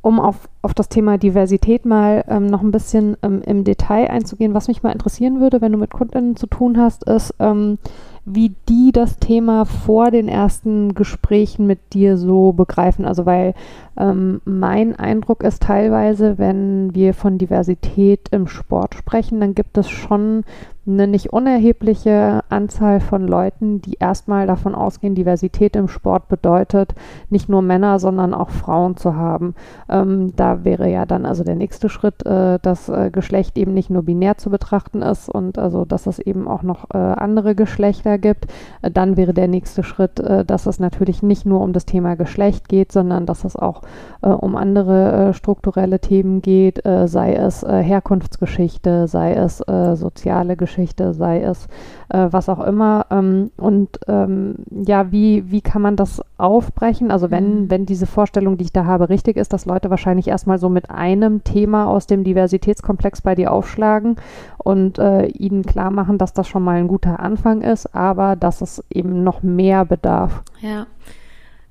um 0.01 0.19
auf, 0.19 0.49
auf 0.61 0.73
das 0.73 0.89
Thema 0.89 1.17
Diversität 1.17 1.85
mal 1.85 2.25
ähm, 2.27 2.47
noch 2.47 2.61
ein 2.61 2.71
bisschen 2.71 3.15
ähm, 3.23 3.41
im 3.43 3.63
Detail 3.63 4.09
einzugehen, 4.09 4.53
was 4.53 4.67
mich 4.67 4.83
mal 4.83 4.91
interessieren 4.91 5.39
würde, 5.39 5.61
wenn 5.61 5.71
du 5.71 5.77
mit 5.77 5.93
Kundinnen 5.93 6.35
zu 6.35 6.47
tun 6.47 6.77
hast, 6.77 7.05
ist, 7.05 7.33
ähm, 7.39 7.77
wie 8.25 8.55
die 8.69 8.91
das 8.93 9.19
Thema 9.19 9.65
vor 9.65 10.11
den 10.11 10.27
ersten 10.27 10.93
Gesprächen 10.93 11.67
mit 11.67 11.93
dir 11.93 12.17
so 12.17 12.53
begreifen. 12.53 13.05
Also 13.05 13.25
weil 13.25 13.53
ähm, 13.97 14.41
mein 14.45 14.95
Eindruck 14.95 15.43
ist 15.43 15.63
teilweise, 15.63 16.37
wenn 16.37 16.95
wir 16.95 17.13
von 17.13 17.37
Diversität 17.37 18.29
im 18.31 18.47
Sport 18.47 18.95
sprechen, 18.95 19.39
dann 19.39 19.55
gibt 19.55 19.77
es 19.77 19.89
schon 19.89 20.43
eine 20.85 21.07
nicht 21.07 21.31
unerhebliche 21.31 22.41
Anzahl 22.49 22.99
von 22.99 23.25
Leuten, 23.25 23.81
die 23.81 23.95
erstmal 23.99 24.47
davon 24.47 24.75
ausgehen, 24.75 25.15
Diversität 25.15 25.77
im 25.77 25.87
Sport 25.87 26.27
bedeutet, 26.27 26.93
nicht 27.29 27.47
nur 27.47 27.61
Männer, 27.61 27.99
sondern 27.99 28.33
auch 28.33 28.49
Frauen 28.49 28.97
zu 28.97 29.15
haben. 29.15 29.55
Ähm, 29.89 30.35
da 30.35 30.65
wäre 30.65 30.89
ja 30.89 31.05
dann 31.05 31.25
also 31.25 31.45
der 31.45 31.55
nächste 31.55 31.87
Schritt, 31.87 32.25
äh, 32.25 32.59
dass 32.61 32.89
äh, 32.89 33.11
Geschlecht 33.11 33.57
eben 33.57 33.73
nicht 33.73 33.89
nur 33.89 34.03
binär 34.03 34.37
zu 34.37 34.49
betrachten 34.49 35.01
ist 35.01 35.29
und 35.29 35.57
also, 35.57 35.85
dass 35.85 36.05
es 36.05 36.19
eben 36.19 36.47
auch 36.49 36.63
noch 36.63 36.89
äh, 36.93 36.97
andere 36.97 37.55
Geschlechter 37.55 38.12
gibt. 38.17 38.47
Äh, 38.81 38.91
dann 38.91 39.17
wäre 39.17 39.33
der 39.33 39.47
nächste 39.47 39.83
Schritt, 39.83 40.19
äh, 40.19 40.45
dass 40.45 40.65
es 40.65 40.79
natürlich 40.79 41.23
nicht 41.23 41.45
nur 41.45 41.61
um 41.61 41.73
das 41.73 41.85
Thema 41.85 42.15
Geschlecht 42.15 42.69
geht, 42.69 42.91
sondern 42.91 43.25
dass 43.25 43.43
es 43.43 43.55
auch 43.55 43.81
äh, 44.21 44.29
um 44.29 44.55
andere 44.55 45.33
strukturelle 45.33 45.99
Themen 45.99 46.41
geht, 46.41 46.81
sei 46.83 47.33
es 47.33 47.63
Herkunftsgeschichte, 47.63 49.07
sei 49.07 49.33
es 49.33 49.57
soziale 49.57 50.55
Geschichte 50.55 51.13
sei 51.13 51.41
es 51.41 51.67
was 52.09 52.49
auch 52.49 52.59
immer. 52.59 53.07
Ähm, 53.09 53.51
und 53.57 53.99
ähm, 54.07 54.55
ja, 54.69 55.11
wie, 55.11 55.49
wie 55.51 55.61
kann 55.61 55.81
man 55.81 55.95
das 55.95 56.21
aufbrechen? 56.37 57.11
Also 57.11 57.31
wenn, 57.31 57.63
mhm. 57.63 57.71
wenn 57.71 57.85
diese 57.85 58.05
Vorstellung, 58.05 58.57
die 58.57 58.65
ich 58.65 58.73
da 58.73 58.85
habe, 58.85 59.09
richtig 59.09 59.37
ist, 59.37 59.53
dass 59.53 59.65
Leute 59.65 59.89
wahrscheinlich 59.89 60.27
erstmal 60.27 60.59
so 60.59 60.69
mit 60.69 60.89
einem 60.89 61.43
Thema 61.43 61.87
aus 61.87 62.05
dem 62.05 62.23
Diversitätskomplex 62.23 63.21
bei 63.21 63.35
dir 63.35 63.51
aufschlagen 63.51 64.17
und 64.57 64.99
äh, 64.99 65.25
ihnen 65.27 65.63
klar 65.63 65.91
machen, 65.91 66.17
dass 66.17 66.33
das 66.33 66.47
schon 66.47 66.63
mal 66.63 66.75
ein 66.75 66.87
guter 66.87 67.19
Anfang 67.19 67.61
ist, 67.61 67.95
aber 68.03 68.35
dass 68.35 68.61
es 68.61 68.83
eben 68.89 69.23
noch 69.23 69.43
mehr 69.43 69.85
bedarf. 69.85 70.43
Ja. 70.61 70.87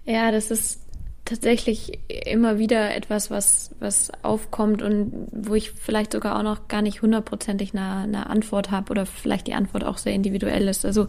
Ja, 0.04 0.32
das 0.32 0.50
ist 0.50 0.82
tatsächlich 1.24 2.00
immer 2.26 2.58
wieder 2.58 2.94
etwas, 2.94 3.30
was, 3.30 3.70
was 3.78 4.10
aufkommt 4.22 4.82
und 4.82 5.28
wo 5.30 5.54
ich 5.54 5.70
vielleicht 5.70 6.12
sogar 6.12 6.36
auch 6.36 6.42
noch 6.42 6.66
gar 6.66 6.82
nicht 6.82 7.02
hundertprozentig 7.02 7.74
eine, 7.74 8.02
eine 8.02 8.28
Antwort 8.28 8.70
habe 8.70 8.90
oder 8.90 9.06
vielleicht 9.06 9.46
die 9.46 9.54
Antwort 9.54 9.84
auch 9.84 9.98
sehr 9.98 10.14
individuell 10.14 10.66
ist. 10.66 10.84
Also 10.84 11.06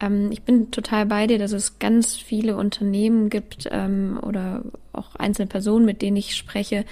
ähm, 0.00 0.32
ich 0.32 0.42
bin 0.42 0.70
total 0.72 1.06
bei 1.06 1.26
dir, 1.26 1.38
dass 1.38 1.52
es 1.52 1.78
ganz 1.78 2.16
viele 2.16 2.56
Unternehmen 2.56 3.30
gibt 3.30 3.68
ähm, 3.70 4.18
oder 4.22 4.62
auch 4.92 5.14
einzelne 5.14 5.46
Personen, 5.46 5.84
mit 5.84 6.02
denen 6.02 6.16
ich 6.16 6.34
spreche, 6.34 6.84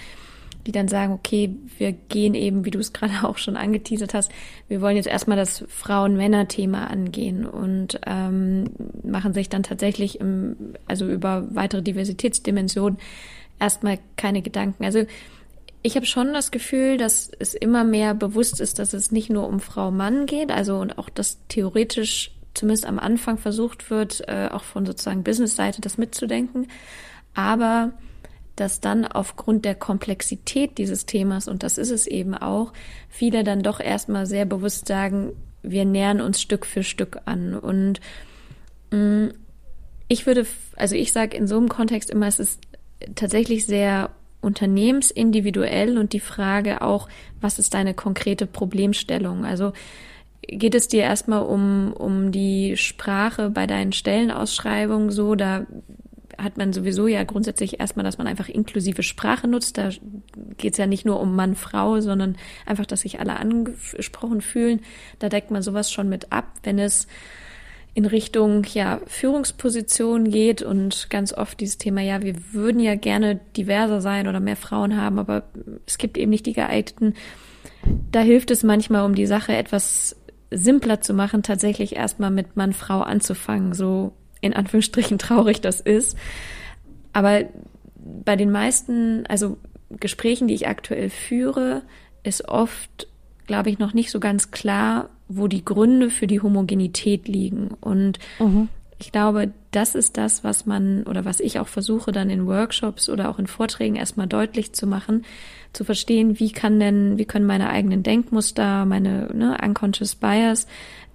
die 0.67 0.73
dann 0.73 0.89
sagen, 0.89 1.13
okay, 1.13 1.55
wir 1.79 1.93
gehen 1.93 2.35
eben, 2.35 2.65
wie 2.65 2.71
du 2.71 2.79
es 2.79 2.93
gerade 2.93 3.27
auch 3.27 3.39
schon 3.39 3.57
angeteasert 3.57 4.15
hast, 4.15 4.31
wir 4.69 4.81
wollen 4.81 4.97
jetzt 4.97 5.09
erstmal 5.09 5.37
das 5.37 5.65
Frauen-Männer-Thema 5.69 6.89
angehen 6.89 7.47
und 7.47 8.01
ähm, 8.07 8.71
machen 9.03 9.35
sich 9.35 9.49
dann 9.49 9.63
tatsächlich 9.63 10.21
im, 10.21 10.57
also 10.87 11.07
über 11.09 11.47
weitere 11.55 11.83
Diversitätsdimensionen 11.83 12.99
erstmal 13.59 13.99
keine 14.17 14.43
Gedanken. 14.43 14.85
Also 14.85 15.05
ich 15.83 15.97
habe 15.97 16.07
schon 16.07 16.33
das 16.33 16.51
Gefühl, 16.51 16.97
dass 16.97 17.31
es 17.39 17.55
immer 17.55 17.83
mehr 17.85 18.15
bewusst 18.15 18.61
ist, 18.61 18.79
dass 18.79 18.93
es 18.93 19.11
nicht 19.11 19.31
nur 19.31 19.49
um 19.49 19.59
Frau-Mann 19.59 20.27
geht, 20.27 20.53
also 20.53 20.77
und 20.77 20.97
auch 20.97 21.09
dass 21.09 21.39
theoretisch 21.49 22.31
zumindest 22.55 22.87
am 22.87 22.99
Anfang 22.99 23.39
versucht 23.39 23.91
wird, 23.91 24.23
äh, 24.29 24.49
auch 24.51 24.63
von 24.63 24.87
sozusagen 24.87 25.25
Business-Seite 25.25 25.81
das 25.81 25.99
mitzudenken. 25.99 26.69
Aber 27.35 27.93
dass 28.63 28.79
dann 28.79 29.05
aufgrund 29.05 29.65
der 29.65 29.75
Komplexität 29.75 30.79
dieses 30.79 31.05
Themas, 31.05 31.49
und 31.49 31.65
das 31.65 31.79
ist 31.79 31.91
es 31.91 32.07
eben 32.07 32.35
auch, 32.35 32.73
viele 33.09 33.43
dann 33.43 33.65
doch 33.65 33.81
erstmal 33.81 34.25
sehr 34.25 34.45
bewusst 34.45 34.87
sagen, 34.87 35.33
wir 35.65 35.85
nähern 35.85 36.21
uns 36.21 36.41
Stück 36.41 36.65
für 36.65 36.85
Stück 36.85 37.19
an. 37.25 37.55
Und 37.59 38.01
mh, 38.93 38.99
mm, 38.99 39.33
ich 40.07 40.27
würde, 40.27 40.47
also 40.77 40.95
ich 40.95 41.13
sage 41.13 41.37
in 41.37 41.49
so 41.49 41.57
einem 41.57 41.69
Kontext 41.69 42.09
immer, 42.09 42.29
es 42.29 42.39
ist 42.39 42.61
tatsächlich 43.17 43.67
sehr 43.67 44.11
unternehmensindividuell 44.43 45.99
und 45.99 46.13
die 46.13 46.21
Frage 46.21 46.83
auch, 46.83 47.09
was 47.41 47.59
ist 47.59 47.75
deine 47.75 47.95
konkrete 47.95 48.47
Problemstellung? 48.47 49.45
Also 49.45 49.73
geht 50.43 50.77
es 50.77 50.87
dir 50.87 51.03
erstmal 51.03 51.43
um, 51.43 51.93
um 51.95 52.31
die 52.31 52.77
Sprache 52.77 53.51
bei 53.51 53.67
deinen 53.67 53.93
Stellenausschreibungen 53.93 55.11
so, 55.11 55.35
da 55.35 55.67
hat 56.43 56.57
man 56.57 56.73
sowieso 56.73 57.07
ja 57.07 57.25
grundsätzlich 57.25 57.81
erstmal, 57.81 58.05
dass 58.05 58.19
man 58.19 58.27
einfach 58.27 58.49
inklusive 58.49 59.03
Sprache 59.03 59.49
nutzt. 59.49 59.79
Da 59.79 59.91
geht 60.59 60.73
es 60.73 60.79
ja 60.79 60.87
nicht 60.87 61.05
nur 61.05 61.21
um 61.21 61.37
Mann, 61.37 61.55
Frau, 61.55 62.01
sondern 62.01 62.37
einfach, 62.67 62.87
dass 62.87 63.03
sich 63.03 63.21
alle 63.21 63.37
angesprochen 63.37 64.41
fühlen. 64.41 64.81
Da 65.19 65.29
deckt 65.29 65.51
man 65.51 65.63
sowas 65.63 65.91
schon 65.91 66.09
mit 66.09 66.33
ab, 66.33 66.53
wenn 66.63 66.79
es 66.79 67.07
in 67.95 68.07
Richtung 68.07 68.65
ja 68.73 69.01
Führungspositionen 69.07 70.31
geht 70.31 70.63
und 70.63 71.09
ganz 71.11 71.33
oft 71.35 71.61
dieses 71.61 71.77
Thema 71.77 72.01
ja 72.01 72.23
wir 72.23 72.37
würden 72.53 72.81
ja 72.81 72.95
gerne 72.95 73.41
diverser 73.57 74.01
sein 74.01 74.29
oder 74.29 74.41
mehr 74.41 74.57
Frauen 74.57 74.97
haben 74.97 75.19
aber 75.19 75.45
es 75.87 75.99
gibt 75.99 76.17
eben 76.17 76.31
nicht 76.31 76.47
die 76.47 76.55
geeigneten 76.55 77.15
da 78.11 78.21
hilft 78.21 78.51
es 78.51 78.63
manchmal 78.63 79.05
um 79.05 79.15
die 79.15 79.27
Sache 79.27 79.55
etwas 79.55 80.17
simpler 80.51 81.03
zu 81.03 81.13
machen 81.13 81.43
tatsächlich 81.43 81.95
erstmal 81.95 82.31
mit 82.31 82.57
Mann 82.57 82.73
Frau 82.73 83.01
anzufangen 83.01 83.75
so 83.75 84.15
in 84.43 84.53
Anführungsstrichen 84.53 85.19
traurig 85.19 85.63
das 85.63 85.81
ist. 85.81 86.19
Aber 87.15 87.45
bei 87.95 88.37
den 88.37 88.51
meisten, 88.51 89.25
also 89.27 89.57
Gesprächen, 89.89 90.49
die 90.49 90.55
ich 90.55 90.69
aktuell 90.69 91.09
führe, 91.09 91.83
ist 92.23 92.49
oft, 92.49 93.09
glaube 93.47 93.71
ich, 93.71 93.79
noch 93.79 93.95
nicht 93.95 94.11
so 94.11 94.21
ganz 94.21 94.51
klar, 94.51 95.09
wo 95.29 95.49
die 95.49 95.65
Gründe 95.65 96.11
für 96.11 96.27
die 96.27 96.41
Homogenität 96.41 97.29
liegen. 97.29 97.71
Und 97.81 98.19
mhm. 98.39 98.69
ich 98.99 99.13
glaube, 99.13 99.53
das 99.71 99.95
ist 99.95 100.17
das, 100.17 100.45
was 100.45 100.67
man 100.67 101.05
oder 101.05 101.25
was 101.25 101.41
ich 101.41 101.59
auch 101.59 101.69
versuche, 101.69 102.13
dann 102.13 102.29
in 102.29 102.47
Workshops 102.47 103.09
oder 103.09 103.31
auch 103.31 103.39
in 103.39 103.47
Vorträgen 103.47 103.97
erstmal 103.97 104.27
deutlich 104.27 104.73
zu 104.73 104.87
machen, 104.87 105.25
zu 105.73 105.85
verstehen, 105.85 106.39
wie 106.39 106.53
kann 106.53 106.79
denn, 106.79 107.17
wie 107.17 107.25
können 107.25 107.47
meine 107.47 107.71
eigenen 107.71 108.03
Denkmuster, 108.03 108.85
meine 108.85 109.31
ne, 109.35 109.57
unconscious 109.63 110.15
bias 110.15 110.67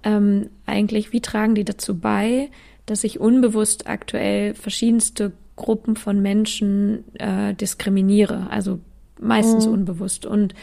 ähm, 0.02 0.50
eigentlich, 0.66 1.12
wie 1.12 1.20
tragen 1.20 1.54
die 1.54 1.64
dazu 1.64 1.98
bei, 1.98 2.50
dass 2.90 3.04
ich 3.04 3.20
unbewusst 3.20 3.86
aktuell 3.86 4.54
verschiedenste 4.54 5.32
Gruppen 5.56 5.96
von 5.96 6.20
Menschen 6.20 7.04
äh, 7.14 7.54
diskriminiere, 7.54 8.48
also 8.50 8.80
meistens 9.20 9.66
mhm. 9.66 9.72
unbewusst. 9.72 10.26
Und 10.26 10.54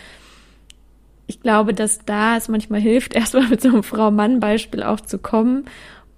ich 1.28 1.42
glaube, 1.42 1.74
dass 1.74 2.06
da 2.06 2.38
es 2.38 2.48
manchmal 2.48 2.82
hilft, 2.82 3.14
erstmal 3.16 3.48
mit 3.50 3.62
so 3.62 3.70
einem 3.70 3.84
Frau-Mann-Beispiel 3.84 4.84
auch 4.84 5.02
zu 5.02 5.18
kommen 5.18 5.66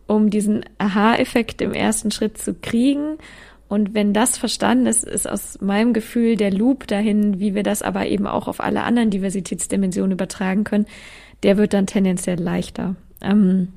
um 0.08 0.30
diesen 0.30 0.66
Aha-Effekt 0.78 1.62
im 1.62 1.74
ersten 1.74 2.12
Schritt 2.12 2.38
zu 2.38 2.54
kriegen. 2.54 3.18
Und 3.68 3.94
wenn 3.94 4.14
das 4.14 4.38
verstanden 4.38 4.88
ist, 4.88 5.04
ist 5.04 5.30
aus 5.30 5.60
meinem 5.62 5.94
Gefühl 5.94 6.38
der 6.38 6.52
Loop 6.52 6.88
dahin, 6.88 7.40
wie 7.40 7.54
wir 7.54 7.64
das 7.64 7.82
aber 7.82 8.08
eben 8.08 8.26
auch 8.26 8.48
auf 8.48 8.62
alle 8.62 8.84
anderen 8.84 9.10
Diversitätsdimensionen 9.10 10.14
übertragen 10.14 10.64
können, 10.64 10.86
der 11.44 11.58
wird 11.58 11.74
dann 11.74 11.86
tendenziell 11.86 12.40
leichter. 12.40 12.96
Ähm, 13.22 13.68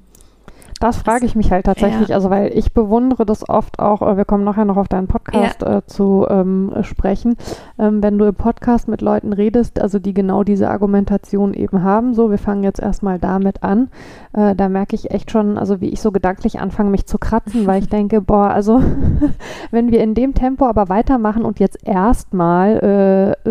das 0.78 0.96
frage 0.96 1.26
ich 1.26 1.34
mich 1.34 1.50
halt 1.50 1.66
tatsächlich, 1.66 2.08
ja. 2.08 2.16
also 2.16 2.30
weil 2.30 2.56
ich 2.56 2.72
bewundere 2.72 3.26
das 3.26 3.48
oft 3.48 3.78
auch, 3.78 4.02
äh, 4.02 4.16
wir 4.16 4.24
kommen 4.24 4.44
nachher 4.44 4.64
noch 4.64 4.76
auf 4.76 4.88
deinen 4.88 5.08
Podcast 5.08 5.62
ja. 5.62 5.78
äh, 5.78 5.86
zu 5.86 6.26
ähm, 6.28 6.72
sprechen, 6.82 7.36
ähm, 7.78 8.02
wenn 8.02 8.18
du 8.18 8.26
im 8.26 8.34
Podcast 8.34 8.88
mit 8.88 9.00
Leuten 9.02 9.32
redest, 9.32 9.80
also 9.80 9.98
die 9.98 10.14
genau 10.14 10.44
diese 10.44 10.70
Argumentation 10.70 11.54
eben 11.54 11.82
haben, 11.82 12.14
so, 12.14 12.30
wir 12.30 12.38
fangen 12.38 12.62
jetzt 12.62 12.80
erstmal 12.80 13.18
damit 13.18 13.62
an, 13.62 13.88
äh, 14.32 14.54
da 14.54 14.68
merke 14.68 14.94
ich 14.94 15.10
echt 15.10 15.30
schon, 15.30 15.58
also 15.58 15.80
wie 15.80 15.88
ich 15.88 16.00
so 16.00 16.12
gedanklich 16.12 16.60
anfange, 16.60 16.90
mich 16.90 17.06
zu 17.06 17.18
kratzen, 17.18 17.66
weil 17.66 17.82
ich 17.82 17.88
denke, 17.90 18.20
boah, 18.20 18.50
also 18.50 18.80
wenn 19.70 19.90
wir 19.90 20.02
in 20.02 20.14
dem 20.14 20.34
Tempo 20.34 20.66
aber 20.66 20.88
weitermachen 20.88 21.44
und 21.44 21.58
jetzt 21.60 21.86
erstmal 21.86 23.36
äh, 23.44 23.50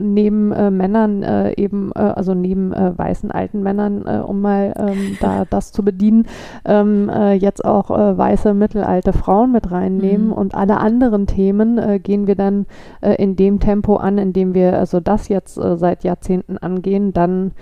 neben 0.00 0.52
äh, 0.52 0.70
Männern 0.70 1.22
äh, 1.22 1.52
eben, 1.56 1.92
also 1.92 2.34
neben 2.34 2.72
weißen 2.72 3.30
alten 3.30 3.62
Männern, 3.62 4.02
um 4.02 4.40
mal 4.40 4.72
ähm, 4.76 5.16
da 5.20 5.44
das 5.50 5.72
zu 5.72 5.82
bedienen, 5.82 6.26
ähm, 6.64 7.08
äh, 7.08 7.34
jetzt 7.34 7.64
auch 7.64 7.90
äh, 7.90 8.16
weiße 8.16 8.54
mittelalte 8.54 9.12
Frauen 9.12 9.52
mit 9.52 9.70
reinnehmen 9.70 10.28
mhm. 10.28 10.32
und 10.32 10.54
alle 10.54 10.78
anderen 10.78 11.26
Themen 11.26 11.78
äh, 11.78 11.98
gehen 11.98 12.26
wir 12.26 12.34
dann 12.34 12.66
äh, 13.00 13.14
in 13.14 13.36
dem 13.36 13.60
Tempo 13.60 13.96
an, 13.96 14.18
in 14.18 14.32
dem 14.32 14.54
wir 14.54 14.78
also 14.78 15.00
das 15.00 15.28
jetzt 15.28 15.58
äh, 15.58 15.76
seit 15.76 16.04
Jahrzehnten 16.04 16.58
angehen, 16.58 17.12
dann 17.12 17.52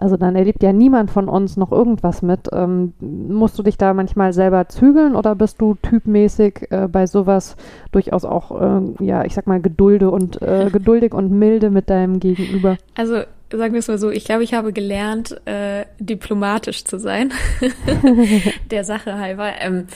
also 0.00 0.16
dann 0.16 0.34
erlebt 0.34 0.62
ja 0.62 0.72
niemand 0.72 1.10
von 1.10 1.28
uns 1.28 1.58
noch 1.58 1.70
irgendwas 1.70 2.22
mit. 2.22 2.48
Ähm, 2.52 2.94
musst 3.00 3.58
du 3.58 3.62
dich 3.62 3.76
da 3.76 3.92
manchmal 3.92 4.32
selber 4.32 4.66
zügeln 4.68 5.14
oder 5.14 5.34
bist 5.34 5.60
du 5.60 5.74
typmäßig 5.74 6.68
äh, 6.70 6.88
bei 6.90 7.06
sowas 7.06 7.54
durchaus 7.92 8.24
auch, 8.24 8.60
äh, 8.60 9.04
ja, 9.04 9.24
ich 9.26 9.34
sag 9.34 9.46
mal, 9.46 9.60
gedulde 9.60 10.10
und 10.10 10.40
äh, 10.40 10.70
geduldig 10.72 11.12
und 11.12 11.30
milde 11.30 11.68
mit 11.68 11.90
deinem 11.90 12.18
Gegenüber? 12.18 12.78
Also 12.96 13.16
sagen 13.50 13.72
wir 13.72 13.80
es 13.80 13.88
mal 13.88 13.98
so, 13.98 14.10
ich 14.10 14.24
glaube, 14.24 14.44
ich 14.44 14.54
habe 14.54 14.72
gelernt, 14.72 15.40
äh, 15.46 15.86
diplomatisch 15.98 16.84
zu 16.84 16.98
sein. 16.98 17.32
Der 18.70 18.84
Sache 18.84 19.18
halber. 19.18 19.52
Ähm, 19.60 19.86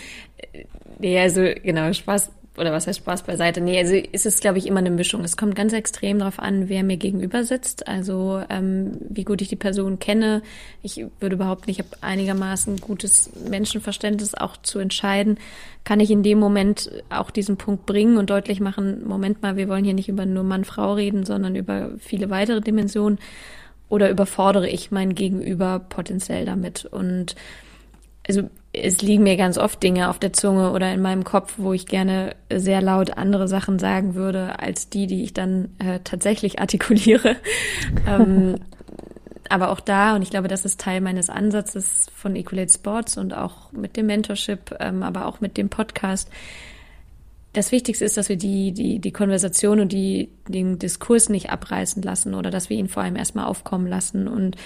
nee, 0.99 1.19
also 1.19 1.43
genau, 1.63 1.93
Spaß 1.93 2.31
oder 2.57 2.73
was 2.73 2.87
heißt 2.87 3.01
Spaß 3.01 3.25
beiseite? 3.25 3.61
Nee, 3.61 3.79
also 3.79 3.95
ist 3.95 4.27
es, 4.27 4.39
glaube 4.39 4.59
ich, 4.59 4.67
immer 4.67 4.79
eine 4.79 4.91
Mischung. 4.91 5.25
Es 5.25 5.37
kommt 5.37 5.57
ganz 5.57 5.73
extrem 5.73 6.21
darauf 6.21 6.39
an, 6.39 6.69
wer 6.69 6.85
mir 6.85 6.97
gegenüber 6.97 7.43
sitzt. 7.43 7.89
Also 7.89 8.43
ähm, 8.49 8.93
wie 9.09 9.25
gut 9.25 9.43
ich 9.43 9.49
die 9.49 9.57
Person 9.57 9.99
kenne. 9.99 10.41
Ich 10.81 11.05
würde 11.19 11.37
behaupten, 11.37 11.71
ich 11.71 11.81
habe 11.81 11.89
einigermaßen 12.01 12.77
gutes 12.77 13.31
Menschenverständnis 13.51 14.35
auch 14.35 14.57
zu 14.57 14.79
entscheiden. 14.79 15.39
Kann 15.83 15.99
ich 15.99 16.13
in 16.13 16.23
dem 16.23 16.39
Moment 16.39 16.91
auch 17.11 17.33
diesen 17.33 17.57
Punkt 17.57 17.87
bringen 17.87 18.19
und 18.19 18.31
deutlich 18.31 18.61
machen, 18.61 19.05
Moment 19.05 19.43
mal, 19.43 19.57
wir 19.57 19.69
wollen 19.69 19.85
hier 19.85 19.95
nicht 19.95 20.09
über 20.09 20.25
nur 20.25 20.45
Mann-Frau 20.45 20.95
reden, 20.95 21.27
sondern 21.27 21.57
über 21.57 21.91
viele 21.99 22.31
weitere 22.31 22.61
Dimensionen. 22.61 23.19
Oder 23.89 24.11
überfordere 24.11 24.69
ich 24.69 24.93
mein 24.93 25.17
Gegenüber 25.17 25.81
potenziell 25.81 26.45
damit? 26.45 26.85
Und 26.85 27.35
also 28.27 28.49
es 28.75 29.03
liegen 29.03 29.23
mir 29.23 29.37
ganz 29.37 29.57
oft 29.57 29.83
Dinge 29.83 30.11
auf 30.11 30.19
der 30.19 30.33
Zunge 30.33 30.73
oder 30.73 30.93
in 30.93 31.01
meinem 31.01 31.25
Kopf, 31.25 31.55
wo 31.57 31.73
ich 31.73 31.87
gerne 31.87 32.35
sehr 32.53 32.83
laut 32.83 33.17
andere 33.17 33.47
Sachen 33.47 33.79
sagen 33.79 34.15
würde, 34.15 34.59
als 34.59 34.89
die, 34.89 35.07
die 35.07 35.23
ich 35.23 35.33
dann 35.33 35.71
äh, 35.79 36.01
tatsächlich 36.03 36.59
artikuliere. 36.59 37.37
ähm, 38.07 38.57
aber 39.49 39.71
auch 39.71 39.81
da, 39.81 40.17
und 40.17 40.23
ich 40.23 40.31
glaube, 40.31 40.49
das 40.49 40.65
ist 40.65 40.81
Teil 40.81 41.01
meines 41.01 41.31
Ansatzes 41.31 42.07
von 42.17 42.35
Equalate 42.35 42.73
Sports 42.73 43.17
und 43.17 43.35
auch 43.35 43.71
mit 43.73 43.97
dem 43.97 44.07
Mentorship, 44.07 44.75
ähm, 44.81 45.03
aber 45.03 45.27
auch 45.27 45.41
mit 45.41 45.57
dem 45.57 45.69
Podcast. 45.69 46.29
Das 47.53 47.71
Wichtigste 47.71 48.05
ist, 48.05 48.17
dass 48.17 48.29
wir 48.29 48.37
die, 48.37 48.73
die, 48.73 48.99
die 48.99 49.13
Konversation 49.13 49.79
und 49.79 49.93
die, 49.93 50.31
den 50.49 50.79
Diskurs 50.81 51.29
nicht 51.29 51.51
abreißen 51.51 52.03
lassen 52.03 52.35
oder 52.35 52.51
dass 52.51 52.69
wir 52.69 52.77
ihn 52.77 52.89
vor 52.89 53.05
allem 53.05 53.15
erstmal 53.15 53.45
aufkommen 53.45 53.87
lassen 53.87 54.27
und 54.27 54.57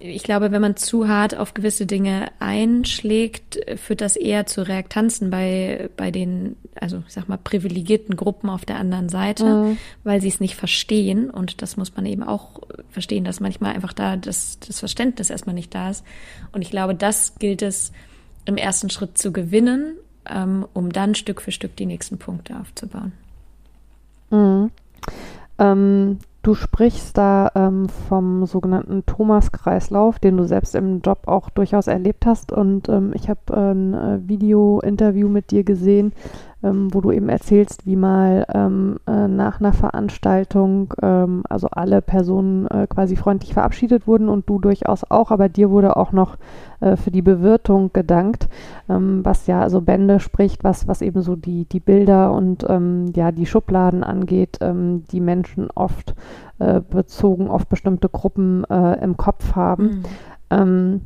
ich 0.00 0.22
glaube, 0.22 0.52
wenn 0.52 0.62
man 0.62 0.76
zu 0.76 1.08
hart 1.08 1.36
auf 1.36 1.54
gewisse 1.54 1.84
Dinge 1.84 2.30
einschlägt, 2.38 3.58
führt 3.76 4.00
das 4.00 4.14
eher 4.14 4.46
zu 4.46 4.66
Reaktanzen 4.66 5.28
bei, 5.28 5.90
bei 5.96 6.12
den, 6.12 6.54
also 6.76 7.02
ich 7.04 7.12
sag 7.12 7.28
mal, 7.28 7.36
privilegierten 7.36 8.14
Gruppen 8.14 8.48
auf 8.48 8.64
der 8.64 8.76
anderen 8.76 9.08
Seite, 9.08 9.44
mhm. 9.44 9.78
weil 10.04 10.20
sie 10.20 10.28
es 10.28 10.38
nicht 10.38 10.54
verstehen. 10.54 11.28
Und 11.28 11.62
das 11.62 11.76
muss 11.76 11.96
man 11.96 12.06
eben 12.06 12.22
auch 12.22 12.60
verstehen, 12.90 13.24
dass 13.24 13.40
manchmal 13.40 13.74
einfach 13.74 13.92
da 13.92 14.16
das, 14.16 14.60
das 14.60 14.78
Verständnis 14.78 15.30
erstmal 15.30 15.54
nicht 15.54 15.74
da 15.74 15.90
ist. 15.90 16.04
Und 16.52 16.62
ich 16.62 16.70
glaube, 16.70 16.94
das 16.94 17.34
gilt 17.40 17.60
es 17.62 17.90
im 18.44 18.56
ersten 18.56 18.90
Schritt 18.90 19.18
zu 19.18 19.32
gewinnen, 19.32 19.96
ähm, 20.30 20.64
um 20.74 20.92
dann 20.92 21.16
Stück 21.16 21.42
für 21.42 21.50
Stück 21.50 21.74
die 21.74 21.86
nächsten 21.86 22.18
Punkte 22.18 22.56
aufzubauen. 22.60 23.12
Mhm. 24.30 24.70
Ähm, 25.58 26.18
Du 26.42 26.54
sprichst 26.54 27.18
da 27.18 27.50
ähm, 27.54 27.88
vom 27.88 28.46
sogenannten 28.46 29.04
Thomas-Kreislauf, 29.04 30.18
den 30.18 30.36
du 30.36 30.44
selbst 30.44 30.74
im 30.76 31.00
Job 31.00 31.26
auch 31.26 31.50
durchaus 31.50 31.88
erlebt 31.88 32.26
hast. 32.26 32.52
Und 32.52 32.88
ähm, 32.88 33.12
ich 33.14 33.28
habe 33.28 33.56
ein 33.56 33.94
äh, 33.94 34.28
Video-Interview 34.28 35.28
mit 35.28 35.50
dir 35.50 35.64
gesehen, 35.64 36.12
ähm, 36.62 36.92
wo 36.92 37.00
du 37.00 37.12
eben 37.12 37.28
erzählst, 37.28 37.86
wie 37.86 37.96
mal 37.96 38.44
ähm, 38.52 38.98
äh, 39.06 39.28
nach 39.28 39.60
einer 39.60 39.72
Veranstaltung 39.72 40.92
ähm, 41.00 41.42
also 41.48 41.68
alle 41.70 42.02
Personen 42.02 42.66
äh, 42.66 42.86
quasi 42.88 43.14
freundlich 43.14 43.54
verabschiedet 43.54 44.06
wurden 44.06 44.28
und 44.28 44.48
du 44.48 44.58
durchaus 44.58 45.08
auch, 45.08 45.30
aber 45.30 45.48
dir 45.48 45.70
wurde 45.70 45.96
auch 45.96 46.10
noch 46.10 46.36
äh, 46.80 46.96
für 46.96 47.10
die 47.10 47.22
Bewirtung 47.22 47.92
gedankt, 47.92 48.48
ähm, 48.88 49.24
was 49.24 49.46
ja 49.46 49.60
also 49.60 49.80
Bände 49.80 50.18
spricht, 50.18 50.64
was, 50.64 50.88
was 50.88 51.00
eben 51.00 51.22
so 51.22 51.36
die, 51.36 51.64
die 51.66 51.80
Bilder 51.80 52.32
und 52.32 52.64
ähm, 52.68 53.12
ja 53.14 53.30
die 53.30 53.46
Schubladen 53.46 54.02
angeht, 54.02 54.58
ähm, 54.60 55.04
die 55.12 55.20
Menschen 55.20 55.68
oft 55.72 56.14
äh, 56.58 56.80
bezogen 56.80 57.48
auf 57.48 57.68
bestimmte 57.68 58.08
Gruppen 58.08 58.64
äh, 58.64 58.94
im 59.02 59.16
Kopf 59.16 59.54
haben. 59.54 60.02
Mhm. 60.50 61.00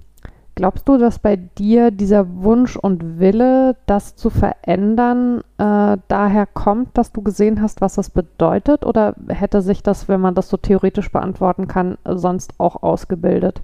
Glaubst 0.55 0.86
du, 0.86 0.98
dass 0.98 1.18
bei 1.18 1.36
dir 1.36 1.90
dieser 1.90 2.42
Wunsch 2.42 2.76
und 2.76 3.18
Wille, 3.18 3.76
das 3.86 4.16
zu 4.16 4.28
verändern, 4.28 5.40
äh, 5.57 5.96
daher 6.09 6.46
kommt, 6.46 6.98
dass 6.98 7.11
du 7.11 7.22
gesehen 7.22 7.62
hast, 7.62 7.80
was 7.80 7.94
das 7.94 8.11
bedeutet? 8.11 8.84
Oder 8.84 9.14
hätte 9.28 9.62
sich 9.62 9.82
das, 9.82 10.09
wenn 10.09 10.20
man 10.20 10.34
das 10.34 10.50
so 10.50 10.59
theoretisch 10.59 11.11
beantworten 11.11 11.68
kann, 11.68 11.96
sonst 12.05 12.53
auch 12.59 12.82
ausgebildet? 12.82 13.62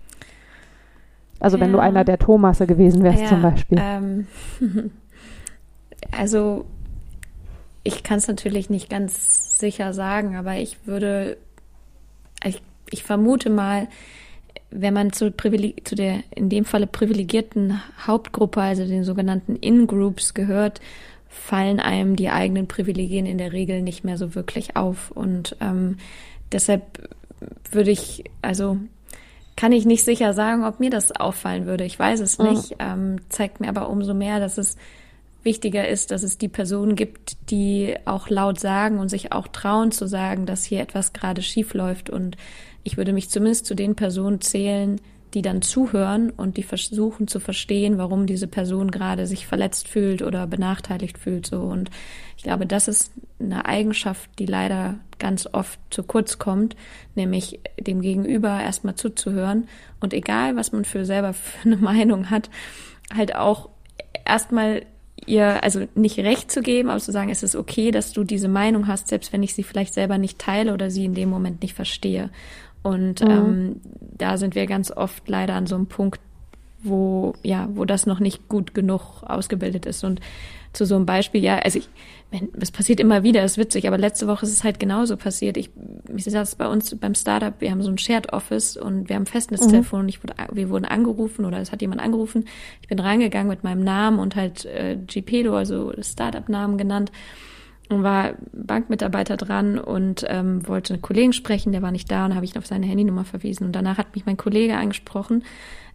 Also 1.40 1.58
ja. 1.58 1.64
wenn 1.64 1.72
du 1.72 1.78
einer 1.78 2.04
der 2.04 2.18
Thomasse 2.18 2.66
gewesen 2.66 3.02
wärst 3.02 3.20
ja, 3.20 3.28
zum 3.28 3.42
Beispiel. 3.42 3.78
Ähm, 3.80 4.26
also 6.16 6.64
ich 7.84 8.02
kann 8.02 8.18
es 8.18 8.28
natürlich 8.28 8.70
nicht 8.70 8.88
ganz 8.88 9.58
sicher 9.58 9.92
sagen, 9.92 10.36
aber 10.36 10.56
ich 10.56 10.86
würde, 10.86 11.36
ich, 12.44 12.62
ich 12.90 13.04
vermute 13.04 13.50
mal, 13.50 13.88
wenn 14.70 14.94
man 14.94 15.12
zu, 15.12 15.32
zu 15.32 15.94
der 15.94 16.20
in 16.34 16.48
dem 16.48 16.64
Falle 16.64 16.86
privilegierten 16.86 17.80
Hauptgruppe, 18.06 18.60
also 18.60 18.86
den 18.86 19.04
sogenannten 19.04 19.56
In-Groups 19.56 20.34
gehört, 20.34 20.80
fallen 21.28 21.80
einem 21.80 22.16
die 22.16 22.30
eigenen 22.30 22.66
Privilegien 22.66 23.26
in 23.26 23.38
der 23.38 23.52
Regel 23.52 23.82
nicht 23.82 24.04
mehr 24.04 24.18
so 24.18 24.34
wirklich 24.34 24.76
auf. 24.76 25.10
Und 25.10 25.56
ähm, 25.60 25.96
deshalb 26.52 27.08
würde 27.70 27.90
ich, 27.90 28.24
also 28.42 28.78
kann 29.56 29.72
ich 29.72 29.86
nicht 29.86 30.04
sicher 30.04 30.34
sagen, 30.34 30.64
ob 30.64 30.80
mir 30.80 30.90
das 30.90 31.12
auffallen 31.12 31.66
würde. 31.66 31.84
Ich 31.84 31.98
weiß 31.98 32.20
es 32.20 32.38
nicht. 32.38 32.72
Mhm. 32.72 32.76
Ähm, 32.78 33.16
zeigt 33.28 33.60
mir 33.60 33.68
aber 33.68 33.88
umso 33.88 34.14
mehr, 34.14 34.40
dass 34.40 34.58
es 34.58 34.76
wichtiger 35.42 35.88
ist, 35.88 36.10
dass 36.10 36.22
es 36.22 36.38
die 36.38 36.48
Personen 36.48 36.94
gibt, 36.94 37.50
die 37.50 37.96
auch 38.04 38.28
laut 38.28 38.60
sagen 38.60 38.98
und 38.98 39.08
sich 39.08 39.32
auch 39.32 39.48
trauen 39.48 39.92
zu 39.92 40.06
sagen, 40.06 40.46
dass 40.46 40.64
hier 40.64 40.80
etwas 40.80 41.12
gerade 41.12 41.42
schief 41.42 41.74
läuft 41.74 42.10
und 42.10 42.36
ich 42.84 42.96
würde 42.96 43.12
mich 43.12 43.28
zumindest 43.30 43.66
zu 43.66 43.74
den 43.74 43.94
Personen 43.94 44.40
zählen, 44.40 45.00
die 45.34 45.42
dann 45.42 45.60
zuhören 45.62 46.30
und 46.30 46.56
die 46.56 46.62
versuchen 46.62 47.28
zu 47.28 47.38
verstehen, 47.38 47.98
warum 47.98 48.26
diese 48.26 48.46
Person 48.46 48.90
gerade 48.90 49.26
sich 49.26 49.46
verletzt 49.46 49.88
fühlt 49.88 50.22
oder 50.22 50.46
benachteiligt 50.46 51.18
fühlt, 51.18 51.46
so. 51.46 51.60
Und 51.60 51.90
ich 52.36 52.44
glaube, 52.44 52.66
das 52.66 52.88
ist 52.88 53.12
eine 53.38 53.66
Eigenschaft, 53.66 54.30
die 54.38 54.46
leider 54.46 54.98
ganz 55.18 55.48
oft 55.52 55.78
zu 55.90 56.02
kurz 56.02 56.38
kommt, 56.38 56.76
nämlich 57.14 57.60
dem 57.78 58.00
Gegenüber 58.00 58.60
erstmal 58.60 58.94
zuzuhören 58.94 59.68
und 60.00 60.14
egal, 60.14 60.56
was 60.56 60.72
man 60.72 60.84
für 60.84 61.04
selber 61.04 61.32
für 61.34 61.66
eine 61.66 61.76
Meinung 61.76 62.30
hat, 62.30 62.48
halt 63.14 63.34
auch 63.34 63.68
erstmal 64.24 64.82
ihr 65.26 65.62
also 65.62 65.86
nicht 65.94 66.18
recht 66.18 66.50
zu 66.50 66.62
geben, 66.62 66.90
aber 66.90 67.00
zu 67.00 67.12
sagen, 67.12 67.30
es 67.30 67.42
ist 67.42 67.56
okay, 67.56 67.90
dass 67.90 68.12
du 68.12 68.24
diese 68.24 68.48
Meinung 68.48 68.86
hast, 68.86 69.08
selbst 69.08 69.32
wenn 69.32 69.42
ich 69.42 69.54
sie 69.54 69.62
vielleicht 69.62 69.92
selber 69.92 70.16
nicht 70.16 70.38
teile 70.38 70.72
oder 70.72 70.90
sie 70.90 71.04
in 71.04 71.14
dem 71.14 71.28
Moment 71.28 71.60
nicht 71.62 71.74
verstehe. 71.74 72.30
Und 72.82 73.20
mhm. 73.20 73.30
ähm, 73.30 73.80
da 74.16 74.36
sind 74.36 74.54
wir 74.54 74.66
ganz 74.66 74.90
oft 74.90 75.28
leider 75.28 75.54
an 75.54 75.66
so 75.66 75.74
einem 75.74 75.86
Punkt, 75.86 76.20
wo, 76.82 77.34
ja, 77.42 77.68
wo 77.72 77.84
das 77.84 78.06
noch 78.06 78.20
nicht 78.20 78.48
gut 78.48 78.74
genug 78.74 79.22
ausgebildet 79.22 79.86
ist. 79.86 80.04
Und 80.04 80.20
zu 80.72 80.84
so 80.84 80.94
einem 80.94 81.06
Beispiel, 81.06 81.42
ja, 81.42 81.58
also 81.58 81.78
ich, 81.78 81.88
es 82.60 82.70
passiert 82.70 83.00
immer 83.00 83.22
wieder, 83.22 83.42
ist 83.42 83.58
witzig, 83.58 83.88
aber 83.88 83.98
letzte 83.98 84.26
Woche 84.28 84.44
ist 84.44 84.52
es 84.52 84.64
halt 84.64 84.78
genauso 84.78 85.16
passiert. 85.16 85.56
Ich, 85.56 85.70
ich 86.14 86.24
saß 86.24 86.56
bei 86.56 86.68
uns 86.68 86.94
beim 86.94 87.14
Startup, 87.14 87.54
wir 87.58 87.70
haben 87.70 87.82
so 87.82 87.90
ein 87.90 87.98
Shared 87.98 88.32
Office 88.32 88.76
und 88.76 89.08
wir 89.08 89.16
haben 89.16 89.26
Festnetztelefon 89.26 90.00
mhm. 90.00 90.04
und 90.04 90.08
ich 90.08 90.22
wurde, 90.22 90.34
wir 90.52 90.68
wurden 90.70 90.84
angerufen 90.84 91.44
oder 91.44 91.58
es 91.58 91.72
hat 91.72 91.80
jemand 91.80 92.00
angerufen. 92.00 92.44
Ich 92.82 92.88
bin 92.88 93.00
reingegangen 93.00 93.48
mit 93.48 93.64
meinem 93.64 93.82
Namen 93.82 94.18
und 94.18 94.36
halt 94.36 94.66
äh, 94.66 94.96
GPedo, 95.04 95.56
also 95.56 95.92
Startup-Namen 96.00 96.78
genannt 96.78 97.10
und 97.88 98.02
war 98.02 98.34
Bankmitarbeiter 98.52 99.36
dran 99.36 99.78
und 99.78 100.24
ähm, 100.28 100.66
wollte 100.68 100.94
einen 100.94 101.02
Kollegen 101.02 101.32
sprechen, 101.32 101.72
der 101.72 101.82
war 101.82 101.90
nicht 101.90 102.10
da 102.10 102.26
und 102.26 102.34
habe 102.34 102.44
ich 102.44 102.58
auf 102.58 102.66
seine 102.66 102.86
Handynummer 102.86 103.24
verwiesen. 103.24 103.66
Und 103.66 103.72
danach 103.72 103.98
hat 103.98 104.14
mich 104.14 104.26
mein 104.26 104.36
Kollege 104.36 104.76
angesprochen, 104.76 105.42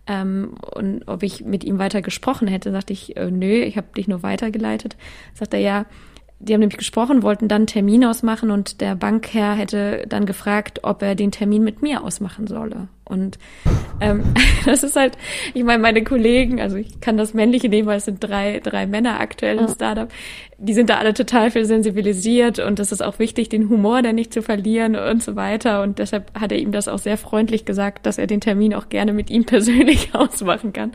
ähm, 0.06 0.56
und 0.76 1.08
ob 1.08 1.24
ich 1.24 1.46
mit 1.46 1.64
ihm 1.64 1.80
weiter 1.80 2.02
gesprochen 2.02 2.48
hätte, 2.48 2.72
sagte 2.72 2.94
ich, 2.94 3.16
äh, 3.16 3.32
nö, 3.32 3.62
ich 3.62 3.78
habe 3.78 3.88
dich 3.96 4.08
nur 4.08 4.24
weitergeleitet. 4.24 4.98
Sagt 5.34 5.54
er, 5.54 5.60
ja, 5.60 5.86
die 6.44 6.54
haben 6.54 6.60
nämlich 6.60 6.78
gesprochen, 6.78 7.24
wollten 7.24 7.48
dann 7.48 7.62
einen 7.62 7.68
Termin 7.68 8.04
ausmachen 8.04 8.52
und 8.52 8.82
der 8.82 8.96
Bankherr 8.96 9.56
hätte 9.56 10.06
dann 10.08 10.26
gefragt, 10.26 10.82
ob 10.84 11.02
er 11.02 11.16
den 11.16 11.32
Termin 11.32 11.64
mit 11.64 11.82
mir 11.82 12.04
ausmachen 12.04 12.48
solle. 12.48 12.90
Und 13.06 13.40
ähm, 14.02 14.24
das 14.66 14.84
ist 14.84 14.96
halt, 14.96 15.18
ich 15.54 15.64
meine, 15.64 15.82
meine 15.82 16.04
Kollegen, 16.04 16.60
also 16.60 16.76
ich 16.76 17.00
kann 17.00 17.16
das 17.16 17.34
Männliche 17.34 17.70
nehmen, 17.70 17.88
weil 17.88 17.98
es 17.98 18.06
sind 18.06 18.22
drei, 18.22 18.60
drei 18.60 18.86
Männer 18.88 19.20
aktuell 19.20 19.58
im 19.58 19.70
Startup, 19.70 20.10
die 20.58 20.74
sind 20.74 20.90
da 20.90 20.98
alle 20.98 21.14
total 21.14 21.50
viel 21.50 21.66
sensibilisiert 21.66 22.60
und 22.60 22.80
es 22.80 22.92
ist 22.92 23.02
auch 23.02 23.20
wichtig, 23.20 23.50
den 23.50 23.70
Humor 23.70 24.02
da 24.02 24.12
nicht 24.12 24.34
zu 24.34 24.42
verlieren 24.42 24.96
und 24.96 25.24
so 25.24 25.36
weiter. 25.36 25.82
Und 25.82 26.00
deshalb 26.00 26.38
hat 26.38 26.52
er 26.52 26.58
ihm 26.58 26.72
das 26.72 26.88
auch 26.88 27.00
sehr 27.00 27.18
freundlich 27.18 27.66
gesagt, 27.66 28.06
dass 28.06 28.18
er 28.18 28.28
den 28.28 28.42
Termin 28.42 28.74
auch 28.74 28.90
gerne 28.90 29.14
mit 29.14 29.30
ihm 29.30 29.46
persönlich 29.46 30.14
ausmachen 30.14 30.74
kann. 30.74 30.92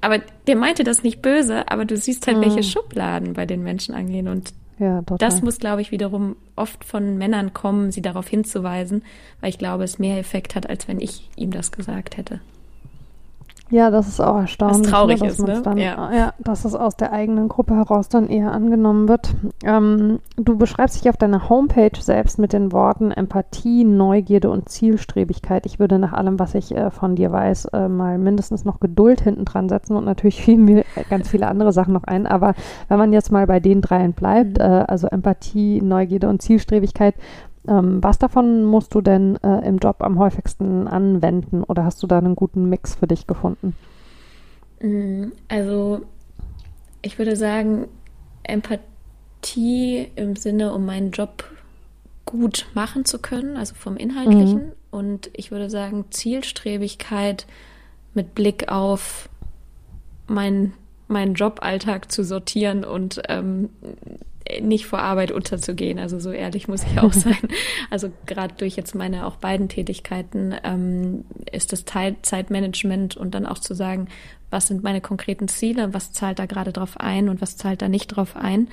Aber 0.00 0.20
der 0.46 0.56
meinte 0.56 0.84
das 0.84 1.02
nicht 1.02 1.22
böse, 1.22 1.68
aber 1.70 1.84
du 1.84 1.96
siehst 1.96 2.26
halt, 2.28 2.40
welche 2.40 2.62
Schubladen 2.62 3.32
bei 3.32 3.46
den 3.46 3.64
Menschen 3.64 3.96
angehen 3.96 4.28
und 4.28 4.52
ja, 4.78 5.02
total. 5.02 5.18
Das 5.18 5.42
muss, 5.42 5.58
glaube 5.58 5.82
ich, 5.82 5.90
wiederum 5.90 6.36
oft 6.56 6.84
von 6.84 7.18
Männern 7.18 7.52
kommen, 7.52 7.90
sie 7.90 8.02
darauf 8.02 8.28
hinzuweisen, 8.28 9.02
weil 9.40 9.50
ich 9.50 9.58
glaube, 9.58 9.84
es 9.84 9.98
mehr 9.98 10.18
Effekt 10.18 10.54
hat, 10.54 10.68
als 10.68 10.88
wenn 10.88 11.00
ich 11.00 11.28
ihm 11.36 11.50
das 11.50 11.72
gesagt 11.72 12.16
hätte. 12.16 12.40
Ja, 13.70 13.90
das 13.90 14.08
ist 14.08 14.20
auch 14.20 14.38
erstaunlich. 14.38 14.78
Was 14.78 14.86
ne, 14.86 14.90
traurig 14.90 15.22
ist, 15.22 15.46
ne? 15.46 15.60
Dann, 15.62 15.76
ja. 15.76 16.12
ja. 16.12 16.34
dass 16.38 16.64
es 16.64 16.74
aus 16.74 16.96
der 16.96 17.12
eigenen 17.12 17.48
Gruppe 17.48 17.74
heraus 17.74 18.08
dann 18.08 18.28
eher 18.28 18.52
angenommen 18.52 19.08
wird. 19.08 19.34
Ähm, 19.62 20.20
du 20.36 20.56
beschreibst 20.56 20.96
dich 20.96 21.10
auf 21.10 21.18
deiner 21.18 21.50
Homepage 21.50 22.00
selbst 22.00 22.38
mit 22.38 22.54
den 22.54 22.72
Worten 22.72 23.10
Empathie, 23.10 23.84
Neugierde 23.84 24.48
und 24.48 24.70
Zielstrebigkeit. 24.70 25.66
Ich 25.66 25.78
würde 25.78 25.98
nach 25.98 26.14
allem, 26.14 26.38
was 26.38 26.54
ich 26.54 26.74
äh, 26.74 26.90
von 26.90 27.14
dir 27.14 27.30
weiß, 27.30 27.66
äh, 27.66 27.88
mal 27.88 28.16
mindestens 28.18 28.64
noch 28.64 28.80
Geduld 28.80 29.20
hinten 29.20 29.44
dran 29.44 29.68
setzen 29.68 29.96
und 29.96 30.04
natürlich 30.06 30.42
fielen 30.42 30.64
mir 30.64 30.84
ganz 31.10 31.28
viele 31.28 31.46
andere 31.48 31.72
Sachen 31.72 31.92
noch 31.92 32.04
ein. 32.04 32.26
Aber 32.26 32.54
wenn 32.88 32.98
man 32.98 33.12
jetzt 33.12 33.30
mal 33.30 33.46
bei 33.46 33.60
den 33.60 33.82
dreien 33.82 34.14
bleibt, 34.14 34.58
mhm. 34.58 34.64
äh, 34.64 34.84
also 34.88 35.08
Empathie, 35.08 35.82
Neugierde 35.82 36.28
und 36.28 36.40
Zielstrebigkeit, 36.40 37.14
ähm, 37.68 38.02
was 38.02 38.18
davon 38.18 38.64
musst 38.64 38.94
du 38.94 39.00
denn 39.00 39.36
äh, 39.42 39.66
im 39.66 39.78
Job 39.78 39.96
am 40.00 40.18
häufigsten 40.18 40.88
anwenden 40.88 41.62
oder 41.62 41.84
hast 41.84 42.02
du 42.02 42.06
da 42.06 42.18
einen 42.18 42.36
guten 42.36 42.68
Mix 42.68 42.94
für 42.94 43.06
dich 43.06 43.26
gefunden? 43.26 43.74
Mm, 44.80 45.26
also 45.48 46.00
ich 47.02 47.18
würde 47.18 47.36
sagen, 47.36 47.86
Empathie 48.42 50.08
im 50.16 50.36
Sinne, 50.36 50.72
um 50.72 50.86
meinen 50.86 51.10
Job 51.10 51.44
gut 52.24 52.66
machen 52.74 53.04
zu 53.04 53.18
können, 53.18 53.56
also 53.56 53.74
vom 53.74 53.96
Inhaltlichen. 53.96 54.66
Mhm. 54.66 54.72
Und 54.90 55.30
ich 55.34 55.50
würde 55.50 55.70
sagen, 55.70 56.06
Zielstrebigkeit 56.10 57.46
mit 58.14 58.34
Blick 58.34 58.70
auf 58.70 59.28
meinen 60.26 60.72
meinen 61.08 61.34
Joballtag 61.34 62.12
zu 62.12 62.22
sortieren 62.22 62.84
und 62.84 63.22
ähm, 63.28 63.70
nicht 64.60 64.86
vor 64.86 65.00
Arbeit 65.00 65.30
unterzugehen. 65.30 65.98
Also 65.98 66.18
so 66.18 66.30
ehrlich 66.30 66.68
muss 66.68 66.84
ich 66.84 67.00
auch 67.00 67.12
sein. 67.12 67.36
Also 67.90 68.10
gerade 68.26 68.54
durch 68.56 68.76
jetzt 68.76 68.94
meine 68.94 69.26
auch 69.26 69.36
beiden 69.36 69.68
Tätigkeiten 69.68 70.54
ähm, 70.62 71.24
ist 71.50 71.72
das 71.72 71.84
Teil 71.84 72.16
Zeitmanagement 72.22 73.16
und 73.16 73.34
dann 73.34 73.46
auch 73.46 73.58
zu 73.58 73.74
sagen, 73.74 74.08
was 74.50 74.66
sind 74.66 74.82
meine 74.82 75.00
konkreten 75.00 75.48
Ziele, 75.48 75.94
was 75.94 76.12
zahlt 76.12 76.38
da 76.38 76.46
gerade 76.46 76.72
drauf 76.72 76.98
ein 76.98 77.28
und 77.28 77.40
was 77.40 77.56
zahlt 77.56 77.82
da 77.82 77.88
nicht 77.88 78.08
drauf 78.08 78.36
ein. 78.36 78.68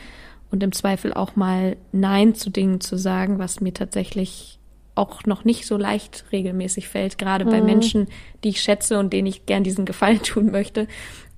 Und 0.52 0.64
im 0.64 0.72
Zweifel 0.72 1.14
auch 1.14 1.36
mal 1.36 1.78
Nein 1.92 2.36
zu 2.36 2.50
Dingen 2.50 2.82
zu 2.82 2.98
sagen, 2.98 3.40
was 3.40 3.62
mir 3.62 3.74
tatsächlich 3.74 4.60
auch 4.96 5.26
noch 5.26 5.44
nicht 5.44 5.66
so 5.66 5.78
leicht 5.78 6.26
regelmäßig 6.32 6.88
fällt, 6.88 7.18
gerade 7.18 7.46
mhm. 7.46 7.50
bei 7.50 7.62
Menschen, 7.62 8.08
die 8.44 8.50
ich 8.50 8.62
schätze 8.62 8.98
und 9.00 9.12
denen 9.12 9.28
ich 9.28 9.46
gern 9.46 9.64
diesen 9.64 9.86
Gefallen 9.86 10.22
tun 10.24 10.52
möchte. 10.52 10.88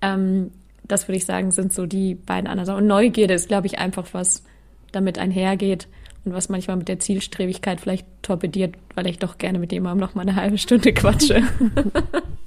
Ähm, 0.02 0.52
das 0.88 1.08
würde 1.08 1.18
ich 1.18 1.26
sagen, 1.26 1.52
sind 1.52 1.74
so 1.74 1.86
die 1.86 2.16
beiden 2.16 2.48
anderen 2.48 2.66
Sachen. 2.66 2.82
Und 2.82 2.88
Neugierde 2.88 3.34
ist, 3.34 3.48
glaube 3.48 3.68
ich, 3.68 3.80
einfach 3.80 4.08
was 4.14 4.44
damit 4.92 5.20
einhergeht 5.20 5.88
und 6.26 6.34
was 6.34 6.50
manchmal 6.50 6.78
mit 6.78 6.88
der 6.88 7.00
Zielstrebigkeit 7.00 7.82
vielleicht 7.82 8.06
torpediert, 8.22 8.76
weil 8.96 9.08
ich 9.08 9.20
doch 9.20 9.38
gerne 9.38 9.60
mit 9.60 9.72
jemandem 9.72 10.06
noch 10.06 10.16
mal 10.16 10.22
eine 10.22 10.36
halbe 10.36 10.58
Stunde 10.58 10.94
quatsche. 10.94 11.42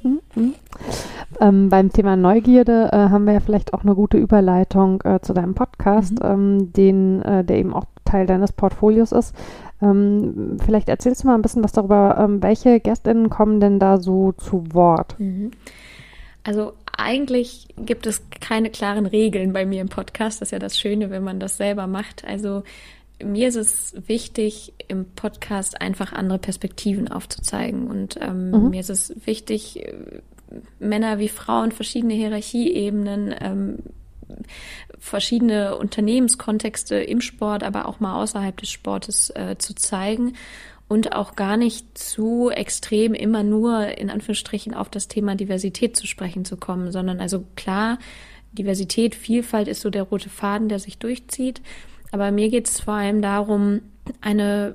ähm, 1.40 1.68
beim 1.68 1.92
Thema 1.92 2.16
Neugierde 2.16 2.90
äh, 2.92 2.96
haben 2.96 3.24
wir 3.24 3.34
ja 3.34 3.40
vielleicht 3.40 3.74
auch 3.74 3.82
eine 3.82 3.94
gute 3.94 4.18
Überleitung 4.18 5.00
äh, 5.02 5.20
zu 5.20 5.32
deinem 5.32 5.54
Podcast, 5.54 6.20
mhm. 6.20 6.26
ähm, 6.30 6.72
den, 6.72 7.22
äh, 7.22 7.44
der 7.44 7.58
eben 7.58 7.74
auch 7.74 7.86
Teil 8.04 8.26
deines 8.26 8.52
Portfolios 8.52 9.12
ist. 9.12 9.34
Ähm, 9.82 10.58
vielleicht 10.62 10.88
erzählst 10.88 11.22
du 11.22 11.28
mal 11.28 11.34
ein 11.34 11.42
bisschen 11.42 11.64
was 11.64 11.72
darüber, 11.72 12.18
ähm, 12.18 12.42
welche 12.42 12.80
Gästinnen 12.80 13.30
kommen 13.30 13.60
denn 13.60 13.78
da 13.78 13.98
so 13.98 14.32
zu 14.32 14.64
Wort? 14.72 15.18
Mhm. 15.18 15.52
Also 16.44 16.72
eigentlich 17.00 17.68
gibt 17.76 18.06
es 18.06 18.22
keine 18.40 18.70
klaren 18.70 19.06
Regeln 19.06 19.52
bei 19.52 19.66
mir 19.66 19.80
im 19.80 19.88
Podcast. 19.88 20.40
Das 20.40 20.48
ist 20.48 20.52
ja 20.52 20.58
das 20.58 20.78
Schöne, 20.78 21.10
wenn 21.10 21.24
man 21.24 21.40
das 21.40 21.56
selber 21.56 21.86
macht. 21.86 22.24
Also 22.24 22.62
mir 23.22 23.48
ist 23.48 23.56
es 23.56 23.94
wichtig, 24.06 24.72
im 24.88 25.04
Podcast 25.04 25.80
einfach 25.80 26.12
andere 26.12 26.38
Perspektiven 26.38 27.08
aufzuzeigen. 27.08 27.88
Und 27.88 28.18
ähm, 28.20 28.50
mhm. 28.50 28.70
mir 28.70 28.80
ist 28.80 28.90
es 28.90 29.14
wichtig, 29.26 29.86
Männer 30.78 31.18
wie 31.18 31.28
Frauen, 31.28 31.72
verschiedene 31.72 32.14
Hierarchieebenen, 32.14 33.34
ähm, 33.40 33.78
verschiedene 34.98 35.76
Unternehmenskontexte 35.76 36.96
im 36.96 37.20
Sport, 37.20 37.62
aber 37.62 37.86
auch 37.86 38.00
mal 38.00 38.22
außerhalb 38.22 38.56
des 38.56 38.70
Sportes 38.70 39.30
äh, 39.30 39.56
zu 39.58 39.74
zeigen 39.74 40.34
und 40.90 41.12
auch 41.12 41.36
gar 41.36 41.56
nicht 41.56 41.96
zu 41.96 42.50
extrem 42.50 43.14
immer 43.14 43.44
nur 43.44 43.96
in 43.96 44.10
Anführungsstrichen 44.10 44.74
auf 44.74 44.88
das 44.88 45.06
Thema 45.06 45.36
Diversität 45.36 45.96
zu 45.96 46.08
sprechen 46.08 46.44
zu 46.44 46.56
kommen, 46.56 46.90
sondern 46.90 47.20
also 47.20 47.44
klar, 47.54 48.00
Diversität, 48.50 49.14
Vielfalt 49.14 49.68
ist 49.68 49.82
so 49.82 49.90
der 49.90 50.02
rote 50.02 50.28
Faden, 50.28 50.68
der 50.68 50.80
sich 50.80 50.98
durchzieht. 50.98 51.62
Aber 52.10 52.32
mir 52.32 52.48
geht 52.48 52.68
es 52.68 52.80
vor 52.80 52.94
allem 52.94 53.22
darum, 53.22 53.82
eine 54.20 54.74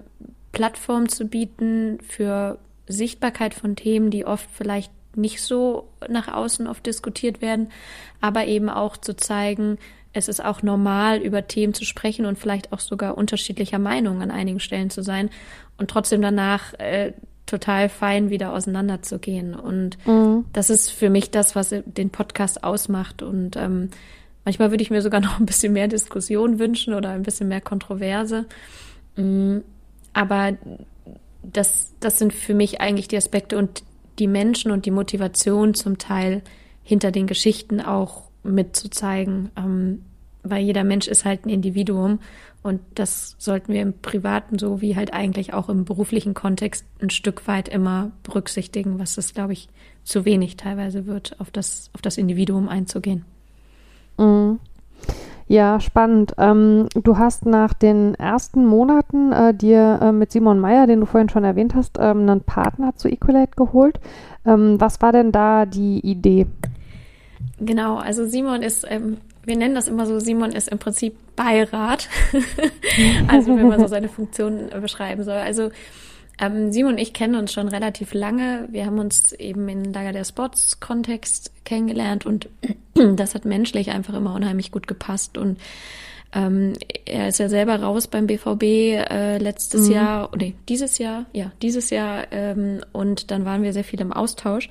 Plattform 0.53 1.09
zu 1.09 1.25
bieten 1.25 1.99
für 2.07 2.59
Sichtbarkeit 2.87 3.53
von 3.53 3.75
Themen, 3.75 4.09
die 4.09 4.25
oft 4.25 4.49
vielleicht 4.53 4.93
nicht 5.17 5.41
so 5.41 5.89
nach 6.07 6.29
außen 6.29 6.65
oft 6.67 6.85
diskutiert 6.85 7.41
werden, 7.41 7.73
aber 8.21 8.45
eben 8.45 8.69
auch 8.69 8.95
zu 8.95 9.17
zeigen, 9.17 9.79
es 10.17 10.29
ist 10.29 10.43
auch 10.43 10.63
normal, 10.63 11.17
über 11.17 11.45
Themen 11.45 11.73
zu 11.73 11.83
sprechen 11.83 12.25
und 12.25 12.39
vielleicht 12.39 12.71
auch 12.71 12.79
sogar 12.79 13.17
unterschiedlicher 13.17 13.79
Meinung 13.79 14.21
an 14.21 14.31
einigen 14.31 14.61
Stellen 14.61 14.89
zu 14.89 15.03
sein 15.03 15.29
und 15.77 15.89
trotzdem 15.89 16.21
danach 16.21 16.73
äh, 16.75 17.13
total 17.45 17.89
fein 17.89 18.29
wieder 18.29 18.53
auseinanderzugehen. 18.53 19.53
Und 19.55 19.97
mhm. 20.07 20.45
das 20.53 20.69
ist 20.69 20.89
für 20.89 21.09
mich 21.09 21.31
das, 21.31 21.55
was 21.55 21.73
den 21.85 22.09
Podcast 22.09 22.63
ausmacht. 22.63 23.21
Und 23.21 23.55
ähm, 23.55 23.89
manchmal 24.45 24.71
würde 24.71 24.83
ich 24.83 24.91
mir 24.91 25.01
sogar 25.01 25.19
noch 25.21 25.39
ein 25.39 25.45
bisschen 25.45 25.73
mehr 25.73 25.87
Diskussion 25.87 26.59
wünschen 26.59 26.93
oder 26.93 27.09
ein 27.09 27.23
bisschen 27.23 27.47
mehr 27.47 27.61
Kontroverse. 27.61 28.45
Mhm. 29.15 29.63
Aber 30.13 30.53
das, 31.43 31.93
das 31.99 32.17
sind 32.17 32.33
für 32.33 32.53
mich 32.53 32.81
eigentlich 32.81 33.07
die 33.07 33.17
Aspekte 33.17 33.57
und 33.57 33.83
die 34.17 34.27
Menschen 34.27 34.71
und 34.71 34.85
die 34.85 34.91
Motivation 34.91 35.73
zum 35.73 35.97
Teil 35.97 36.41
hinter 36.83 37.11
den 37.11 37.27
Geschichten 37.27 37.81
auch 37.81 38.23
mitzuzeigen. 38.43 39.51
Ähm, 39.57 40.05
weil 40.45 40.63
jeder 40.63 40.83
Mensch 40.83 41.07
ist 41.07 41.25
halt 41.25 41.45
ein 41.45 41.49
Individuum 41.49 42.19
und 42.63 42.81
das 42.95 43.35
sollten 43.37 43.73
wir 43.73 43.81
im 43.81 43.93
privaten 43.93 44.57
so 44.57 44.81
wie 44.81 44.95
halt 44.95 45.13
eigentlich 45.13 45.53
auch 45.53 45.69
im 45.69 45.85
beruflichen 45.85 46.33
Kontext 46.33 46.85
ein 47.01 47.09
Stück 47.09 47.47
weit 47.47 47.69
immer 47.69 48.11
berücksichtigen, 48.23 48.97
was 48.97 49.17
es, 49.17 49.33
glaube 49.33 49.53
ich, 49.53 49.69
zu 50.03 50.25
wenig 50.25 50.57
teilweise 50.57 51.05
wird, 51.05 51.35
auf 51.39 51.51
das, 51.51 51.89
auf 51.93 52.01
das 52.01 52.17
Individuum 52.17 52.69
einzugehen. 52.69 53.25
Mhm. 54.17 54.59
Ja, 55.47 55.79
spannend. 55.79 56.33
Ähm, 56.39 56.87
du 56.95 57.19
hast 57.19 57.45
nach 57.45 57.73
den 57.73 58.15
ersten 58.15 58.65
Monaten 58.65 59.31
äh, 59.31 59.53
dir 59.53 59.99
äh, 60.01 60.11
mit 60.11 60.31
Simon 60.31 60.59
Meyer, 60.59 60.87
den 60.87 61.01
du 61.01 61.05
vorhin 61.05 61.29
schon 61.29 61.43
erwähnt 61.43 61.75
hast, 61.75 61.97
ähm, 61.99 62.21
einen 62.21 62.41
Partner 62.41 62.95
zu 62.95 63.09
Equalate 63.09 63.51
geholt. 63.55 63.99
Ähm, 64.43 64.81
was 64.81 65.01
war 65.01 65.11
denn 65.11 65.31
da 65.31 65.67
die 65.67 65.99
Idee? 65.99 66.47
Genau, 67.59 67.97
also 67.97 68.25
Simon 68.25 68.63
ist 68.63 68.87
ähm, 68.89 69.17
wir 69.45 69.55
nennen 69.55 69.75
das 69.75 69.87
immer 69.87 70.05
so, 70.05 70.19
Simon 70.19 70.51
ist 70.51 70.69
im 70.69 70.79
Prinzip 70.79 71.15
Beirat. 71.35 72.09
also 73.27 73.55
wenn 73.55 73.67
man 73.67 73.79
so 73.79 73.87
seine 73.87 74.09
Funktionen 74.09 74.69
beschreiben 74.81 75.23
soll. 75.23 75.37
Also 75.37 75.71
Ähm, 76.39 76.71
Simon 76.71 76.93
und 76.93 76.97
ich 76.97 77.13
kennen 77.13 77.35
uns 77.35 77.53
schon 77.53 77.67
relativ 77.67 78.13
lange. 78.13 78.67
Wir 78.69 78.85
haben 78.85 78.99
uns 78.99 79.31
eben 79.31 79.69
in 79.69 79.93
Lager 79.93 80.11
der 80.11 80.25
Sports-Kontext 80.25 81.51
kennengelernt 81.63 82.25
und 82.25 82.49
das 82.93 83.35
hat 83.35 83.45
menschlich 83.45 83.91
einfach 83.91 84.13
immer 84.13 84.33
unheimlich 84.33 84.71
gut 84.71 84.87
gepasst. 84.87 85.37
Und 85.37 85.59
ähm, 86.33 86.73
er 87.05 87.29
ist 87.29 87.39
ja 87.39 87.47
selber 87.47 87.81
raus 87.81 88.07
beim 88.07 88.27
BVB 88.27 88.63
äh, 88.63 89.37
letztes 89.37 89.87
mhm. 89.87 89.93
Jahr, 89.93 90.31
nee, 90.37 90.55
dieses 90.67 90.97
Jahr, 90.97 91.25
ja, 91.31 91.51
dieses 91.61 91.89
Jahr. 91.89 92.27
Ähm, 92.31 92.81
und 92.91 93.31
dann 93.31 93.45
waren 93.45 93.63
wir 93.63 93.71
sehr 93.71 93.85
viel 93.85 94.01
im 94.01 94.11
Austausch. 94.11 94.69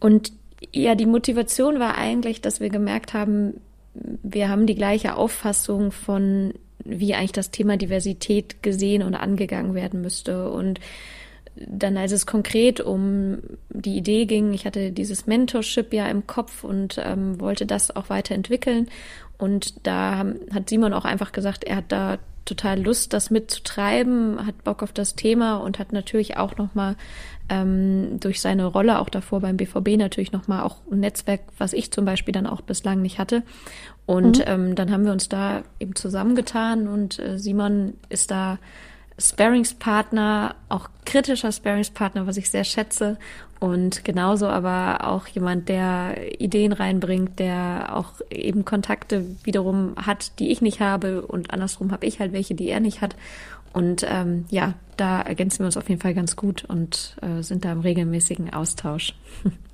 Und 0.00 0.32
ja, 0.72 0.96
die 0.96 1.06
Motivation 1.06 1.78
war 1.78 1.96
eigentlich, 1.96 2.40
dass 2.40 2.60
wir 2.60 2.68
gemerkt 2.68 3.14
haben, 3.14 3.60
wir 3.94 4.48
haben 4.48 4.66
die 4.66 4.74
gleiche 4.74 5.16
Auffassung 5.16 5.92
von 5.92 6.54
wie 6.84 7.14
eigentlich 7.14 7.32
das 7.32 7.50
Thema 7.50 7.76
Diversität 7.76 8.62
gesehen 8.62 9.02
und 9.02 9.14
angegangen 9.14 9.74
werden 9.74 10.00
müsste. 10.00 10.50
Und 10.50 10.80
dann, 11.56 11.96
als 11.96 12.12
es 12.12 12.26
konkret 12.26 12.80
um 12.80 13.38
die 13.68 13.96
Idee 13.96 14.24
ging, 14.24 14.54
ich 14.54 14.64
hatte 14.64 14.92
dieses 14.92 15.26
Mentorship 15.26 15.92
ja 15.92 16.06
im 16.08 16.26
Kopf 16.26 16.64
und 16.64 17.00
ähm, 17.02 17.40
wollte 17.40 17.66
das 17.66 17.94
auch 17.94 18.08
weiterentwickeln. 18.08 18.88
Und 19.36 19.86
da 19.86 20.24
hat 20.52 20.68
Simon 20.68 20.92
auch 20.92 21.04
einfach 21.04 21.32
gesagt, 21.32 21.64
er 21.64 21.76
hat 21.76 21.92
da 21.92 22.18
total 22.50 22.80
Lust, 22.82 23.12
das 23.12 23.30
mitzutreiben, 23.30 24.44
hat 24.44 24.64
Bock 24.64 24.82
auf 24.82 24.92
das 24.92 25.14
Thema 25.14 25.56
und 25.56 25.78
hat 25.78 25.92
natürlich 25.92 26.36
auch 26.36 26.56
nochmal 26.56 26.96
ähm, 27.48 28.18
durch 28.20 28.40
seine 28.40 28.66
Rolle 28.66 28.98
auch 28.98 29.08
davor 29.08 29.40
beim 29.40 29.56
BVB 29.56 29.96
natürlich 29.96 30.32
nochmal 30.32 30.62
auch 30.62 30.78
ein 30.90 31.00
Netzwerk, 31.00 31.40
was 31.58 31.72
ich 31.72 31.90
zum 31.92 32.04
Beispiel 32.04 32.32
dann 32.32 32.46
auch 32.46 32.60
bislang 32.60 33.02
nicht 33.02 33.18
hatte. 33.18 33.42
Und 34.06 34.38
mhm. 34.38 34.44
ähm, 34.46 34.74
dann 34.74 34.90
haben 34.90 35.04
wir 35.04 35.12
uns 35.12 35.28
da 35.28 35.62
eben 35.78 35.94
zusammengetan 35.94 36.88
und 36.88 37.18
äh, 37.18 37.38
Simon 37.38 37.94
ist 38.08 38.30
da 38.30 38.58
Sparingspartner, 39.20 40.54
auch 40.68 40.88
kritischer 41.04 41.52
Sparingspartner, 41.52 42.26
was 42.26 42.36
ich 42.36 42.50
sehr 42.50 42.64
schätze. 42.64 43.18
Und 43.58 44.04
genauso 44.04 44.48
aber 44.48 45.06
auch 45.06 45.26
jemand, 45.26 45.68
der 45.68 46.40
Ideen 46.40 46.72
reinbringt, 46.72 47.38
der 47.38 47.94
auch 47.94 48.14
eben 48.30 48.64
Kontakte 48.64 49.26
wiederum 49.44 49.94
hat, 49.96 50.38
die 50.38 50.50
ich 50.50 50.62
nicht 50.62 50.80
habe. 50.80 51.22
Und 51.22 51.52
andersrum 51.52 51.92
habe 51.92 52.06
ich 52.06 52.20
halt 52.20 52.32
welche, 52.32 52.54
die 52.54 52.70
er 52.70 52.80
nicht 52.80 53.02
hat. 53.02 53.16
Und 53.72 54.04
ähm, 54.08 54.46
ja, 54.50 54.74
da 54.96 55.20
ergänzen 55.20 55.60
wir 55.60 55.66
uns 55.66 55.76
auf 55.76 55.88
jeden 55.88 56.00
Fall 56.00 56.14
ganz 56.14 56.36
gut 56.36 56.64
und 56.64 57.16
äh, 57.20 57.42
sind 57.42 57.64
da 57.64 57.72
im 57.72 57.80
regelmäßigen 57.80 58.52
Austausch. 58.52 59.14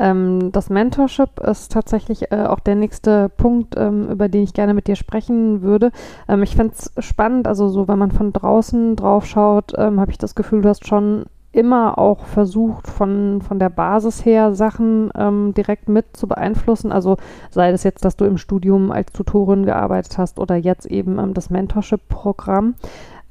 Ähm, 0.00 0.50
das 0.50 0.70
Mentorship 0.70 1.38
ist 1.40 1.70
tatsächlich 1.70 2.32
äh, 2.32 2.46
auch 2.46 2.60
der 2.60 2.74
nächste 2.74 3.28
Punkt, 3.28 3.74
ähm, 3.76 4.08
über 4.08 4.28
den 4.28 4.42
ich 4.42 4.54
gerne 4.54 4.72
mit 4.72 4.86
dir 4.86 4.96
sprechen 4.96 5.60
würde. 5.60 5.92
Ähm, 6.26 6.42
ich 6.42 6.56
fände 6.56 6.72
es 6.74 6.90
spannend, 7.04 7.46
also 7.46 7.68
so, 7.68 7.86
wenn 7.86 7.98
man 7.98 8.10
von 8.10 8.32
draußen 8.32 8.96
drauf 8.96 9.26
schaut, 9.26 9.74
ähm, 9.76 10.00
habe 10.00 10.10
ich 10.10 10.18
das 10.18 10.34
Gefühl, 10.34 10.62
du 10.62 10.70
hast 10.70 10.86
schon 10.86 11.26
immer 11.52 11.98
auch 11.98 12.24
versucht, 12.24 12.86
von, 12.86 13.42
von 13.42 13.58
der 13.58 13.68
Basis 13.68 14.24
her 14.24 14.54
Sachen 14.54 15.10
ähm, 15.16 15.52
direkt 15.54 15.88
mit 15.88 16.16
zu 16.16 16.28
beeinflussen. 16.28 16.92
Also 16.92 17.18
sei 17.50 17.70
das 17.70 17.84
jetzt, 17.84 18.04
dass 18.04 18.16
du 18.16 18.24
im 18.24 18.38
Studium 18.38 18.90
als 18.92 19.12
Tutorin 19.12 19.66
gearbeitet 19.66 20.16
hast 20.16 20.38
oder 20.38 20.56
jetzt 20.56 20.86
eben 20.86 21.18
ähm, 21.18 21.34
das 21.34 21.50
Mentorship-Programm. 21.50 22.74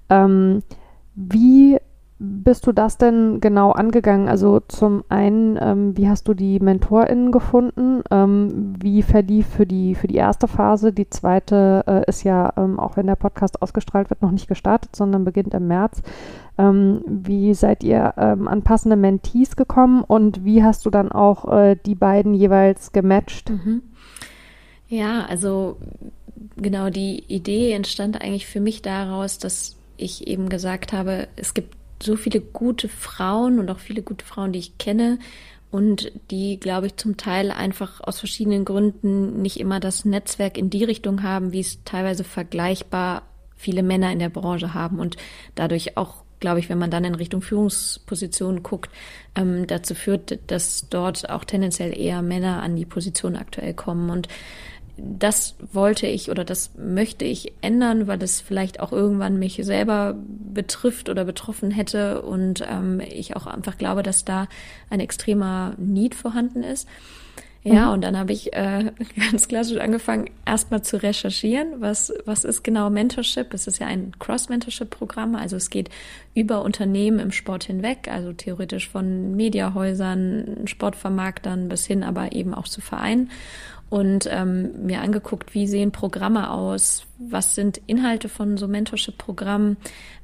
Ähm, 0.09 0.63
wie 1.15 1.79
bist 2.21 2.67
du 2.67 2.73
das 2.73 2.97
denn 2.97 3.39
genau 3.39 3.71
angegangen? 3.71 4.27
Also 4.27 4.59
zum 4.59 5.05
einen, 5.07 5.57
ähm, 5.61 5.97
wie 5.97 6.09
hast 6.09 6.27
du 6.27 6.33
die 6.33 6.59
MentorInnen 6.59 7.31
gefunden? 7.31 8.03
Ähm, 8.11 8.75
wie 8.77 9.03
verlief 9.03 9.47
für 9.47 9.65
die, 9.65 9.95
für 9.95 10.07
die 10.07 10.17
erste 10.17 10.49
Phase? 10.49 10.91
Die 10.91 11.09
zweite 11.09 11.85
äh, 11.87 12.09
ist 12.09 12.23
ja, 12.23 12.51
ähm, 12.57 12.77
auch 12.77 12.97
wenn 12.97 13.07
der 13.07 13.15
Podcast 13.15 13.61
ausgestrahlt 13.61 14.09
wird, 14.09 14.21
noch 14.21 14.31
nicht 14.31 14.49
gestartet, 14.49 14.97
sondern 14.97 15.23
beginnt 15.23 15.53
im 15.53 15.67
März. 15.67 16.01
Ähm, 16.57 17.03
wie 17.07 17.53
seid 17.53 17.85
ihr 17.85 18.13
ähm, 18.17 18.49
an 18.49 18.63
passende 18.63 18.97
Mentees 18.97 19.55
gekommen 19.55 20.03
und 20.03 20.43
wie 20.43 20.61
hast 20.61 20.85
du 20.85 20.89
dann 20.89 21.13
auch 21.13 21.49
äh, 21.49 21.77
die 21.85 21.95
beiden 21.95 22.33
jeweils 22.33 22.91
gematcht? 22.91 23.49
Mhm. 23.49 23.81
Ja, 24.89 25.25
also 25.25 25.77
genau, 26.57 26.89
die 26.89 27.23
Idee 27.29 27.71
entstand 27.71 28.21
eigentlich 28.21 28.47
für 28.47 28.59
mich 28.59 28.81
daraus, 28.81 29.37
dass 29.37 29.77
ich 29.95 30.27
eben 30.27 30.49
gesagt 30.49 30.91
habe, 30.91 31.29
es 31.37 31.53
gibt 31.53 31.78
so 32.01 32.15
viele 32.15 32.41
gute 32.41 32.87
Frauen 32.87 33.59
und 33.59 33.69
auch 33.69 33.79
viele 33.79 34.01
gute 34.01 34.25
Frauen, 34.25 34.53
die 34.53 34.59
ich 34.59 34.77
kenne 34.77 35.19
und 35.71 36.11
die, 36.31 36.59
glaube 36.59 36.87
ich, 36.87 36.97
zum 36.97 37.17
Teil 37.17 37.51
einfach 37.51 38.01
aus 38.01 38.19
verschiedenen 38.19 38.65
Gründen 38.65 39.41
nicht 39.41 39.59
immer 39.59 39.79
das 39.79 40.05
Netzwerk 40.05 40.57
in 40.57 40.69
die 40.69 40.83
Richtung 40.83 41.23
haben, 41.23 41.51
wie 41.51 41.59
es 41.59 41.83
teilweise 41.83 42.23
vergleichbar 42.23 43.23
viele 43.55 43.83
Männer 43.83 44.11
in 44.11 44.19
der 44.19 44.29
Branche 44.29 44.73
haben 44.73 44.99
und 44.99 45.17
dadurch 45.55 45.97
auch 45.97 46.23
glaube 46.39 46.59
ich, 46.59 46.69
wenn 46.69 46.77
man 46.77 46.91
dann 46.91 47.03
in 47.03 47.15
Richtung 47.15 47.41
Führungspositionen 47.41 48.63
guckt, 48.63 48.89
ähm, 49.35 49.67
dazu 49.67 49.93
führt, 49.93 50.39
dass 50.47 50.87
dort 50.89 51.29
auch 51.29 51.43
tendenziell 51.43 51.97
eher 51.97 52.21
Männer 52.21 52.61
an 52.61 52.75
die 52.75 52.85
Position 52.85 53.35
aktuell 53.35 53.73
kommen. 53.73 54.09
Und 54.09 54.27
das 54.97 55.55
wollte 55.71 56.07
ich 56.07 56.29
oder 56.29 56.43
das 56.43 56.71
möchte 56.77 57.25
ich 57.25 57.53
ändern, 57.61 58.07
weil 58.07 58.21
es 58.21 58.41
vielleicht 58.41 58.79
auch 58.79 58.91
irgendwann 58.91 59.39
mich 59.39 59.59
selber 59.63 60.15
betrifft 60.53 61.09
oder 61.09 61.25
betroffen 61.25 61.71
hätte 61.71 62.21
und 62.21 62.63
ähm, 62.67 62.99
ich 62.99 63.35
auch 63.35 63.47
einfach 63.47 63.77
glaube, 63.77 64.03
dass 64.03 64.25
da 64.25 64.47
ein 64.89 64.99
extremer 64.99 65.73
Need 65.77 66.15
vorhanden 66.15 66.63
ist. 66.63 66.87
Ja, 67.63 67.87
mhm. 67.87 67.93
und 67.93 68.01
dann 68.01 68.17
habe 68.17 68.31
ich 68.31 68.53
äh, 68.53 68.91
ganz 69.31 69.47
klassisch 69.47 69.79
angefangen, 69.79 70.29
erstmal 70.45 70.81
zu 70.81 71.01
recherchieren, 71.01 71.81
was, 71.81 72.13
was 72.25 72.45
ist 72.45 72.63
genau 72.63 72.89
Mentorship? 72.89 73.53
Es 73.53 73.67
ist 73.67 73.79
ja 73.79 73.87
ein 73.87 74.13
Cross-Mentorship-Programm, 74.17 75.35
also 75.35 75.57
es 75.57 75.69
geht 75.69 75.89
über 76.33 76.61
Unternehmen 76.63 77.19
im 77.19 77.31
Sport 77.31 77.65
hinweg, 77.65 78.07
also 78.09 78.31
theoretisch 78.31 78.87
von 78.87 79.35
Mediahäusern, 79.35 80.61
Sportvermarktern 80.65 81.67
bis 81.67 81.85
hin 81.85 82.03
aber 82.03 82.31
eben 82.31 82.53
auch 82.53 82.67
zu 82.67 82.79
Vereinen 82.79 83.29
und 83.89 84.27
ähm, 84.31 84.85
mir 84.85 85.01
angeguckt, 85.01 85.53
wie 85.53 85.67
sehen 85.67 85.91
Programme 85.91 86.51
aus, 86.51 87.05
was 87.17 87.55
sind 87.55 87.81
Inhalte 87.87 88.29
von 88.29 88.57
so 88.57 88.67
Mentorship-Programmen, 88.67 89.77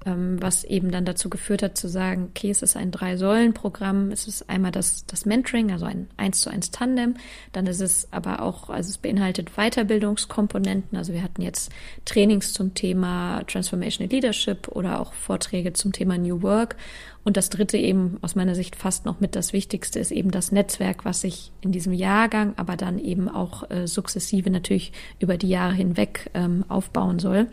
ähm, 0.05 0.41
was 0.41 0.63
eben 0.63 0.91
dann 0.91 1.03
dazu 1.03 1.29
geführt 1.29 1.63
hat 1.63 1.77
zu 1.77 1.89
sagen, 1.89 2.27
okay, 2.29 2.51
es 2.51 2.61
ist 2.61 2.77
ein 2.77 2.91
Drei-Säulen-Programm, 2.91 4.11
es 4.11 4.27
ist 4.27 4.49
einmal 4.49 4.71
das, 4.71 5.05
das 5.07 5.25
Mentoring, 5.25 5.71
also 5.71 5.85
ein 5.85 6.07
eins 6.15 6.41
zu 6.41 6.49
eins 6.49 6.71
Tandem, 6.71 7.15
dann 7.53 7.65
ist 7.65 7.81
es 7.81 8.07
aber 8.11 8.41
auch, 8.41 8.69
also 8.69 8.89
es 8.89 8.97
beinhaltet 8.99 9.51
Weiterbildungskomponenten, 9.55 10.97
also 10.97 11.13
wir 11.13 11.23
hatten 11.23 11.41
jetzt 11.41 11.71
Trainings 12.05 12.53
zum 12.53 12.75
Thema 12.75 13.43
Transformational 13.47 14.11
Leadership 14.11 14.67
oder 14.69 14.99
auch 15.01 15.13
Vorträge 15.13 15.73
zum 15.73 15.91
Thema 15.91 16.17
New 16.17 16.43
Work 16.43 16.77
und 17.25 17.37
das 17.37 17.49
dritte 17.49 17.77
eben 17.77 18.17
aus 18.21 18.35
meiner 18.35 18.53
Sicht 18.53 18.75
fast 18.75 19.05
noch 19.05 19.19
mit 19.19 19.35
das 19.35 19.51
Wichtigste 19.51 19.99
ist 19.99 20.11
eben 20.11 20.29
das 20.29 20.51
Netzwerk, 20.51 21.05
was 21.05 21.21
sich 21.21 21.51
in 21.59 21.71
diesem 21.71 21.91
Jahrgang, 21.91 22.53
aber 22.55 22.77
dann 22.77 22.99
eben 22.99 23.27
auch 23.27 23.69
äh, 23.71 23.87
sukzessive 23.87 24.51
natürlich 24.51 24.93
über 25.19 25.35
die 25.35 25.49
Jahre 25.49 25.73
hinweg 25.73 26.29
ähm, 26.35 26.63
aufbauen 26.69 27.17
soll. 27.17 27.47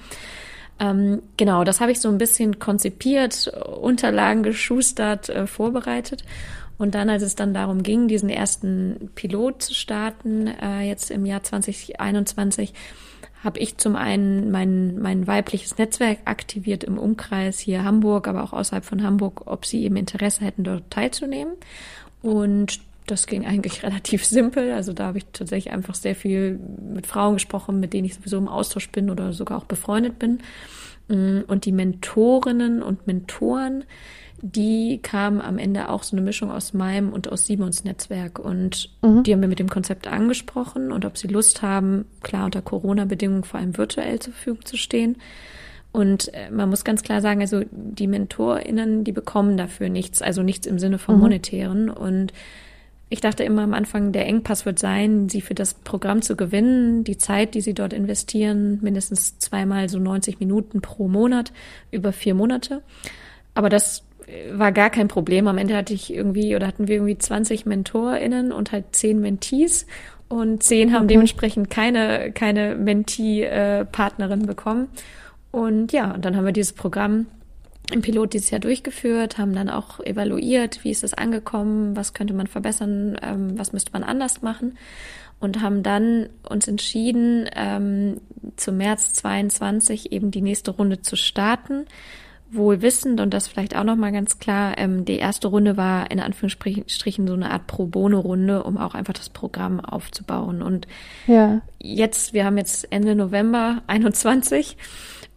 Ähm, 0.78 1.22
genau, 1.38 1.64
das 1.64 1.80
habe 1.80 1.90
ich 1.90 2.00
so 2.00 2.10
ein 2.10 2.18
bisschen 2.18 2.58
konzipiert, 2.58 3.48
Unterlagen 3.48 4.42
geschustert, 4.42 5.30
äh, 5.30 5.46
vorbereitet. 5.46 6.22
Und 6.76 6.94
dann, 6.94 7.08
als 7.08 7.22
es 7.22 7.34
dann 7.34 7.54
darum 7.54 7.82
ging, 7.82 8.08
diesen 8.08 8.28
ersten 8.28 9.10
Pilot 9.14 9.62
zu 9.62 9.74
starten, 9.74 10.48
äh, 10.48 10.82
jetzt 10.82 11.10
im 11.10 11.24
Jahr 11.24 11.42
2021, 11.42 12.74
habe 13.42 13.58
ich 13.58 13.76
zum 13.76 13.96
einen 13.96 14.50
mein, 14.50 14.98
mein 14.98 15.26
weibliches 15.26 15.76
Netzwerk 15.76 16.18
aktiviert 16.26 16.84
im 16.84 16.96
Umkreis 16.96 17.58
hier 17.58 17.82
Hamburg, 17.82 18.28
aber 18.28 18.44
auch 18.44 18.52
außerhalb 18.52 18.84
von 18.84 19.02
Hamburg, 19.02 19.42
ob 19.46 19.66
sie 19.66 19.82
eben 19.84 19.96
Interesse 19.96 20.44
hätten, 20.44 20.62
dort 20.62 20.88
teilzunehmen. 20.90 21.54
Und 22.22 22.80
das 23.06 23.26
ging 23.26 23.44
eigentlich 23.44 23.82
relativ 23.82 24.24
simpel. 24.24 24.72
Also 24.72 24.92
da 24.92 25.06
habe 25.06 25.18
ich 25.18 25.26
tatsächlich 25.32 25.72
einfach 25.72 25.96
sehr 25.96 26.14
viel 26.14 26.60
mit 26.94 27.06
Frauen 27.06 27.34
gesprochen, 27.34 27.80
mit 27.80 27.92
denen 27.92 28.04
ich 28.04 28.14
sowieso 28.14 28.38
im 28.38 28.48
Austausch 28.48 28.90
bin 28.90 29.10
oder 29.10 29.32
sogar 29.32 29.58
auch 29.58 29.64
befreundet 29.64 30.18
bin. 30.20 30.38
Und 31.08 31.64
die 31.64 31.72
Mentorinnen 31.72 32.80
und 32.80 33.08
Mentoren, 33.08 33.84
die 34.44 34.98
kam 35.00 35.40
am 35.40 35.56
Ende 35.56 35.88
auch 35.88 36.02
so 36.02 36.16
eine 36.16 36.24
Mischung 36.24 36.50
aus 36.50 36.74
meinem 36.74 37.12
und 37.12 37.30
aus 37.30 37.46
Simons 37.46 37.84
Netzwerk. 37.84 38.40
Und 38.40 38.90
mhm. 39.00 39.22
die 39.22 39.32
haben 39.32 39.40
wir 39.40 39.48
mit 39.48 39.60
dem 39.60 39.68
Konzept 39.68 40.08
angesprochen 40.08 40.90
und 40.90 41.04
ob 41.04 41.16
sie 41.16 41.28
Lust 41.28 41.62
haben, 41.62 42.06
klar 42.22 42.46
unter 42.46 42.60
Corona-Bedingungen 42.60 43.44
vor 43.44 43.60
allem 43.60 43.78
virtuell 43.78 44.18
zur 44.18 44.32
Verfügung 44.32 44.64
zu 44.64 44.76
stehen. 44.76 45.16
Und 45.92 46.34
äh, 46.34 46.50
man 46.50 46.70
muss 46.70 46.82
ganz 46.84 47.04
klar 47.04 47.20
sagen, 47.20 47.40
also 47.40 47.62
die 47.70 48.08
MentorInnen, 48.08 49.04
die 49.04 49.12
bekommen 49.12 49.56
dafür 49.56 49.88
nichts, 49.88 50.20
also 50.22 50.42
nichts 50.42 50.66
im 50.66 50.80
Sinne 50.80 50.98
von 50.98 51.14
mhm. 51.14 51.20
monetären. 51.20 51.88
Und 51.88 52.32
ich 53.10 53.20
dachte 53.20 53.44
immer 53.44 53.62
am 53.62 53.74
Anfang, 53.74 54.10
der 54.10 54.26
Engpass 54.26 54.66
wird 54.66 54.80
sein, 54.80 55.28
sie 55.28 55.40
für 55.40 55.54
das 55.54 55.74
Programm 55.74 56.20
zu 56.20 56.34
gewinnen, 56.34 57.04
die 57.04 57.18
Zeit, 57.18 57.54
die 57.54 57.60
sie 57.60 57.74
dort 57.74 57.92
investieren, 57.92 58.80
mindestens 58.82 59.38
zweimal 59.38 59.88
so 59.88 60.00
90 60.00 60.40
Minuten 60.40 60.80
pro 60.80 61.06
Monat 61.06 61.52
über 61.92 62.12
vier 62.12 62.34
Monate. 62.34 62.82
Aber 63.54 63.68
das 63.68 64.02
war 64.52 64.72
gar 64.72 64.90
kein 64.90 65.08
Problem. 65.08 65.48
Am 65.48 65.58
Ende 65.58 65.76
hatte 65.76 65.94
ich 65.94 66.12
irgendwie 66.12 66.54
oder 66.56 66.66
hatten 66.66 66.88
wir 66.88 66.96
irgendwie 66.96 67.18
20 67.18 67.66
MentorInnen 67.66 68.52
und 68.52 68.72
halt 68.72 68.84
10 68.92 69.20
Mentees 69.20 69.86
und 70.28 70.62
10 70.62 70.92
haben 70.92 71.04
okay. 71.04 71.14
dementsprechend 71.14 71.70
keine, 71.70 72.32
keine 72.32 72.74
Mentee-Partnerin 72.76 74.46
bekommen. 74.46 74.88
Und 75.50 75.92
ja, 75.92 76.12
und 76.12 76.24
dann 76.24 76.36
haben 76.36 76.46
wir 76.46 76.52
dieses 76.52 76.72
Programm 76.72 77.26
im 77.92 78.00
Pilot 78.00 78.32
dieses 78.32 78.50
Jahr 78.50 78.60
durchgeführt, 78.60 79.38
haben 79.38 79.54
dann 79.54 79.68
auch 79.68 80.00
evaluiert, 80.00 80.84
wie 80.84 80.90
ist 80.90 81.04
es 81.04 81.12
angekommen, 81.12 81.96
was 81.96 82.14
könnte 82.14 82.32
man 82.32 82.46
verbessern, 82.46 83.18
ähm, 83.22 83.58
was 83.58 83.72
müsste 83.72 83.92
man 83.92 84.02
anders 84.02 84.40
machen 84.40 84.78
und 85.42 85.60
haben 85.60 85.82
dann 85.82 86.28
uns 86.48 86.68
entschieden, 86.68 87.50
ähm, 87.56 88.20
zum 88.56 88.76
März 88.76 89.12
22 89.14 90.12
eben 90.12 90.30
die 90.30 90.40
nächste 90.40 90.70
Runde 90.70 91.02
zu 91.02 91.16
starten. 91.16 91.86
Wohl 92.54 92.82
wissend, 92.82 93.20
und 93.20 93.32
das 93.32 93.48
vielleicht 93.48 93.76
auch 93.76 93.84
nochmal 93.84 94.12
ganz 94.12 94.38
klar, 94.38 94.76
ähm, 94.78 95.04
die 95.04 95.16
erste 95.16 95.48
Runde 95.48 95.76
war 95.76 96.10
in 96.10 96.20
Anführungsstrichen 96.20 97.26
so 97.26 97.34
eine 97.34 97.50
Art 97.50 97.66
Pro 97.66 97.86
Bono-Runde, 97.86 98.62
um 98.62 98.78
auch 98.78 98.94
einfach 98.94 99.14
das 99.14 99.28
Programm 99.28 99.80
aufzubauen. 99.80 100.62
Und 100.62 100.86
ja. 101.26 101.60
jetzt, 101.78 102.32
wir 102.32 102.44
haben 102.44 102.58
jetzt 102.58 102.92
Ende 102.92 103.14
November 103.14 103.82
21 103.86 104.76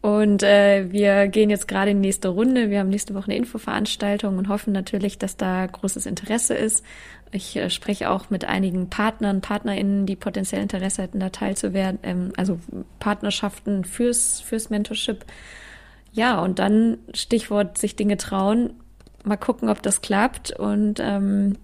und 0.05 0.43
äh, 0.43 0.91
wir 0.91 1.27
gehen 1.29 1.49
jetzt 1.49 1.67
gerade 1.67 1.89
in 1.89 1.99
die 1.99 2.09
nächste 2.09 2.27
Runde. 2.27 2.69
Wir 2.69 2.79
haben 2.79 2.89
nächste 2.89 3.15
Woche 3.15 3.25
eine 3.25 3.37
Infoveranstaltung 3.37 4.37
und 4.37 4.49
hoffen 4.49 4.71
natürlich, 4.71 5.17
dass 5.17 5.35
da 5.35 5.65
großes 5.65 6.05
Interesse 6.05 6.53
ist. 6.53 6.85
Ich 7.31 7.55
äh, 7.55 7.71
spreche 7.71 8.11
auch 8.11 8.29
mit 8.29 8.45
einigen 8.45 8.91
Partnern, 8.91 9.41
PartnerInnen, 9.41 10.05
die 10.05 10.15
potenziell 10.15 10.61
Interesse 10.61 11.01
hätten, 11.01 11.19
da 11.19 11.29
teilzuwerden, 11.29 11.97
ähm, 12.03 12.33
also 12.37 12.59
Partnerschaften 12.99 13.83
fürs, 13.83 14.41
fürs 14.41 14.69
Mentorship. 14.69 15.25
Ja, 16.15 16.39
und 16.39 16.59
dann 16.59 16.97
Stichwort 17.13 17.77
sich 17.77 17.97
Dinge 17.97 18.15
trauen, 18.15 18.73
mal 19.25 19.35
gucken, 19.35 19.67
ob 19.69 19.81
das 19.81 20.01
klappt 20.01 20.57
und 20.57 20.99
ähm, 21.01 21.57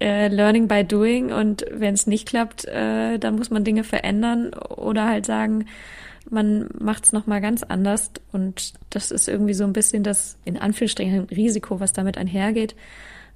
äh, 0.00 0.26
Learning 0.26 0.66
by 0.66 0.84
Doing 0.84 1.32
und 1.32 1.64
wenn 1.70 1.94
es 1.94 2.08
nicht 2.08 2.26
klappt, 2.26 2.64
äh, 2.64 3.18
dann 3.18 3.36
muss 3.36 3.50
man 3.50 3.62
Dinge 3.62 3.84
verändern 3.84 4.52
oder 4.52 5.06
halt 5.06 5.26
sagen, 5.26 5.66
man 6.28 6.70
macht 6.76 7.04
es 7.04 7.12
nochmal 7.12 7.40
ganz 7.40 7.62
anders 7.62 8.10
und 8.32 8.72
das 8.90 9.12
ist 9.12 9.28
irgendwie 9.28 9.54
so 9.54 9.62
ein 9.62 9.72
bisschen 9.72 10.02
das 10.02 10.38
in 10.44 10.56
Anführungsstrichen 10.56 11.20
Risiko, 11.26 11.78
was 11.78 11.92
damit 11.92 12.18
einhergeht. 12.18 12.74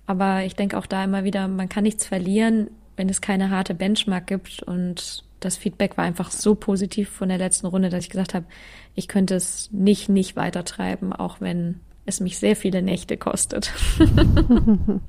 Aber 0.06 0.42
ich 0.42 0.56
denke 0.56 0.76
auch 0.76 0.86
da 0.86 1.04
immer 1.04 1.22
wieder, 1.22 1.46
man 1.46 1.68
kann 1.68 1.84
nichts 1.84 2.04
verlieren, 2.06 2.70
wenn 2.96 3.08
es 3.08 3.20
keine 3.20 3.50
harte 3.50 3.74
Benchmark 3.74 4.26
gibt. 4.26 4.62
Und 4.62 5.24
das 5.40 5.56
Feedback 5.56 5.96
war 5.96 6.04
einfach 6.04 6.30
so 6.30 6.54
positiv 6.54 7.10
von 7.10 7.28
der 7.28 7.38
letzten 7.38 7.66
Runde, 7.66 7.88
dass 7.88 8.04
ich 8.04 8.10
gesagt 8.10 8.34
habe, 8.34 8.46
ich 8.94 9.08
könnte 9.08 9.34
es 9.34 9.70
nicht, 9.72 10.08
nicht 10.08 10.36
weitertreiben, 10.36 11.12
auch 11.12 11.40
wenn 11.40 11.80
es 12.06 12.20
mich 12.20 12.38
sehr 12.38 12.56
viele 12.56 12.82
Nächte 12.82 13.16
kostet. 13.16 13.72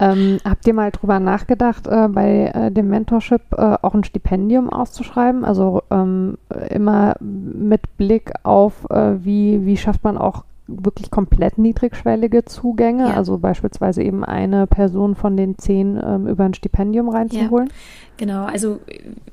ähm, 0.00 0.38
habt 0.44 0.66
ihr 0.66 0.74
mal 0.74 0.90
drüber 0.90 1.20
nachgedacht, 1.20 1.86
äh, 1.86 2.08
bei 2.08 2.46
äh, 2.52 2.70
dem 2.72 2.88
Mentorship 2.88 3.42
äh, 3.52 3.76
auch 3.80 3.94
ein 3.94 4.04
Stipendium 4.04 4.68
auszuschreiben? 4.68 5.44
Also 5.44 5.82
ähm, 5.90 6.38
immer 6.68 7.14
mit 7.20 7.96
Blick 7.96 8.32
auf, 8.42 8.84
äh, 8.90 9.24
wie, 9.24 9.64
wie 9.64 9.76
schafft 9.76 10.02
man 10.04 10.18
auch 10.18 10.44
wirklich 10.70 11.10
komplett 11.10 11.58
niedrigschwellige 11.58 12.44
Zugänge, 12.44 13.08
ja. 13.08 13.14
also 13.14 13.38
beispielsweise 13.38 14.02
eben 14.02 14.24
eine 14.24 14.66
Person 14.66 15.14
von 15.14 15.36
den 15.36 15.58
zehn 15.58 16.00
ähm, 16.02 16.26
über 16.26 16.44
ein 16.44 16.54
Stipendium 16.54 17.08
reinzuholen? 17.08 17.68
Ja, 17.68 17.74
genau, 18.16 18.44
also 18.44 18.80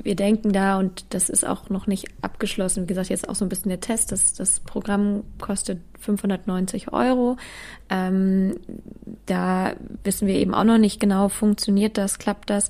wir 0.02 0.16
denken 0.16 0.52
da 0.52 0.80
und 0.80 1.06
das 1.14 1.30
ist 1.30 1.48
auch 1.48 1.70
noch 1.70 1.88
nicht 1.88 2.08
abgeschlossen. 2.22 2.84
Wie 2.84 2.88
gesagt, 2.88 3.10
jetzt 3.10 3.30
auch 3.30 3.36
so 3.36 3.46
ein 3.46 3.50
bisschen 3.50 3.70
der 3.70 3.80
Test. 3.80 4.12
Das, 4.12 4.34
das 4.34 4.60
Programm 4.62 5.24
kostet 5.40 5.80
590 6.00 6.93
Euro. 6.93 7.38
Ähm, 7.89 8.56
da 9.26 9.74
wissen 10.04 10.28
wir 10.28 10.36
eben 10.36 10.54
auch 10.54 10.64
noch 10.64 10.78
nicht 10.78 11.00
genau, 11.00 11.30
funktioniert 11.30 11.98
das, 11.98 12.20
klappt 12.20 12.50
das. 12.50 12.70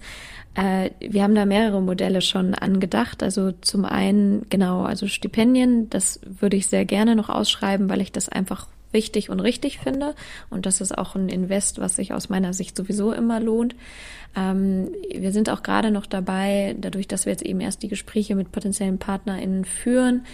Äh, 0.56 0.92
wir 1.00 1.24
haben 1.24 1.36
da 1.36 1.46
mehrere 1.46 1.82
Modelle 1.82 2.22
schon 2.22 2.56
angedacht. 2.56 3.22
Also 3.24 3.52
zum 3.62 3.86
einen, 3.86 4.48
genau, 4.50 4.84
also 4.84 5.08
Stipendien, 5.08 5.90
das 5.90 6.20
würde 6.24 6.58
ich 6.58 6.68
sehr 6.68 6.86
gerne 6.86 7.16
noch 7.16 7.30
ausschreiben, 7.30 7.90
weil 7.90 8.02
ich 8.02 8.12
das 8.12 8.30
einfach 8.30 8.68
wichtig 8.92 9.30
und 9.30 9.40
richtig 9.40 9.80
finde. 9.80 10.16
Und 10.50 10.66
das 10.66 10.82
ist 10.82 10.98
auch 10.98 11.16
ein 11.16 11.30
Invest, 11.30 11.80
was 11.80 11.96
sich 11.96 12.14
aus 12.14 12.30
meiner 12.30 12.54
Sicht 12.54 12.76
sowieso 12.76 13.12
immer 13.12 13.40
lohnt. 13.40 13.76
Ähm, 14.36 14.90
wir 15.14 15.32
sind 15.32 15.50
auch 15.50 15.64
gerade 15.64 15.92
noch 15.92 16.06
dabei, 16.06 16.76
dadurch, 16.80 17.08
dass 17.08 17.26
wir 17.26 17.34
jetzt 17.34 17.44
eben 17.44 17.62
erst 17.62 17.84
die 17.84 17.88
Gespräche 17.88 18.36
mit 18.36 18.52
potenziellen 18.52 18.98
PartnerInnen 18.98 19.66
führen, 19.66 20.26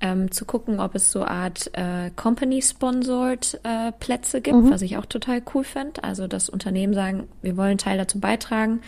ähm, 0.00 0.30
zu 0.30 0.44
gucken, 0.44 0.80
ob 0.80 0.94
es 0.94 1.10
so 1.10 1.24
Art 1.24 1.70
äh, 1.72 2.10
Company-Sponsored 2.14 3.60
äh, 3.62 3.92
Plätze 3.92 4.40
gibt, 4.40 4.56
mhm. 4.56 4.70
was 4.70 4.82
ich 4.82 4.96
auch 4.96 5.06
total 5.06 5.42
cool 5.54 5.64
finde. 5.64 6.02
Also, 6.04 6.26
dass 6.26 6.48
Unternehmen 6.48 6.94
sagen, 6.94 7.28
wir 7.42 7.56
wollen 7.56 7.78
Teil 7.78 7.98
dazu 7.98 8.20
beitragen 8.20 8.80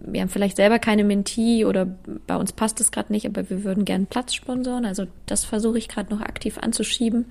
wir 0.00 0.20
haben 0.20 0.28
vielleicht 0.28 0.56
selber 0.56 0.78
keine 0.78 1.04
Mentee 1.04 1.64
oder 1.64 1.86
bei 2.26 2.36
uns 2.36 2.52
passt 2.52 2.80
es 2.80 2.90
gerade 2.90 3.12
nicht, 3.12 3.26
aber 3.26 3.48
wir 3.50 3.64
würden 3.64 3.84
gerne 3.84 4.06
Platz 4.06 4.34
sponsoren. 4.34 4.84
Also 4.84 5.06
das 5.26 5.44
versuche 5.44 5.78
ich 5.78 5.88
gerade 5.88 6.14
noch 6.14 6.20
aktiv 6.20 6.58
anzuschieben. 6.58 7.26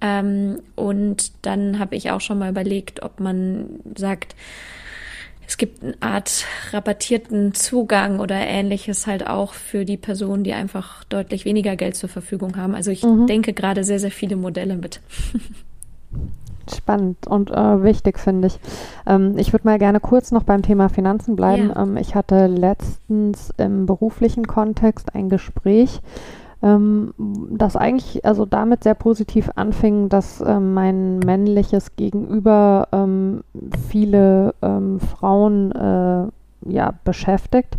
Ähm, 0.00 0.58
und 0.74 1.32
dann 1.42 1.78
habe 1.78 1.94
ich 1.96 2.10
auch 2.10 2.20
schon 2.20 2.38
mal 2.38 2.50
überlegt, 2.50 3.02
ob 3.02 3.20
man 3.20 3.80
sagt, 3.96 4.34
es 5.46 5.56
gibt 5.56 5.82
eine 5.82 5.94
Art 6.00 6.44
rabattierten 6.72 7.54
Zugang 7.54 8.20
oder 8.20 8.36
ähnliches 8.36 9.06
halt 9.06 9.26
auch 9.26 9.54
für 9.54 9.84
die 9.84 9.96
Personen, 9.96 10.44
die 10.44 10.52
einfach 10.52 11.04
deutlich 11.04 11.44
weniger 11.44 11.76
Geld 11.76 11.96
zur 11.96 12.08
Verfügung 12.08 12.56
haben. 12.56 12.74
Also 12.74 12.90
ich 12.90 13.02
mhm. 13.02 13.26
denke 13.26 13.52
gerade 13.52 13.84
sehr, 13.84 13.98
sehr 13.98 14.10
viele 14.10 14.36
Modelle 14.36 14.76
mit. 14.76 15.00
Spannend 16.72 17.26
und 17.26 17.50
äh, 17.50 17.82
wichtig, 17.82 18.18
finde 18.18 18.48
ich. 18.48 18.58
Ähm, 19.06 19.36
ich 19.36 19.52
würde 19.52 19.66
mal 19.66 19.78
gerne 19.78 20.00
kurz 20.00 20.32
noch 20.32 20.44
beim 20.44 20.62
Thema 20.62 20.88
Finanzen 20.88 21.36
bleiben. 21.36 21.68
Ja. 21.74 21.82
Ähm, 21.82 21.98
ich 21.98 22.14
hatte 22.14 22.46
letztens 22.46 23.52
im 23.58 23.84
beruflichen 23.84 24.46
Kontext 24.46 25.14
ein 25.14 25.28
Gespräch, 25.28 26.00
ähm, 26.64 27.12
das 27.50 27.76
eigentlich 27.76 28.24
also 28.24 28.46
damit 28.46 28.82
sehr 28.82 28.94
positiv 28.94 29.50
anfing, 29.54 30.08
dass 30.08 30.40
ähm, 30.40 30.72
mein 30.74 31.18
männliches 31.18 31.94
Gegenüber 31.96 32.88
ähm, 32.92 33.44
viele 33.88 34.54
ähm, 34.62 34.98
Frauen 34.98 35.72
äh, 35.72 36.26
ja, 36.66 36.94
beschäftigt 37.04 37.76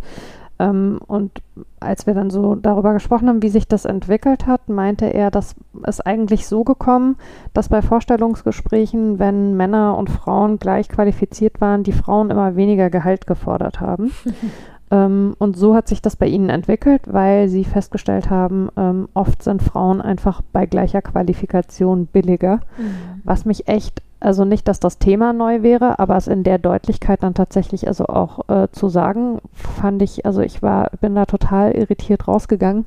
ähm, 0.58 1.00
und 1.06 1.42
als 1.80 2.06
wir 2.06 2.14
dann 2.14 2.30
so 2.30 2.54
darüber 2.54 2.94
gesprochen 2.94 3.28
haben, 3.28 3.42
wie 3.42 3.50
sich 3.50 3.68
das 3.68 3.84
entwickelt 3.84 4.46
hat, 4.46 4.68
meinte 4.68 5.06
er, 5.06 5.30
dass 5.30 5.54
es 5.82 6.00
eigentlich 6.00 6.46
so 6.46 6.64
gekommen, 6.64 7.16
dass 7.52 7.68
bei 7.68 7.82
Vorstellungsgesprächen, 7.82 9.18
wenn 9.18 9.56
Männer 9.56 9.98
und 9.98 10.08
Frauen 10.08 10.58
gleich 10.58 10.88
qualifiziert 10.88 11.60
waren, 11.60 11.82
die 11.82 11.92
Frauen 11.92 12.30
immer 12.30 12.56
weniger 12.56 12.88
Gehalt 12.88 13.26
gefordert 13.26 13.80
haben. 13.80 14.12
ähm, 14.90 15.34
und 15.38 15.56
so 15.56 15.74
hat 15.74 15.88
sich 15.88 16.00
das 16.00 16.16
bei 16.16 16.26
ihnen 16.26 16.48
entwickelt, 16.48 17.02
weil 17.06 17.48
sie 17.48 17.64
festgestellt 17.64 18.30
haben, 18.30 18.68
ähm, 18.76 19.08
oft 19.14 19.42
sind 19.42 19.62
Frauen 19.62 20.00
einfach 20.00 20.42
bei 20.52 20.66
gleicher 20.66 21.02
Qualifikation 21.02 22.06
billiger, 22.06 22.60
mhm. 22.78 23.22
was 23.24 23.44
mich 23.44 23.68
echt 23.68 24.02
also 24.18 24.44
nicht, 24.44 24.66
dass 24.66 24.80
das 24.80 24.98
Thema 24.98 25.32
neu 25.32 25.62
wäre, 25.62 25.98
aber 25.98 26.16
es 26.16 26.26
in 26.26 26.42
der 26.42 26.58
Deutlichkeit 26.58 27.22
dann 27.22 27.34
tatsächlich 27.34 27.86
also 27.86 28.06
auch 28.06 28.48
äh, 28.48 28.68
zu 28.72 28.88
sagen, 28.88 29.40
fand 29.52 30.00
ich, 30.02 30.24
also 30.24 30.40
ich 30.40 30.62
war, 30.62 30.90
bin 31.00 31.14
da 31.14 31.26
total 31.26 31.72
irritiert 31.72 32.26
rausgegangen. 32.26 32.84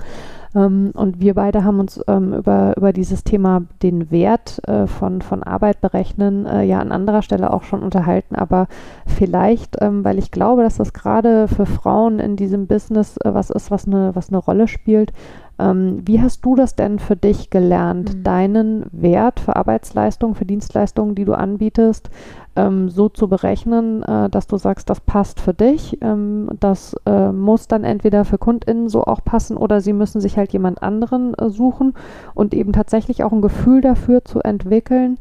Ähm, 0.55 0.91
und 0.93 1.19
wir 1.19 1.35
beide 1.35 1.63
haben 1.63 1.79
uns 1.79 2.01
ähm, 2.07 2.33
über, 2.33 2.75
über 2.77 2.93
dieses 2.93 3.23
Thema 3.23 3.63
den 3.83 4.11
Wert 4.11 4.61
äh, 4.67 4.87
von, 4.87 5.21
von 5.21 5.43
Arbeit 5.43 5.81
berechnen 5.81 6.45
äh, 6.45 6.63
ja 6.63 6.79
an 6.79 6.91
anderer 6.91 7.21
Stelle 7.21 7.53
auch 7.53 7.63
schon 7.63 7.83
unterhalten. 7.83 8.35
Aber 8.35 8.67
vielleicht, 9.05 9.77
ähm, 9.81 10.03
weil 10.03 10.17
ich 10.17 10.31
glaube, 10.31 10.63
dass 10.63 10.77
das 10.77 10.93
gerade 10.93 11.47
für 11.47 11.65
Frauen 11.65 12.19
in 12.19 12.35
diesem 12.35 12.67
Business 12.67 13.17
äh, 13.17 13.33
was 13.33 13.49
ist, 13.49 13.71
was 13.71 13.87
eine, 13.87 14.15
was 14.15 14.29
eine 14.29 14.37
Rolle 14.37 14.67
spielt, 14.67 15.13
ähm, 15.59 16.01
wie 16.05 16.21
hast 16.21 16.45
du 16.45 16.55
das 16.55 16.75
denn 16.75 16.99
für 16.99 17.15
dich 17.15 17.49
gelernt, 17.49 18.15
mhm. 18.15 18.23
deinen 18.23 18.85
Wert 18.91 19.39
für 19.39 19.55
Arbeitsleistungen, 19.55 20.35
für 20.35 20.45
Dienstleistungen, 20.45 21.15
die 21.15 21.25
du 21.25 21.33
anbietest, 21.33 22.09
ähm, 22.55 22.89
so 22.89 23.09
zu 23.09 23.27
berechnen, 23.27 24.03
äh, 24.03 24.29
dass 24.29 24.47
du 24.47 24.57
sagst, 24.57 24.89
das 24.89 25.01
passt 25.01 25.39
für 25.39 25.53
dich, 25.53 25.97
ähm, 26.01 26.49
das 26.59 26.95
äh, 27.05 27.31
muss 27.31 27.67
dann 27.67 27.83
entweder 27.83 28.25
für 28.25 28.37
KundInnen 28.37 28.89
so 28.89 29.03
auch 29.03 29.23
passen 29.23 29.57
oder 29.57 29.81
sie 29.81 29.93
müssen 29.93 30.21
sich 30.21 30.37
halt 30.37 30.53
jemand 30.53 30.81
anderen 30.81 31.33
äh, 31.35 31.49
suchen 31.49 31.93
und 32.33 32.53
eben 32.53 32.73
tatsächlich 32.73 33.23
auch 33.23 33.31
ein 33.31 33.41
Gefühl 33.41 33.81
dafür 33.81 34.23
zu 34.23 34.41
entwickeln, 34.41 35.17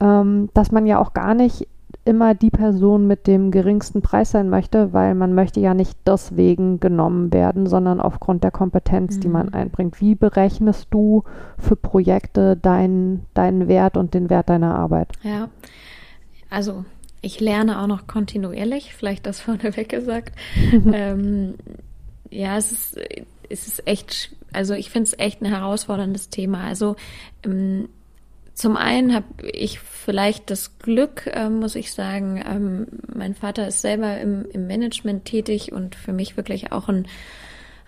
ähm, 0.00 0.48
dass 0.54 0.72
man 0.72 0.86
ja 0.86 0.98
auch 0.98 1.12
gar 1.12 1.34
nicht 1.34 1.68
immer 2.04 2.34
die 2.34 2.50
Person 2.50 3.06
mit 3.06 3.26
dem 3.26 3.50
geringsten 3.50 4.02
Preis 4.02 4.30
sein 4.30 4.48
möchte, 4.48 4.92
weil 4.92 5.14
man 5.14 5.34
möchte 5.34 5.60
ja 5.60 5.74
nicht 5.74 5.98
deswegen 6.06 6.80
genommen 6.80 7.32
werden, 7.32 7.66
sondern 7.66 8.00
aufgrund 8.00 8.42
der 8.42 8.50
Kompetenz, 8.50 9.16
mhm. 9.16 9.20
die 9.20 9.28
man 9.28 9.46
mhm. 9.48 9.54
einbringt. 9.54 10.00
Wie 10.00 10.14
berechnest 10.14 10.88
du 10.90 11.24
für 11.58 11.76
Projekte 11.76 12.56
deinen, 12.56 13.26
deinen 13.34 13.68
Wert 13.68 13.96
und 13.96 14.14
den 14.14 14.30
Wert 14.30 14.48
deiner 14.48 14.74
Arbeit? 14.74 15.08
Ja, 15.22 15.48
also 16.48 16.84
ich 17.20 17.38
lerne 17.38 17.80
auch 17.80 17.86
noch 17.86 18.06
kontinuierlich, 18.06 18.94
vielleicht 18.94 19.26
das 19.26 19.40
vorneweg 19.42 19.88
gesagt. 19.88 20.34
ähm, 20.92 21.54
ja, 22.30 22.56
es 22.56 22.72
ist, 22.72 22.98
es 23.48 23.66
ist 23.66 23.86
echt, 23.86 24.34
also 24.52 24.74
ich 24.74 24.90
finde 24.90 25.08
es 25.08 25.18
echt 25.18 25.42
ein 25.42 25.46
herausforderndes 25.46 26.30
Thema. 26.30 26.64
Also 26.64 26.96
ähm, 27.44 27.88
zum 28.60 28.76
einen 28.76 29.14
habe 29.14 29.48
ich 29.50 29.80
vielleicht 29.80 30.50
das 30.50 30.78
Glück, 30.78 31.26
äh, 31.32 31.48
muss 31.48 31.76
ich 31.76 31.94
sagen, 31.94 32.44
ähm, 32.46 32.86
mein 33.06 33.34
Vater 33.34 33.66
ist 33.66 33.80
selber 33.80 34.20
im, 34.20 34.44
im, 34.52 34.66
Management 34.66 35.24
tätig 35.24 35.72
und 35.72 35.94
für 35.94 36.12
mich 36.12 36.36
wirklich 36.36 36.70
auch 36.70 36.90
ein, 36.90 37.06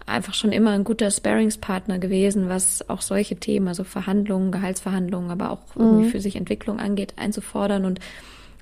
einfach 0.06 0.32
schon 0.32 0.50
immer 0.50 0.70
ein 0.70 0.84
guter 0.84 1.10
Sparringspartner 1.10 1.98
gewesen, 1.98 2.48
was 2.48 2.88
auch 2.88 3.02
solche 3.02 3.36
Themen, 3.36 3.68
also 3.68 3.84
Verhandlungen, 3.84 4.50
Gehaltsverhandlungen, 4.50 5.30
aber 5.30 5.50
auch 5.50 5.76
irgendwie 5.76 6.06
mhm. 6.06 6.10
für 6.10 6.22
sich 6.22 6.36
Entwicklung 6.36 6.80
angeht, 6.80 7.14
einzufordern 7.18 7.84
und 7.84 8.00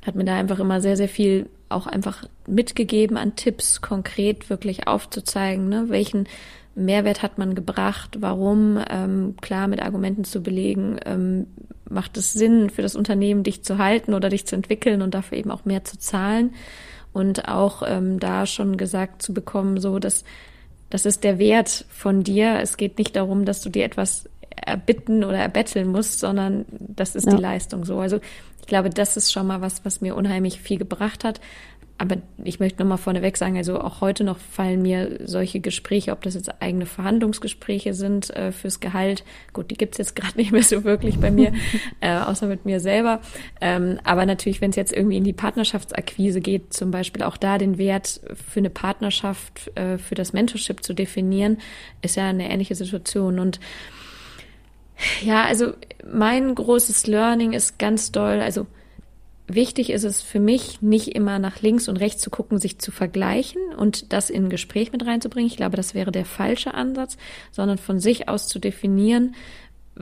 hat 0.04 0.16
mir 0.16 0.24
da 0.24 0.34
einfach 0.34 0.58
immer 0.58 0.80
sehr, 0.80 0.96
sehr 0.96 1.08
viel 1.08 1.48
auch 1.68 1.86
einfach 1.86 2.24
mitgegeben 2.48 3.18
an 3.18 3.36
Tipps, 3.36 3.82
konkret 3.82 4.50
wirklich 4.50 4.88
aufzuzeigen, 4.88 5.68
ne, 5.68 5.84
welchen 5.90 6.26
Mehrwert 6.74 7.22
hat 7.22 7.38
man 7.38 7.54
gebracht, 7.54 8.18
warum, 8.20 8.78
ähm, 8.88 9.34
klar 9.40 9.68
mit 9.68 9.82
Argumenten 9.82 10.24
zu 10.24 10.42
belegen, 10.42 10.98
ähm, 11.04 11.46
macht 11.88 12.16
es 12.16 12.32
Sinn 12.32 12.70
für 12.70 12.82
das 12.82 12.94
Unternehmen, 12.94 13.42
dich 13.42 13.64
zu 13.64 13.78
halten 13.78 14.14
oder 14.14 14.28
dich 14.28 14.46
zu 14.46 14.54
entwickeln 14.54 15.02
und 15.02 15.14
dafür 15.14 15.38
eben 15.38 15.50
auch 15.50 15.64
mehr 15.64 15.84
zu 15.84 15.98
zahlen. 15.98 16.54
Und 17.12 17.48
auch 17.48 17.82
ähm, 17.84 18.20
da 18.20 18.46
schon 18.46 18.76
gesagt 18.76 19.20
zu 19.22 19.34
bekommen, 19.34 19.80
so 19.80 19.98
dass 19.98 20.24
das 20.90 21.06
ist 21.06 21.22
der 21.24 21.38
Wert 21.38 21.86
von 21.88 22.22
dir. 22.22 22.60
Es 22.60 22.76
geht 22.76 22.98
nicht 22.98 23.16
darum, 23.16 23.44
dass 23.44 23.60
du 23.60 23.68
dir 23.68 23.84
etwas 23.84 24.28
erbitten 24.66 25.24
oder 25.24 25.38
erbetteln 25.38 25.88
musst, 25.88 26.20
sondern 26.20 26.66
das 26.70 27.14
ist 27.14 27.26
ja. 27.26 27.36
die 27.36 27.42
Leistung 27.42 27.84
so. 27.84 27.98
Also 28.00 28.20
ich 28.60 28.66
glaube, 28.66 28.90
das 28.90 29.16
ist 29.16 29.32
schon 29.32 29.46
mal 29.46 29.60
was, 29.60 29.84
was 29.84 30.00
mir 30.00 30.16
unheimlich 30.16 30.60
viel 30.60 30.78
gebracht 30.78 31.24
hat. 31.24 31.40
Aber 32.00 32.16
ich 32.42 32.60
möchte 32.60 32.80
nochmal 32.80 32.96
vorneweg 32.96 33.36
sagen, 33.36 33.58
also 33.58 33.78
auch 33.78 34.00
heute 34.00 34.24
noch 34.24 34.38
fallen 34.38 34.80
mir 34.80 35.18
solche 35.26 35.60
Gespräche, 35.60 36.12
ob 36.12 36.22
das 36.22 36.32
jetzt 36.32 36.62
eigene 36.62 36.86
Verhandlungsgespräche 36.86 37.92
sind 37.92 38.34
äh, 38.34 38.52
fürs 38.52 38.80
Gehalt. 38.80 39.22
Gut, 39.52 39.70
die 39.70 39.74
gibt's 39.74 39.98
jetzt 39.98 40.16
gerade 40.16 40.32
nicht 40.38 40.50
mehr 40.50 40.62
so 40.62 40.84
wirklich 40.84 41.18
bei 41.18 41.30
mir, 41.30 41.52
äh, 42.00 42.16
außer 42.16 42.46
mit 42.46 42.64
mir 42.64 42.80
selber. 42.80 43.20
Ähm, 43.60 43.98
aber 44.02 44.24
natürlich, 44.24 44.62
wenn 44.62 44.70
es 44.70 44.76
jetzt 44.76 44.94
irgendwie 44.94 45.18
in 45.18 45.24
die 45.24 45.34
Partnerschaftsakquise 45.34 46.40
geht, 46.40 46.72
zum 46.72 46.90
Beispiel 46.90 47.22
auch 47.22 47.36
da 47.36 47.58
den 47.58 47.76
Wert 47.76 48.22
für 48.48 48.60
eine 48.60 48.70
Partnerschaft, 48.70 49.70
äh, 49.76 49.98
für 49.98 50.14
das 50.14 50.32
Mentorship 50.32 50.82
zu 50.82 50.94
definieren, 50.94 51.58
ist 52.00 52.16
ja 52.16 52.26
eine 52.26 52.50
ähnliche 52.50 52.76
Situation. 52.76 53.38
Und 53.38 53.60
ja, 55.20 55.44
also 55.44 55.74
mein 56.10 56.54
großes 56.54 57.06
Learning 57.08 57.52
ist 57.52 57.78
ganz 57.78 58.10
doll, 58.10 58.40
also 58.40 58.66
wichtig 59.54 59.90
ist 59.90 60.04
es 60.04 60.22
für 60.22 60.40
mich, 60.40 60.82
nicht 60.82 61.08
immer 61.08 61.38
nach 61.38 61.60
links 61.62 61.88
und 61.88 61.96
rechts 61.96 62.22
zu 62.22 62.30
gucken, 62.30 62.58
sich 62.58 62.78
zu 62.78 62.90
vergleichen 62.90 63.60
und 63.76 64.12
das 64.12 64.30
in 64.30 64.44
ein 64.44 64.50
Gespräch 64.50 64.92
mit 64.92 65.06
reinzubringen. 65.06 65.50
Ich 65.50 65.56
glaube, 65.56 65.76
das 65.76 65.94
wäre 65.94 66.12
der 66.12 66.24
falsche 66.24 66.74
Ansatz, 66.74 67.16
sondern 67.52 67.78
von 67.78 68.00
sich 68.00 68.28
aus 68.28 68.48
zu 68.48 68.58
definieren, 68.58 69.34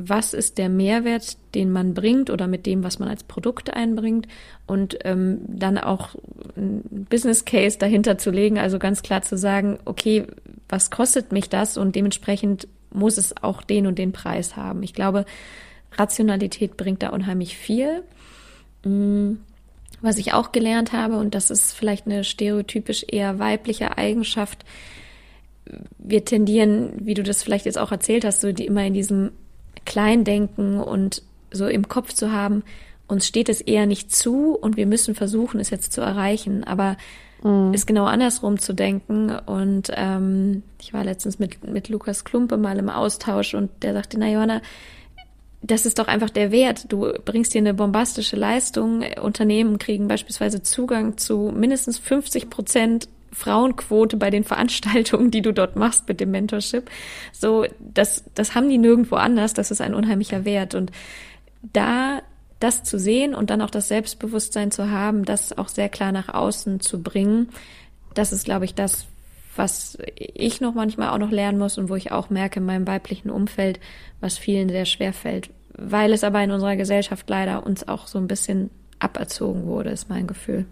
was 0.01 0.33
ist 0.33 0.59
der 0.59 0.69
Mehrwert, 0.69 1.37
den 1.55 1.73
man 1.73 1.95
bringt 1.95 2.31
oder 2.31 2.47
mit 2.47 2.67
dem, 2.67 2.85
was 2.85 2.99
man 2.99 3.09
als 3.09 3.25
Produkt 3.25 3.75
einbringt 3.75 4.29
und 4.67 4.99
ähm, 5.05 5.41
dann 5.49 5.77
auch 5.77 6.15
ein 6.57 7.07
Business 7.11 7.45
Case 7.45 7.79
dahinter 7.79 8.17
zu 8.17 8.31
legen, 8.31 8.59
also 8.59 8.79
ganz 8.79 9.03
klar 9.03 9.23
zu 9.23 9.37
sagen, 9.37 9.79
okay, 9.87 10.27
was 10.69 10.91
kostet 10.91 11.33
mich 11.33 11.49
das 11.49 11.77
und 11.77 11.97
dementsprechend 11.97 12.69
muss 12.91 13.19
es 13.19 13.43
auch 13.43 13.63
den 13.63 13.87
und 13.87 13.99
den 13.99 14.13
Preis 14.13 14.57
haben. 14.57 14.83
Ich 14.83 14.95
glaube, 14.95 15.25
Rationalität 15.93 16.77
bringt 16.77 17.03
da 17.03 17.09
unheimlich 17.09 17.57
viel. 17.57 18.05
Mm, 18.89 19.39
was 20.01 20.19
ich 20.19 20.33
auch 20.33 20.53
gelernt 20.53 20.93
habe, 20.93 21.19
und 21.19 21.35
das 21.35 21.51
ist 21.51 21.73
vielleicht 21.73 22.07
eine 22.07 22.25
stereotypisch 22.25 23.05
eher 23.09 23.39
weibliche 23.39 23.99
Eigenschaft, 23.99 24.65
wir 25.99 26.25
tendieren, 26.25 26.93
wie 27.01 27.15
du 27.15 27.23
das 27.23 27.43
vielleicht 27.43 27.67
jetzt 27.67 27.79
auch 27.79 27.93
erzählt 27.93 28.25
hast, 28.25 28.41
so 28.41 28.53
die 28.53 28.67
immer 28.67 28.85
in 28.85 28.95
diesem 28.95 29.33
Kleindenken 29.85 30.81
und 30.81 31.23
so 31.51 31.67
im 31.67 31.89
Kopf 31.89 32.13
zu 32.13 32.33
haben, 32.33 32.63
uns 33.07 33.27
steht 33.27 33.49
es 33.49 33.61
eher 33.61 33.87
nicht 33.87 34.15
zu 34.15 34.55
und 34.55 34.77
wir 34.77 34.87
müssen 34.87 35.15
versuchen, 35.15 35.61
es 35.61 35.71
jetzt 35.71 35.93
zu 35.93 36.03
erreichen. 36.03 36.65
Aber 36.65 36.97
mhm. 37.43 37.73
ist 37.73 37.87
genau 37.87 38.05
andersrum 38.05 38.59
zu 38.59 38.75
denken. 38.75 39.31
Und 39.31 39.91
ähm, 39.95 40.63
ich 40.79 40.93
war 40.93 41.05
letztens 41.05 41.39
mit, 41.39 41.67
mit 41.67 41.89
Lukas 41.89 42.25
Klumpe 42.25 42.59
mal 42.59 42.79
im 42.79 42.91
Austausch 42.91 43.55
und 43.55 43.71
der 43.83 43.95
sagte, 43.95 44.19
na 44.19 44.29
Johanna, 44.29 44.61
das 45.61 45.87
ist 45.87 45.99
doch 45.99 46.07
einfach 46.07 46.31
der 46.31 46.53
Wert. 46.53 46.87
Du 46.93 47.13
bringst 47.25 47.55
dir 47.55 47.59
eine 47.59 47.75
bombastische 47.75 48.37
Leistung. 48.37 49.03
Unternehmen 49.21 49.79
kriegen 49.79 50.09
beispielsweise 50.09 50.63
Zugang 50.63 51.17
zu 51.17 51.53
mindestens 51.55 51.99
50 51.99 52.49
Prozent 52.49 53.09
Frauenquote 53.33 54.17
bei 54.17 54.31
den 54.31 54.45
Veranstaltungen, 54.45 55.31
die 55.31 55.43
du 55.43 55.53
dort 55.53 55.77
machst 55.77 56.09
mit 56.09 56.21
dem 56.21 56.31
Mentorship. 56.31 56.91
So, 57.33 57.67
das, 57.81 58.25
das 58.35 58.55
haben 58.55 58.69
die 58.69 58.79
nirgendwo 58.79 59.17
anders. 59.17 59.53
Das 59.55 59.71
ist 59.71 59.81
ein 59.81 59.95
unheimlicher 59.95 60.45
Wert. 60.45 60.75
Und 60.75 60.93
da 61.63 62.23
das 62.61 62.83
zu 62.83 62.99
sehen 62.99 63.35
und 63.35 63.51
dann 63.51 63.63
auch 63.63 63.71
das 63.71 63.89
Selbstbewusstsein 63.89 64.71
zu 64.71 64.91
haben, 64.91 65.25
das 65.25 65.57
auch 65.57 65.69
sehr 65.69 65.89
klar 65.89 66.13
nach 66.13 66.29
außen 66.29 66.81
zu 66.81 67.03
bringen, 67.03 67.51
das 68.15 68.33
ist, 68.33 68.45
glaube 68.45 68.65
ich, 68.65 68.75
das, 68.75 69.07
was 69.59 69.99
ich 70.15 70.61
noch 70.61 70.75
manchmal 70.75 71.11
auch 71.11 71.19
noch 71.19 71.31
lernen 71.31 71.59
muss 71.59 71.77
und 71.79 71.91
wo 71.91 71.97
ich 71.97 72.13
auch 72.13 72.31
merke 72.31 72.61
in 72.61 72.67
meinem 72.67 72.87
weiblichen 72.87 73.31
Umfeld, 73.31 73.81
was 74.21 74.39
vielen 74.39 74.69
sehr 74.69 74.87
schwer 74.87 75.13
fällt, 75.13 75.51
weil 75.77 76.13
es 76.13 76.25
aber 76.25 76.43
in 76.43 76.51
unserer 76.51 76.77
Gesellschaft 76.77 77.29
leider 77.29 77.67
uns 77.67 77.87
auch 77.87 78.07
so 78.07 78.19
ein 78.19 78.29
bisschen 78.29 78.71
aberzogen 78.99 79.67
wurde, 79.67 79.91
ist 79.91 80.09
mein 80.09 80.27
Gefühl. 80.27 80.67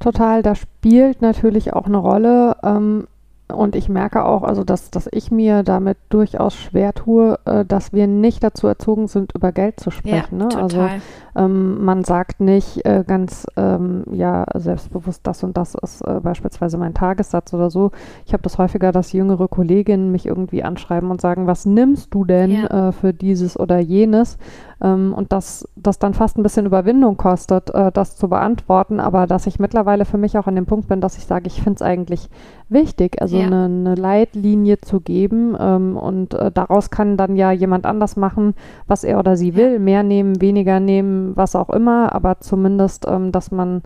Total, 0.00 0.42
da 0.42 0.54
spielt 0.54 1.22
natürlich 1.22 1.72
auch 1.72 1.86
eine 1.86 1.98
Rolle, 1.98 2.56
ähm, 2.62 3.06
und 3.52 3.76
ich 3.76 3.90
merke 3.90 4.24
auch, 4.24 4.42
also 4.42 4.64
dass, 4.64 4.90
dass 4.90 5.08
ich 5.12 5.30
mir 5.30 5.62
damit 5.62 5.98
durchaus 6.08 6.54
schwer 6.54 6.94
tue, 6.94 7.38
äh, 7.44 7.64
dass 7.64 7.92
wir 7.92 8.06
nicht 8.06 8.42
dazu 8.42 8.66
erzogen 8.66 9.06
sind, 9.06 9.32
über 9.34 9.52
Geld 9.52 9.80
zu 9.80 9.90
sprechen. 9.90 10.40
Ja, 10.40 10.46
ne? 10.46 10.56
Also 10.56 10.88
ähm, 11.36 11.84
man 11.84 12.04
sagt 12.04 12.40
nicht 12.40 12.86
äh, 12.86 13.04
ganz 13.06 13.46
ähm, 13.56 14.04
ja 14.10 14.46
selbstbewusst, 14.54 15.20
das 15.24 15.42
und 15.42 15.58
das 15.58 15.74
ist 15.74 16.00
äh, 16.02 16.20
beispielsweise 16.20 16.78
mein 16.78 16.94
Tagessatz 16.94 17.52
oder 17.52 17.68
so. 17.68 17.90
Ich 18.24 18.32
habe 18.32 18.42
das 18.42 18.56
häufiger, 18.56 18.92
dass 18.92 19.12
jüngere 19.12 19.48
Kolleginnen 19.48 20.10
mich 20.10 20.24
irgendwie 20.24 20.62
anschreiben 20.62 21.10
und 21.10 21.20
sagen, 21.20 21.46
was 21.46 21.66
nimmst 21.66 22.14
du 22.14 22.24
denn 22.24 22.50
ja. 22.50 22.88
Äh, 22.88 22.92
für 22.92 23.12
dieses 23.12 23.60
oder 23.60 23.78
jenes? 23.78 24.38
Ähm, 24.80 25.12
und 25.14 25.32
dass 25.32 25.68
das 25.76 25.98
dann 25.98 26.14
fast 26.14 26.38
ein 26.38 26.42
bisschen 26.42 26.66
Überwindung 26.66 27.16
kostet, 27.16 27.70
äh, 27.74 27.92
das 27.92 28.16
zu 28.16 28.28
beantworten, 28.28 29.00
aber 29.00 29.26
dass 29.26 29.46
ich 29.46 29.58
mittlerweile 29.58 30.04
für 30.04 30.18
mich 30.18 30.38
auch 30.38 30.46
an 30.46 30.54
dem 30.54 30.66
Punkt 30.66 30.88
bin, 30.88 31.00
dass 31.00 31.18
ich 31.18 31.26
sage, 31.26 31.46
ich 31.46 31.62
finde 31.62 31.76
es 31.76 31.82
eigentlich 31.82 32.30
wichtig, 32.74 33.22
also 33.22 33.38
ja. 33.38 33.46
eine, 33.46 33.64
eine, 33.64 33.94
Leitlinie 33.94 34.80
zu 34.82 35.00
geben 35.00 35.56
ähm, 35.58 35.96
und 35.96 36.34
äh, 36.34 36.50
daraus 36.50 36.90
kann 36.90 37.16
dann 37.16 37.36
ja 37.36 37.50
jemand 37.52 37.86
anders 37.86 38.16
machen, 38.16 38.54
was 38.86 39.04
er 39.04 39.18
oder 39.18 39.38
sie 39.38 39.56
will, 39.56 39.78
mehr 39.78 40.02
nehmen, 40.02 40.42
weniger 40.42 40.80
nehmen, 40.80 41.34
was 41.36 41.56
auch 41.56 41.70
immer, 41.70 42.14
aber 42.14 42.40
zumindest, 42.40 43.06
ähm, 43.08 43.32
dass 43.32 43.50
man 43.50 43.82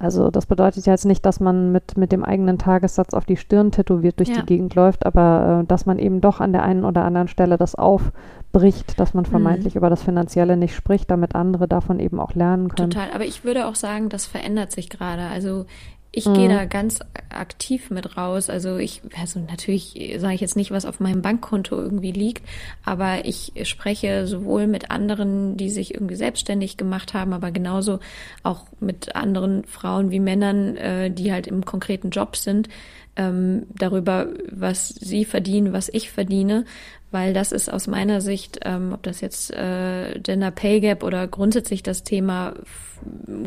also 0.00 0.30
das 0.30 0.46
bedeutet 0.46 0.86
ja 0.86 0.94
jetzt 0.94 1.04
nicht, 1.04 1.26
dass 1.26 1.40
man 1.40 1.72
mit, 1.72 1.98
mit 1.98 2.10
dem 2.10 2.24
eigenen 2.24 2.56
Tagessatz 2.56 3.12
auf 3.12 3.26
die 3.26 3.36
Stirn 3.36 3.70
tätowiert 3.70 4.18
durch 4.18 4.30
ja. 4.30 4.36
die 4.36 4.46
Gegend 4.46 4.74
läuft, 4.74 5.04
aber 5.04 5.60
äh, 5.60 5.66
dass 5.66 5.84
man 5.84 5.98
eben 5.98 6.22
doch 6.22 6.40
an 6.40 6.52
der 6.52 6.62
einen 6.62 6.86
oder 6.86 7.04
anderen 7.04 7.28
Stelle 7.28 7.58
das 7.58 7.74
aufbricht, 7.74 8.98
dass 8.98 9.12
man 9.12 9.24
mhm. 9.24 9.28
vermeintlich 9.28 9.74
mhm. 9.74 9.78
über 9.78 9.90
das 9.90 10.02
Finanzielle 10.02 10.56
nicht 10.56 10.74
spricht, 10.74 11.10
damit 11.10 11.34
andere 11.34 11.68
davon 11.68 12.00
eben 12.00 12.18
auch 12.18 12.34
lernen 12.34 12.70
können. 12.70 12.90
Total, 12.90 13.10
aber 13.14 13.26
ich 13.26 13.44
würde 13.44 13.66
auch 13.66 13.74
sagen, 13.74 14.08
das 14.08 14.24
verändert 14.24 14.72
sich 14.72 14.88
gerade. 14.88 15.26
Also 15.26 15.66
ich 16.12 16.26
mhm. 16.26 16.34
gehe 16.34 16.48
da 16.48 16.64
ganz 16.64 17.00
aktiv 17.28 17.90
mit 17.90 18.16
raus. 18.16 18.50
Also 18.50 18.76
ich, 18.78 19.00
also 19.16 19.40
natürlich 19.40 20.16
sage 20.18 20.34
ich 20.34 20.40
jetzt 20.40 20.56
nicht, 20.56 20.70
was 20.70 20.84
auf 20.84 20.98
meinem 20.98 21.22
Bankkonto 21.22 21.76
irgendwie 21.76 22.12
liegt, 22.12 22.46
aber 22.84 23.24
ich 23.24 23.52
spreche 23.64 24.26
sowohl 24.26 24.66
mit 24.66 24.90
anderen, 24.90 25.56
die 25.56 25.70
sich 25.70 25.94
irgendwie 25.94 26.16
selbstständig 26.16 26.76
gemacht 26.76 27.14
haben, 27.14 27.32
aber 27.32 27.52
genauso 27.52 28.00
auch 28.42 28.64
mit 28.80 29.14
anderen 29.14 29.64
Frauen 29.64 30.10
wie 30.10 30.20
Männern, 30.20 30.76
äh, 30.76 31.10
die 31.10 31.32
halt 31.32 31.46
im 31.46 31.64
konkreten 31.64 32.10
Job 32.10 32.36
sind, 32.36 32.68
ähm, 33.16 33.66
darüber, 33.76 34.28
was 34.50 34.88
sie 34.88 35.24
verdienen, 35.24 35.72
was 35.72 35.88
ich 35.88 36.10
verdiene, 36.10 36.64
weil 37.10 37.34
das 37.34 37.52
ist 37.52 37.72
aus 37.72 37.86
meiner 37.86 38.20
Sicht, 38.20 38.60
ähm, 38.64 38.92
ob 38.92 39.02
das 39.02 39.20
jetzt 39.20 39.52
äh, 39.52 40.18
Gender 40.20 40.50
Pay 40.50 40.80
Gap 40.80 41.02
oder 41.02 41.26
grundsätzlich 41.28 41.82
das 41.82 42.02
Thema 42.02 42.54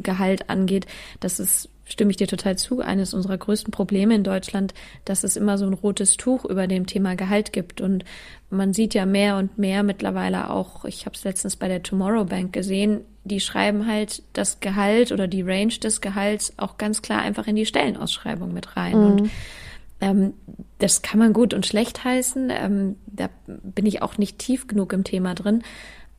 Gehalt 0.02 0.50
angeht, 0.50 0.86
das 1.20 1.40
ist 1.40 1.70
stimme 1.86 2.12
ich 2.12 2.18
dir 2.18 2.28
total 2.28 2.58
zu, 2.58 2.82
eines 2.82 3.14
unserer 3.14 3.38
größten 3.38 3.72
Probleme 3.72 4.16
in 4.16 4.24
Deutschland, 4.24 4.74
dass 5.06 5.24
es 5.24 5.36
immer 5.36 5.58
so 5.58 5.66
ein 5.66 5.74
rotes 5.74 6.18
Tuch 6.18 6.46
über 6.46 6.68
dem 6.68 6.86
Thema 6.86 7.16
Gehalt 7.16 7.54
gibt. 7.54 7.82
Und 7.82 8.06
man 8.50 8.74
sieht 8.74 8.94
ja 8.94 9.06
mehr 9.06 9.38
und 9.38 9.58
mehr 9.58 9.84
mittlerweile 9.84 10.50
auch, 10.50 10.86
ich 10.86 11.06
habe 11.06 11.16
es 11.16 11.24
letztens 11.24 11.56
bei 11.56 11.68
der 11.68 11.84
Tomorrow 11.84 12.26
Bank 12.26 12.54
gesehen, 12.54 13.02
die 13.26 13.40
schreiben 13.40 13.88
halt 13.88 14.24
das 14.34 14.60
Gehalt 14.60 15.12
oder 15.12 15.28
die 15.28 15.42
Range 15.42 15.74
des 15.74 16.02
Gehalts 16.02 16.54
auch 16.58 16.78
ganz 16.78 17.02
klar 17.02 17.22
einfach 17.22 17.48
in 17.48 17.56
die 17.56 17.66
Stellenausschreibung 17.66 18.54
mit 18.54 18.76
rein. 18.76 18.98
Mhm. 18.98 19.06
Und 19.06 19.30
ähm, 20.02 20.34
das 20.80 21.02
kann 21.02 21.20
man 21.20 21.32
gut 21.32 21.54
und 21.54 21.66
schlecht 21.66 22.04
heißen. 22.04 22.50
Ähm, 22.50 22.96
da 23.08 23.30
bin 23.48 23.86
ich 23.86 24.02
auch 24.02 24.18
nicht 24.18 24.40
tief 24.40 24.68
genug 24.68 24.92
im 24.92 25.04
Thema 25.04 25.34
drin. 25.36 25.64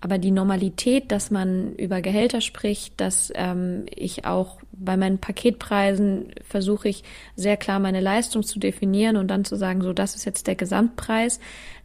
Aber 0.05 0.18
die 0.18 0.32
Normalität, 0.32 1.11
dass 1.11 1.30
man 1.30 1.72
über 1.76 2.02
Gehälter 2.02 2.42
spricht, 2.42 3.00
dass 3.00 3.32
ähm, 3.34 3.86
ich 3.88 4.26
auch 4.26 4.59
bei 4.70 4.98
meinen 4.98 5.16
Paketpreisen 5.16 6.26
versuche 6.46 6.90
ich 6.90 7.05
sehr 7.36 7.57
klar 7.57 7.78
meine 7.78 8.00
Leistung 8.00 8.42
zu 8.42 8.59
definieren 8.59 9.16
und 9.16 9.28
dann 9.28 9.46
zu 9.46 9.57
sagen, 9.57 9.80
so 9.80 9.94
das 9.94 10.14
ist 10.14 10.26
jetzt 10.26 10.46
der 10.46 10.57
Gesamtpreis, 10.57 11.40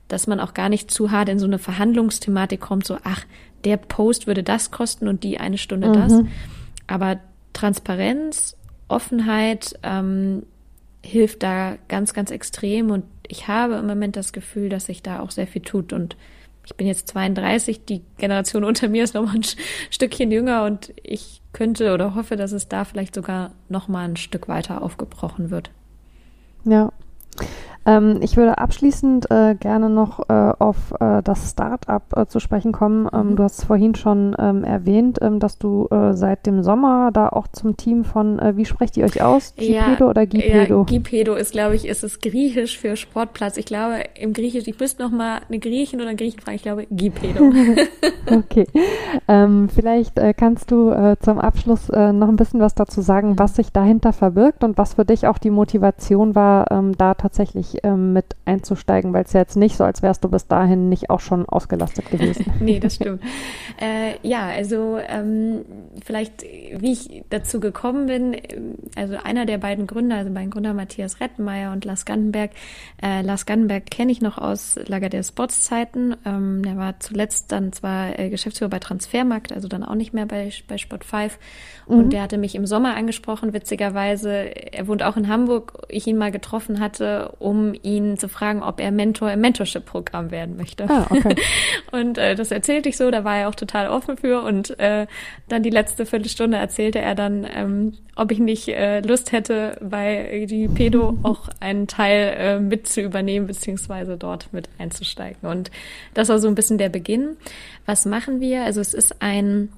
dass 0.09 0.27
man 0.27 0.41
auch 0.41 0.53
gar 0.53 0.67
nicht 0.67 0.91
zu 0.91 1.11
hart 1.11 1.29
in 1.29 1.39
so 1.39 1.45
eine 1.45 1.59
Verhandlungsthematik 1.59 2.59
kommt, 2.59 2.85
so 2.85 2.97
ach, 3.05 3.23
der 3.63 3.77
Post 3.77 4.27
würde 4.27 4.43
das 4.43 4.69
kosten 4.69 5.07
und 5.07 5.23
die 5.23 5.39
eine 5.39 5.57
Stunde 5.57 5.87
mhm. 5.87 5.93
das. 5.93 6.13
Aber 6.87 7.21
Transparenz, 7.53 8.57
Offenheit, 8.89 9.79
ähm, 9.81 10.43
hilft 11.05 11.41
da 11.41 11.77
ganz, 11.87 12.13
ganz 12.13 12.31
extrem 12.31 12.91
und 12.91 13.05
ich 13.29 13.47
habe 13.47 13.75
im 13.75 13.87
Moment 13.87 14.17
das 14.17 14.33
Gefühl, 14.33 14.67
dass 14.67 14.87
sich 14.87 15.01
da 15.03 15.21
auch 15.21 15.31
sehr 15.31 15.47
viel 15.47 15.61
tut 15.61 15.93
und 15.93 16.17
ich 16.69 16.75
bin 16.75 16.85
jetzt 16.85 17.07
32, 17.07 17.85
die 17.85 18.03
Generation 18.17 18.63
unter 18.63 18.87
mir 18.87 19.03
ist 19.03 19.15
noch 19.15 19.25
mal 19.25 19.35
ein 19.35 19.45
Stückchen 19.89 20.31
jünger 20.31 20.65
und 20.65 20.93
ich 21.01 21.41
könnte 21.51 21.93
oder 21.93 22.13
hoffe, 22.13 22.35
dass 22.35 22.51
es 22.51 22.67
da 22.67 22.85
vielleicht 22.85 23.15
sogar 23.15 23.51
noch 23.69 23.87
mal 23.87 24.07
ein 24.07 24.17
Stück 24.17 24.47
weiter 24.47 24.83
aufgebrochen 24.83 25.49
wird. 25.49 25.71
Ja, 26.65 26.91
ähm, 27.85 28.19
ich 28.21 28.37
würde 28.37 28.57
abschließend 28.57 29.31
äh, 29.31 29.55
gerne 29.55 29.89
noch 29.89 30.29
äh, 30.29 30.53
auf 30.59 30.93
äh, 30.99 31.21
das 31.23 31.51
Start-up 31.51 32.03
äh, 32.15 32.25
zu 32.25 32.39
sprechen 32.39 32.71
kommen. 32.71 33.07
Ähm, 33.13 33.31
mhm. 33.31 33.35
Du 33.37 33.43
hast 33.43 33.63
vorhin 33.63 33.95
schon 33.95 34.35
ähm, 34.37 34.63
erwähnt, 34.63 35.19
ähm, 35.21 35.39
dass 35.39 35.57
du 35.57 35.87
äh, 35.89 36.13
seit 36.13 36.45
dem 36.45 36.63
Sommer 36.63 37.11
da 37.13 37.29
auch 37.29 37.47
zum 37.47 37.77
Team 37.77 38.03
von, 38.03 38.39
äh, 38.39 38.57
wie 38.57 38.65
sprecht 38.65 38.97
ihr 38.97 39.05
euch 39.05 39.21
aus? 39.21 39.53
Gipedo 39.55 40.05
ja, 40.05 40.09
oder 40.09 40.25
Gipedo? 40.25 40.79
Ja, 40.79 40.83
Gipedo 40.83 41.35
ist, 41.35 41.51
glaube 41.51 41.75
ich, 41.75 41.87
ist 41.87 42.03
es 42.03 42.19
griechisch 42.19 42.77
für 42.77 42.95
Sportplatz. 42.95 43.57
Ich 43.57 43.65
glaube, 43.65 44.03
im 44.15 44.33
Griechisch, 44.33 44.67
ich 44.67 44.79
müsste 44.79 45.03
noch 45.03 45.11
mal 45.11 45.39
eine 45.47 45.59
Griechin 45.59 45.99
oder 45.99 46.09
einen 46.09 46.17
Griechen 46.17 46.39
fragen. 46.41 46.55
Ich 46.55 46.63
glaube, 46.63 46.85
Gipedo. 46.91 47.51
okay. 48.31 48.67
Ähm, 49.27 49.69
vielleicht 49.73 50.19
kannst 50.37 50.71
du 50.71 51.15
zum 51.19 51.39
Abschluss 51.39 51.87
noch 51.89 52.27
ein 52.27 52.35
bisschen 52.35 52.59
was 52.59 52.75
dazu 52.75 53.01
sagen, 53.01 53.39
was 53.39 53.55
sich 53.55 53.71
dahinter 53.71 54.13
verbirgt 54.13 54.63
und 54.63 54.77
was 54.77 54.95
für 54.95 55.05
dich 55.05 55.27
auch 55.27 55.37
die 55.37 55.49
Motivation 55.49 56.35
war, 56.35 56.71
ähm, 56.71 56.97
da 56.97 57.13
tatsächlich 57.13 57.68
nicht 57.73 57.83
ähm, 57.83 58.13
mit 58.13 58.35
einzusteigen, 58.45 59.13
weil 59.13 59.23
es 59.23 59.33
ja 59.33 59.41
jetzt 59.41 59.55
nicht 59.55 59.77
so, 59.77 59.83
als 59.83 60.01
wärst 60.01 60.23
du 60.23 60.29
bis 60.29 60.47
dahin 60.47 60.89
nicht 60.89 61.09
auch 61.09 61.19
schon 61.19 61.47
ausgelastet 61.47 62.09
gewesen. 62.09 62.45
nee, 62.59 62.79
das 62.79 62.95
stimmt. 62.95 63.21
äh, 63.79 64.15
ja, 64.27 64.47
also 64.47 64.99
ähm, 65.07 65.65
vielleicht, 66.03 66.43
wie 66.43 66.91
ich 66.91 67.23
dazu 67.29 67.59
gekommen 67.59 68.07
bin, 68.07 68.37
also 68.95 69.15
einer 69.23 69.45
der 69.45 69.57
beiden 69.57 69.87
Gründer, 69.87 70.17
also 70.17 70.31
mein 70.31 70.49
Gründer 70.49 70.73
Matthias 70.73 71.19
Rettenmeier 71.19 71.71
und 71.71 71.85
Lars 71.85 72.05
Gandenberg. 72.05 72.51
Äh, 73.01 73.21
Lars 73.21 73.45
Gandenberg 73.45 73.89
kenne 73.89 74.11
ich 74.11 74.21
noch 74.21 74.37
aus 74.37 74.79
Lager 74.87 75.09
der 75.09 75.23
Sports-Zeiten. 75.23 76.15
Ähm, 76.25 76.63
er 76.65 76.77
war 76.77 76.99
zuletzt 76.99 77.51
dann 77.51 77.73
zwar 77.73 78.17
äh, 78.17 78.29
Geschäftsführer 78.29 78.69
bei 78.69 78.79
Transfermarkt, 78.79 79.53
also 79.53 79.67
dann 79.67 79.83
auch 79.83 79.95
nicht 79.95 80.13
mehr 80.13 80.25
bei, 80.25 80.51
bei 80.67 80.77
Sport 80.77 81.03
5. 81.03 81.37
Und 81.85 82.05
mhm. 82.05 82.09
der 82.11 82.21
hatte 82.21 82.37
mich 82.37 82.55
im 82.55 82.65
Sommer 82.65 82.95
angesprochen, 82.95 83.53
witzigerweise. 83.53 84.31
Er 84.31 84.87
wohnt 84.87 85.03
auch 85.03 85.17
in 85.17 85.27
Hamburg. 85.27 85.85
Ich 85.89 86.05
ihn 86.07 86.17
mal 86.17 86.31
getroffen 86.31 86.79
hatte, 86.79 87.33
um 87.39 87.58
um 87.59 87.73
ihn 87.83 88.17
zu 88.17 88.29
fragen, 88.29 88.63
ob 88.63 88.79
er 88.79 88.91
Mentor 88.91 89.31
im 89.31 89.41
Mentorship-Programm 89.41 90.31
werden 90.31 90.55
möchte. 90.57 90.89
Ah, 90.89 91.07
okay. 91.09 91.35
und 91.91 92.17
äh, 92.17 92.35
das 92.35 92.51
erzählte 92.51 92.89
ich 92.89 92.97
so, 92.97 93.11
da 93.11 93.23
war 93.23 93.37
er 93.37 93.49
auch 93.49 93.55
total 93.55 93.89
offen 93.89 94.17
für. 94.17 94.41
Und 94.41 94.79
äh, 94.79 95.07
dann 95.47 95.63
die 95.63 95.69
letzte 95.69 96.05
Viertelstunde 96.05 96.57
erzählte 96.57 96.99
er 96.99 97.15
dann, 97.15 97.45
ähm, 97.53 97.93
ob 98.15 98.31
ich 98.31 98.39
nicht 98.39 98.67
äh, 98.69 99.01
Lust 99.01 99.31
hätte, 99.31 99.77
bei 99.81 100.45
die 100.49 100.67
Pedo 100.67 101.17
auch 101.23 101.49
einen 101.59 101.87
Teil 101.87 102.35
äh, 102.37 102.59
mit 102.59 102.87
zu 102.87 103.01
übernehmen, 103.01 103.47
beziehungsweise 103.47 104.17
dort 104.17 104.51
mit 104.53 104.69
einzusteigen. 104.77 105.49
Und 105.49 105.71
das 106.13 106.29
war 106.29 106.39
so 106.39 106.47
ein 106.47 106.55
bisschen 106.55 106.77
der 106.77 106.89
Beginn. 106.89 107.37
Was 107.85 108.05
machen 108.05 108.39
wir? 108.39 108.63
Also 108.63 108.81
es 108.81 108.93
ist 108.93 109.21
ein 109.21 109.69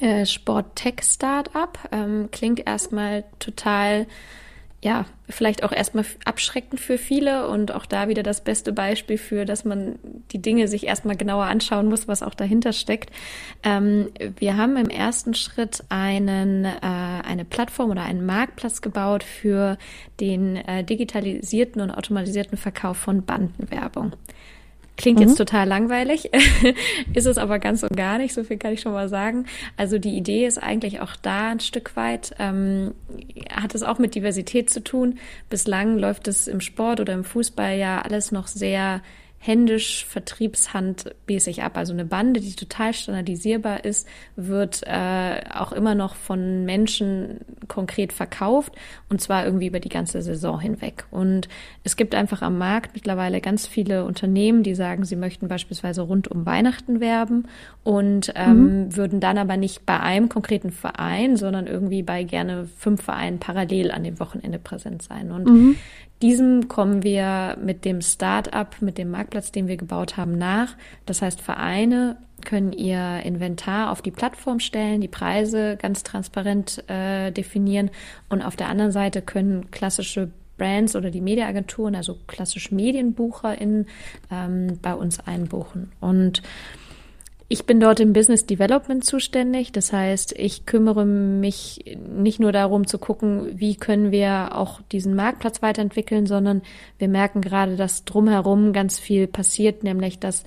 äh, 0.00 0.26
Sport-Tech-Startup. 0.26 1.78
Ähm, 1.92 2.28
klingt 2.30 2.66
erstmal 2.66 3.24
total 3.38 4.06
ja, 4.86 5.04
vielleicht 5.28 5.64
auch 5.64 5.72
erstmal 5.72 6.04
abschreckend 6.24 6.78
für 6.78 6.96
viele 6.96 7.48
und 7.48 7.72
auch 7.72 7.86
da 7.86 8.06
wieder 8.06 8.22
das 8.22 8.44
beste 8.44 8.72
Beispiel 8.72 9.18
für, 9.18 9.44
dass 9.44 9.64
man 9.64 9.98
die 10.30 10.40
Dinge 10.40 10.68
sich 10.68 10.86
erstmal 10.86 11.16
genauer 11.16 11.46
anschauen 11.46 11.88
muss, 11.88 12.06
was 12.06 12.22
auch 12.22 12.34
dahinter 12.34 12.72
steckt. 12.72 13.10
Ähm, 13.64 14.10
wir 14.38 14.56
haben 14.56 14.76
im 14.76 14.88
ersten 14.88 15.34
Schritt 15.34 15.82
einen, 15.88 16.66
äh, 16.66 16.78
eine 16.82 17.44
Plattform 17.44 17.90
oder 17.90 18.02
einen 18.02 18.24
Marktplatz 18.24 18.80
gebaut 18.80 19.24
für 19.24 19.76
den 20.20 20.54
äh, 20.54 20.84
digitalisierten 20.84 21.82
und 21.82 21.90
automatisierten 21.90 22.56
Verkauf 22.56 22.96
von 22.96 23.24
Bandenwerbung. 23.24 24.12
Klingt 24.96 25.18
mhm. 25.20 25.26
jetzt 25.26 25.36
total 25.36 25.68
langweilig, 25.68 26.30
ist 27.14 27.26
es 27.26 27.36
aber 27.36 27.58
ganz 27.58 27.82
und 27.82 27.96
gar 27.96 28.16
nicht, 28.18 28.32
so 28.32 28.44
viel 28.44 28.56
kann 28.56 28.72
ich 28.72 28.80
schon 28.80 28.92
mal 28.92 29.08
sagen. 29.08 29.44
Also 29.76 29.98
die 29.98 30.16
Idee 30.16 30.46
ist 30.46 30.58
eigentlich 30.58 31.00
auch 31.00 31.16
da 31.16 31.50
ein 31.50 31.60
Stück 31.60 31.96
weit, 31.96 32.34
ähm, 32.38 32.94
hat 33.52 33.74
es 33.74 33.82
auch 33.82 33.98
mit 33.98 34.14
Diversität 34.14 34.70
zu 34.70 34.82
tun. 34.82 35.18
Bislang 35.50 35.98
läuft 35.98 36.28
es 36.28 36.48
im 36.48 36.60
Sport 36.60 37.00
oder 37.00 37.12
im 37.12 37.24
Fußball 37.24 37.76
ja 37.76 38.00
alles 38.00 38.32
noch 38.32 38.46
sehr 38.46 39.02
händisch 39.46 40.04
vertriebshandmäßig 40.06 41.62
ab. 41.62 41.76
Also 41.76 41.92
eine 41.92 42.04
Bande, 42.04 42.40
die 42.40 42.54
total 42.54 42.92
standardisierbar 42.92 43.84
ist, 43.84 44.08
wird 44.34 44.82
äh, 44.84 45.40
auch 45.54 45.72
immer 45.72 45.94
noch 45.94 46.16
von 46.16 46.64
Menschen 46.64 47.40
konkret 47.68 48.12
verkauft 48.12 48.72
und 49.08 49.20
zwar 49.20 49.44
irgendwie 49.44 49.68
über 49.68 49.78
die 49.78 49.88
ganze 49.88 50.20
Saison 50.22 50.58
hinweg. 50.58 51.04
Und 51.10 51.48
es 51.84 51.96
gibt 51.96 52.14
einfach 52.14 52.42
am 52.42 52.58
Markt 52.58 52.94
mittlerweile 52.94 53.40
ganz 53.40 53.66
viele 53.66 54.04
Unternehmen, 54.04 54.64
die 54.64 54.74
sagen, 54.74 55.04
sie 55.04 55.16
möchten 55.16 55.46
beispielsweise 55.46 56.02
rund 56.02 56.28
um 56.28 56.44
Weihnachten 56.44 57.00
werben 57.00 57.46
und 57.84 58.32
ähm, 58.34 58.86
mhm. 58.86 58.96
würden 58.96 59.20
dann 59.20 59.38
aber 59.38 59.56
nicht 59.56 59.86
bei 59.86 60.00
einem 60.00 60.28
konkreten 60.28 60.72
Verein, 60.72 61.36
sondern 61.36 61.68
irgendwie 61.68 62.02
bei 62.02 62.24
gerne 62.24 62.68
fünf 62.76 63.02
Vereinen 63.02 63.38
parallel 63.38 63.92
an 63.92 64.02
dem 64.02 64.18
Wochenende 64.18 64.58
präsent 64.58 65.02
sein. 65.02 65.30
Und 65.30 65.46
mhm. 65.46 65.76
Diesem 66.22 66.68
kommen 66.68 67.02
wir 67.02 67.58
mit 67.62 67.84
dem 67.84 68.00
Start-up, 68.00 68.80
mit 68.80 68.96
dem 68.96 69.10
Marktplatz, 69.10 69.52
den 69.52 69.68
wir 69.68 69.76
gebaut 69.76 70.16
haben, 70.16 70.38
nach. 70.38 70.74
Das 71.04 71.20
heißt, 71.20 71.40
Vereine 71.40 72.16
können 72.44 72.72
ihr 72.72 73.20
Inventar 73.24 73.90
auf 73.90 74.02
die 74.02 74.10
Plattform 74.10 74.60
stellen, 74.60 75.00
die 75.00 75.08
Preise 75.08 75.76
ganz 75.76 76.02
transparent 76.02 76.88
äh, 76.88 77.30
definieren 77.32 77.90
und 78.28 78.42
auf 78.42 78.56
der 78.56 78.68
anderen 78.68 78.92
Seite 78.92 79.20
können 79.20 79.70
klassische 79.70 80.30
Brands 80.56 80.96
oder 80.96 81.10
die 81.10 81.20
Mediaagenturen, 81.20 81.94
also 81.94 82.16
klassisch 82.26 82.70
MedienbucherInnen, 82.70 83.86
ähm, 84.30 84.78
bei 84.80 84.94
uns 84.94 85.20
einbuchen. 85.20 85.92
Und 86.00 86.42
ich 87.48 87.64
bin 87.64 87.78
dort 87.78 88.00
im 88.00 88.12
Business 88.12 88.44
Development 88.46 89.04
zuständig. 89.04 89.70
Das 89.70 89.92
heißt, 89.92 90.32
ich 90.36 90.66
kümmere 90.66 91.04
mich 91.04 91.96
nicht 91.96 92.40
nur 92.40 92.50
darum 92.50 92.86
zu 92.86 92.98
gucken, 92.98 93.52
wie 93.54 93.76
können 93.76 94.10
wir 94.10 94.56
auch 94.56 94.80
diesen 94.90 95.14
Marktplatz 95.14 95.62
weiterentwickeln, 95.62 96.26
sondern 96.26 96.62
wir 96.98 97.08
merken 97.08 97.40
gerade, 97.40 97.76
dass 97.76 98.04
drumherum 98.04 98.72
ganz 98.72 98.98
viel 98.98 99.28
passiert, 99.28 99.84
nämlich 99.84 100.18
dass 100.18 100.42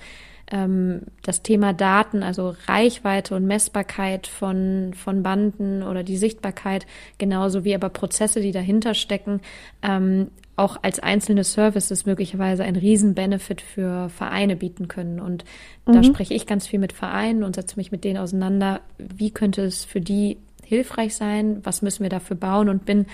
ähm, 0.50 1.02
das 1.22 1.42
Thema 1.42 1.72
Daten, 1.72 2.22
also 2.22 2.54
Reichweite 2.66 3.34
und 3.34 3.46
Messbarkeit 3.46 4.26
von, 4.26 4.92
von 4.94 5.22
Banden 5.22 5.82
oder 5.82 6.02
die 6.02 6.18
Sichtbarkeit, 6.18 6.86
genauso 7.16 7.64
wie 7.64 7.74
aber 7.74 7.88
Prozesse, 7.88 8.40
die 8.40 8.52
dahinter 8.52 8.92
stecken, 8.92 9.40
ähm, 9.82 10.28
auch 10.60 10.76
als 10.82 11.00
einzelne 11.00 11.42
Services 11.42 12.04
möglicherweise 12.04 12.64
ein 12.64 12.76
Riesen-Benefit 12.76 13.62
für 13.62 14.10
Vereine 14.10 14.56
bieten 14.56 14.88
können. 14.88 15.18
Und 15.18 15.44
mhm. 15.86 15.94
da 15.94 16.02
spreche 16.02 16.34
ich 16.34 16.46
ganz 16.46 16.66
viel 16.66 16.78
mit 16.78 16.92
Vereinen 16.92 17.42
und 17.42 17.56
setze 17.56 17.76
mich 17.76 17.90
mit 17.90 18.04
denen 18.04 18.18
auseinander. 18.18 18.80
Wie 18.98 19.30
könnte 19.30 19.62
es 19.62 19.84
für 19.84 20.02
die 20.02 20.36
hilfreich 20.62 21.16
sein? 21.16 21.60
Was 21.64 21.80
müssen 21.80 22.02
wir 22.02 22.10
dafür 22.10 22.36
bauen? 22.36 22.68
Und 22.68 22.84
bin 22.84 23.06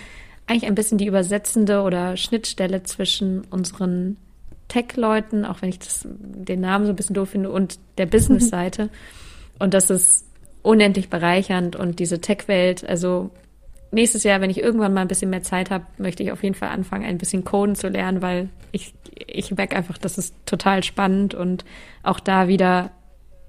eigentlich 0.48 0.66
ein 0.66 0.74
bisschen 0.74 0.98
die 0.98 1.06
übersetzende 1.06 1.82
oder 1.82 2.16
Schnittstelle 2.16 2.82
zwischen 2.82 3.42
unseren 3.50 4.16
Tech-Leuten, 4.66 5.44
auch 5.44 5.62
wenn 5.62 5.68
ich 5.68 5.78
das, 5.78 6.06
den 6.08 6.60
Namen 6.60 6.86
so 6.86 6.92
ein 6.92 6.96
bisschen 6.96 7.14
doof 7.14 7.30
finde, 7.30 7.50
und 7.50 7.78
der 7.98 8.06
Business-Seite. 8.06 8.90
und 9.60 9.72
das 9.72 9.90
ist 9.90 10.26
unendlich 10.62 11.08
bereichernd 11.08 11.76
und 11.76 12.00
diese 12.00 12.20
Tech-Welt, 12.20 12.84
also 12.84 13.30
nächstes 13.90 14.24
Jahr, 14.24 14.40
wenn 14.40 14.50
ich 14.50 14.60
irgendwann 14.60 14.94
mal 14.94 15.02
ein 15.02 15.08
bisschen 15.08 15.30
mehr 15.30 15.42
Zeit 15.42 15.70
habe, 15.70 15.86
möchte 15.98 16.22
ich 16.22 16.32
auf 16.32 16.42
jeden 16.42 16.54
Fall 16.54 16.70
anfangen, 16.70 17.04
ein 17.04 17.18
bisschen 17.18 17.44
Coden 17.44 17.74
zu 17.74 17.88
lernen, 17.88 18.22
weil 18.22 18.48
ich, 18.72 18.94
ich 19.26 19.54
merke 19.54 19.76
einfach, 19.76 19.98
das 19.98 20.18
ist 20.18 20.34
total 20.46 20.82
spannend 20.82 21.34
und 21.34 21.64
auch 22.02 22.20
da 22.20 22.48
wieder, 22.48 22.90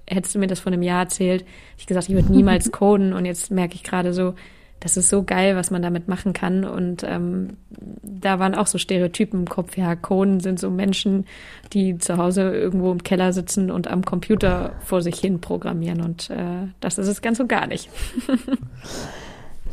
hättest 0.08 0.36
du 0.36 0.40
mir 0.40 0.48
das 0.48 0.60
vor 0.60 0.72
einem 0.72 0.84
Jahr 0.84 1.04
erzählt, 1.04 1.46
ich 1.78 1.88
gesagt, 1.88 2.10
ich 2.10 2.16
würde 2.16 2.32
niemals 2.32 2.72
coden 2.72 3.14
und 3.14 3.26
jetzt 3.26 3.52
merke 3.52 3.76
ich 3.76 3.84
gerade 3.84 4.14
so, 4.14 4.36
das 4.80 4.96
ist 4.96 5.10
so 5.10 5.24
geil, 5.24 5.56
was 5.56 5.72
man 5.72 5.82
damit 5.82 6.08
machen 6.08 6.34
kann. 6.34 6.64
Und 6.64 7.04
ähm, 7.04 7.58
da 8.04 8.38
waren 8.40 8.54
auch 8.54 8.68
so 8.68 8.78
Stereotypen 8.78 9.42
im 9.42 9.50
Kopf. 9.50 9.76
Ja, 9.76 9.96
Coden 9.96 10.40
sind 10.40 10.60
so 10.60 10.70
Menschen, 10.70 11.26
die 11.74 11.98
zu 11.98 12.18
Hause 12.18 12.54
irgendwo 12.54 12.92
im 12.92 13.04
Keller 13.04 13.34
sitzen 13.34 13.72
und 13.72 13.88
am 13.88 14.06
Computer 14.06 14.76
vor 14.86 15.02
sich 15.02 15.20
hin 15.20 15.42
programmieren. 15.42 16.02
Und 16.02 16.30
äh, 16.30 16.68
das 16.80 17.00
ist 17.00 17.08
es 17.08 17.22
ganz 17.22 17.40
und 17.40 17.48
gar 17.48 17.66
nicht. 17.66 17.90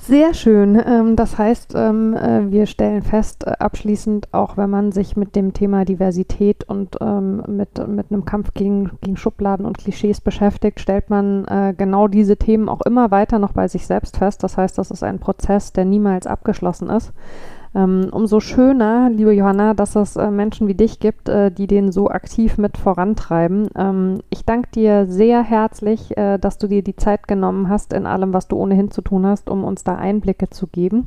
Sehr 0.07 0.34
schön. 0.34 0.78
Ähm, 0.84 1.16
das 1.16 1.38
heißt, 1.38 1.72
ähm, 1.74 2.14
äh, 2.14 2.50
wir 2.50 2.66
stellen 2.66 3.00
fest, 3.00 3.46
äh, 3.46 3.52
abschließend, 3.59 4.34
auch 4.34 4.59
wenn 4.59 4.68
man 4.68 4.92
sich 4.92 5.16
mit 5.16 5.34
dem 5.34 5.55
Thema 5.55 5.86
Diversität 5.86 6.64
und 6.64 6.98
ähm, 7.00 7.42
mit, 7.46 7.78
mit 7.88 8.12
einem 8.12 8.26
Kampf 8.26 8.52
gegen, 8.52 8.90
gegen 9.00 9.16
Schubladen 9.16 9.64
und 9.64 9.78
Klischees 9.78 10.20
beschäftigt, 10.20 10.78
stellt 10.78 11.09
man 11.09 11.46
äh, 11.46 11.72
genau 11.74 12.07
diese 12.07 12.36
Themen 12.36 12.68
auch 12.68 12.82
immer 12.82 13.11
weiter 13.12 13.38
noch 13.38 13.52
bei 13.52 13.66
sich 13.66 13.86
selbst 13.86 14.18
fest. 14.18 14.42
Das 14.42 14.59
heißt, 14.59 14.76
das 14.76 14.90
ist 14.90 15.02
ein 15.02 15.20
Prozess, 15.20 15.72
der 15.72 15.86
niemals 15.86 16.26
abgeschlossen 16.26 16.90
ist. 16.90 17.14
Ähm, 17.75 18.09
umso 18.12 18.39
schöner, 18.39 19.11
liebe 19.11 19.33
Johanna, 19.33 19.75
dass 19.75 19.97
es 19.97 20.14
äh, 20.14 20.31
Menschen 20.31 20.68
wie 20.68 20.75
dich 20.75 21.01
gibt, 21.01 21.29
äh, 21.29 21.51
die 21.51 21.66
den 21.66 21.91
so 21.91 22.09
aktiv 22.09 22.57
mit 22.57 22.79
vorantreiben. 22.79 23.68
Ähm, 23.77 24.20
ich 24.31 24.45
danke 24.45 24.68
dir 24.70 25.07
sehr 25.07 25.43
herzlich, 25.43 26.16
äh, 26.16 26.39
dass 26.39 26.59
du 26.59 26.68
dir 26.68 26.83
die 26.83 26.95
Zeit 26.95 27.27
genommen 27.27 27.68
hast 27.68 27.93
in 27.93 28.07
allem, 28.07 28.33
was 28.33 28.47
du 28.47 28.57
ohnehin 28.57 28.93
zu 28.93 29.03
tun 29.03 29.27
hast, 29.27 29.51
um 29.51 29.64
uns 29.64 29.83
da 29.83 29.97
Einblicke 29.97 30.51
zu 30.51 30.68
geben. 30.68 31.07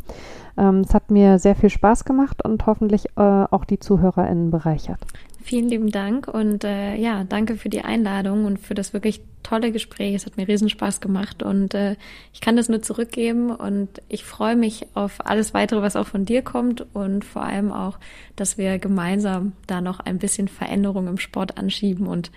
Ähm, 0.57 0.82
es 0.82 0.93
hat 0.93 1.09
mir 1.09 1.39
sehr 1.39 1.55
viel 1.55 1.70
Spaß 1.70 2.03
gemacht 2.03 2.43
und 2.43 2.65
hoffentlich 2.65 3.18
auch 3.18 3.65
die 3.65 3.80
ZuhörerInnen 3.80 4.51
bereichert. 4.51 4.99
Vielen 5.47 5.69
lieben 5.69 5.91
Dank 5.91 6.27
und 6.27 6.65
äh, 6.65 6.97
ja, 6.97 7.23
danke 7.23 7.55
für 7.55 7.69
die 7.69 7.79
Einladung 7.79 8.43
und 8.43 8.59
für 8.59 8.73
das 8.73 8.91
wirklich 8.91 9.21
tolle 9.43 9.71
Gespräch. 9.71 10.13
Es 10.13 10.25
hat 10.25 10.35
mir 10.35 10.45
riesen 10.45 10.67
Spaß 10.67 10.99
gemacht 10.99 11.41
und 11.41 11.73
äh, 11.73 11.95
ich 12.33 12.41
kann 12.41 12.57
das 12.57 12.67
nur 12.67 12.81
zurückgeben 12.81 13.51
und 13.51 13.87
ich 14.09 14.25
freue 14.25 14.57
mich 14.57 14.87
auf 14.93 15.25
alles 15.25 15.53
weitere, 15.53 15.81
was 15.81 15.95
auch 15.95 16.05
von 16.05 16.25
dir 16.25 16.41
kommt 16.41 16.85
und 16.93 17.23
vor 17.23 17.43
allem 17.43 17.71
auch, 17.71 17.97
dass 18.35 18.57
wir 18.57 18.77
gemeinsam 18.77 19.53
da 19.67 19.79
noch 19.79 20.01
ein 20.01 20.17
bisschen 20.17 20.49
Veränderung 20.49 21.07
im 21.07 21.17
Sport 21.17 21.57
anschieben 21.57 22.07
und 22.07 22.29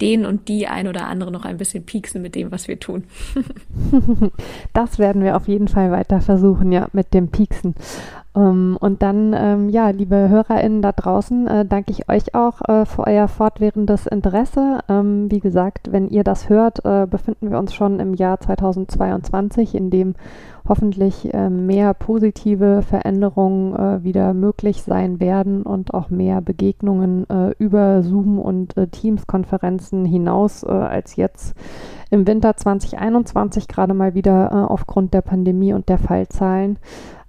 den 0.00 0.26
und 0.26 0.48
die 0.48 0.66
ein 0.66 0.88
oder 0.88 1.06
andere 1.06 1.30
noch 1.30 1.44
ein 1.44 1.58
bisschen 1.58 1.86
pieksen 1.86 2.20
mit 2.20 2.34
dem, 2.34 2.50
was 2.50 2.66
wir 2.66 2.80
tun. 2.80 3.04
das 4.72 4.98
werden 4.98 5.22
wir 5.22 5.36
auf 5.36 5.46
jeden 5.46 5.68
Fall 5.68 5.92
weiter 5.92 6.20
versuchen, 6.20 6.72
ja, 6.72 6.88
mit 6.92 7.14
dem 7.14 7.28
Pieksen. 7.28 7.76
Ähm, 8.36 8.76
und 8.78 9.02
dann, 9.02 9.34
ähm, 9.34 9.68
ja, 9.70 9.88
liebe 9.90 10.28
HörerInnen 10.28 10.82
da 10.82 10.92
draußen, 10.92 11.46
äh, 11.46 11.64
danke 11.64 11.92
ich 11.92 12.08
euch 12.08 12.34
auch 12.34 12.60
äh, 12.68 12.84
für 12.84 13.06
euer 13.06 13.28
fortwährendes 13.28 14.06
Interesse. 14.06 14.80
Ähm, 14.88 15.30
wie 15.30 15.40
gesagt, 15.40 15.90
wenn 15.90 16.08
ihr 16.08 16.22
das 16.22 16.48
hört, 16.48 16.84
äh, 16.84 17.06
befinden 17.06 17.50
wir 17.50 17.58
uns 17.58 17.74
schon 17.74 17.98
im 17.98 18.14
Jahr 18.14 18.38
2022, 18.38 19.74
in 19.74 19.90
dem 19.90 20.14
hoffentlich 20.68 21.32
äh, 21.32 21.48
mehr 21.48 21.94
positive 21.94 22.82
Veränderungen 22.82 23.74
äh, 23.74 24.02
wieder 24.02 24.34
möglich 24.34 24.82
sein 24.82 25.20
werden 25.20 25.62
und 25.62 25.94
auch 25.94 26.10
mehr 26.10 26.40
Begegnungen 26.40 27.28
äh, 27.30 27.54
über 27.58 28.02
Zoom 28.02 28.38
und 28.38 28.74
Teams-Konferenzen 28.90 30.04
hinaus 30.04 30.64
als 30.64 31.16
jetzt 31.16 31.54
im 32.10 32.26
Winter 32.26 32.56
2021 32.56 33.68
gerade 33.68 33.94
mal 33.94 34.14
wieder 34.14 34.70
aufgrund 34.70 35.14
der 35.14 35.22
Pandemie 35.22 35.72
und 35.72 35.88
der 35.88 35.98
Fallzahlen. 35.98 36.78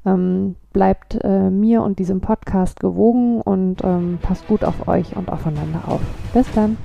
Ähm, 0.08 0.56
bleibt 0.72 1.20
äh, 1.24 1.50
mir 1.50 1.82
und 1.82 2.00
diesem 2.00 2.22
Podcast 2.22 2.80
gewogen 2.80 3.42
und 3.42 3.84
ähm, 3.84 4.20
passt 4.22 4.48
gut 4.48 4.64
auf 4.64 4.88
euch 4.88 5.18
und 5.18 5.30
aufeinander 5.30 5.82
auf. 5.88 6.02
Bis 6.34 6.50
dann. 6.54 6.78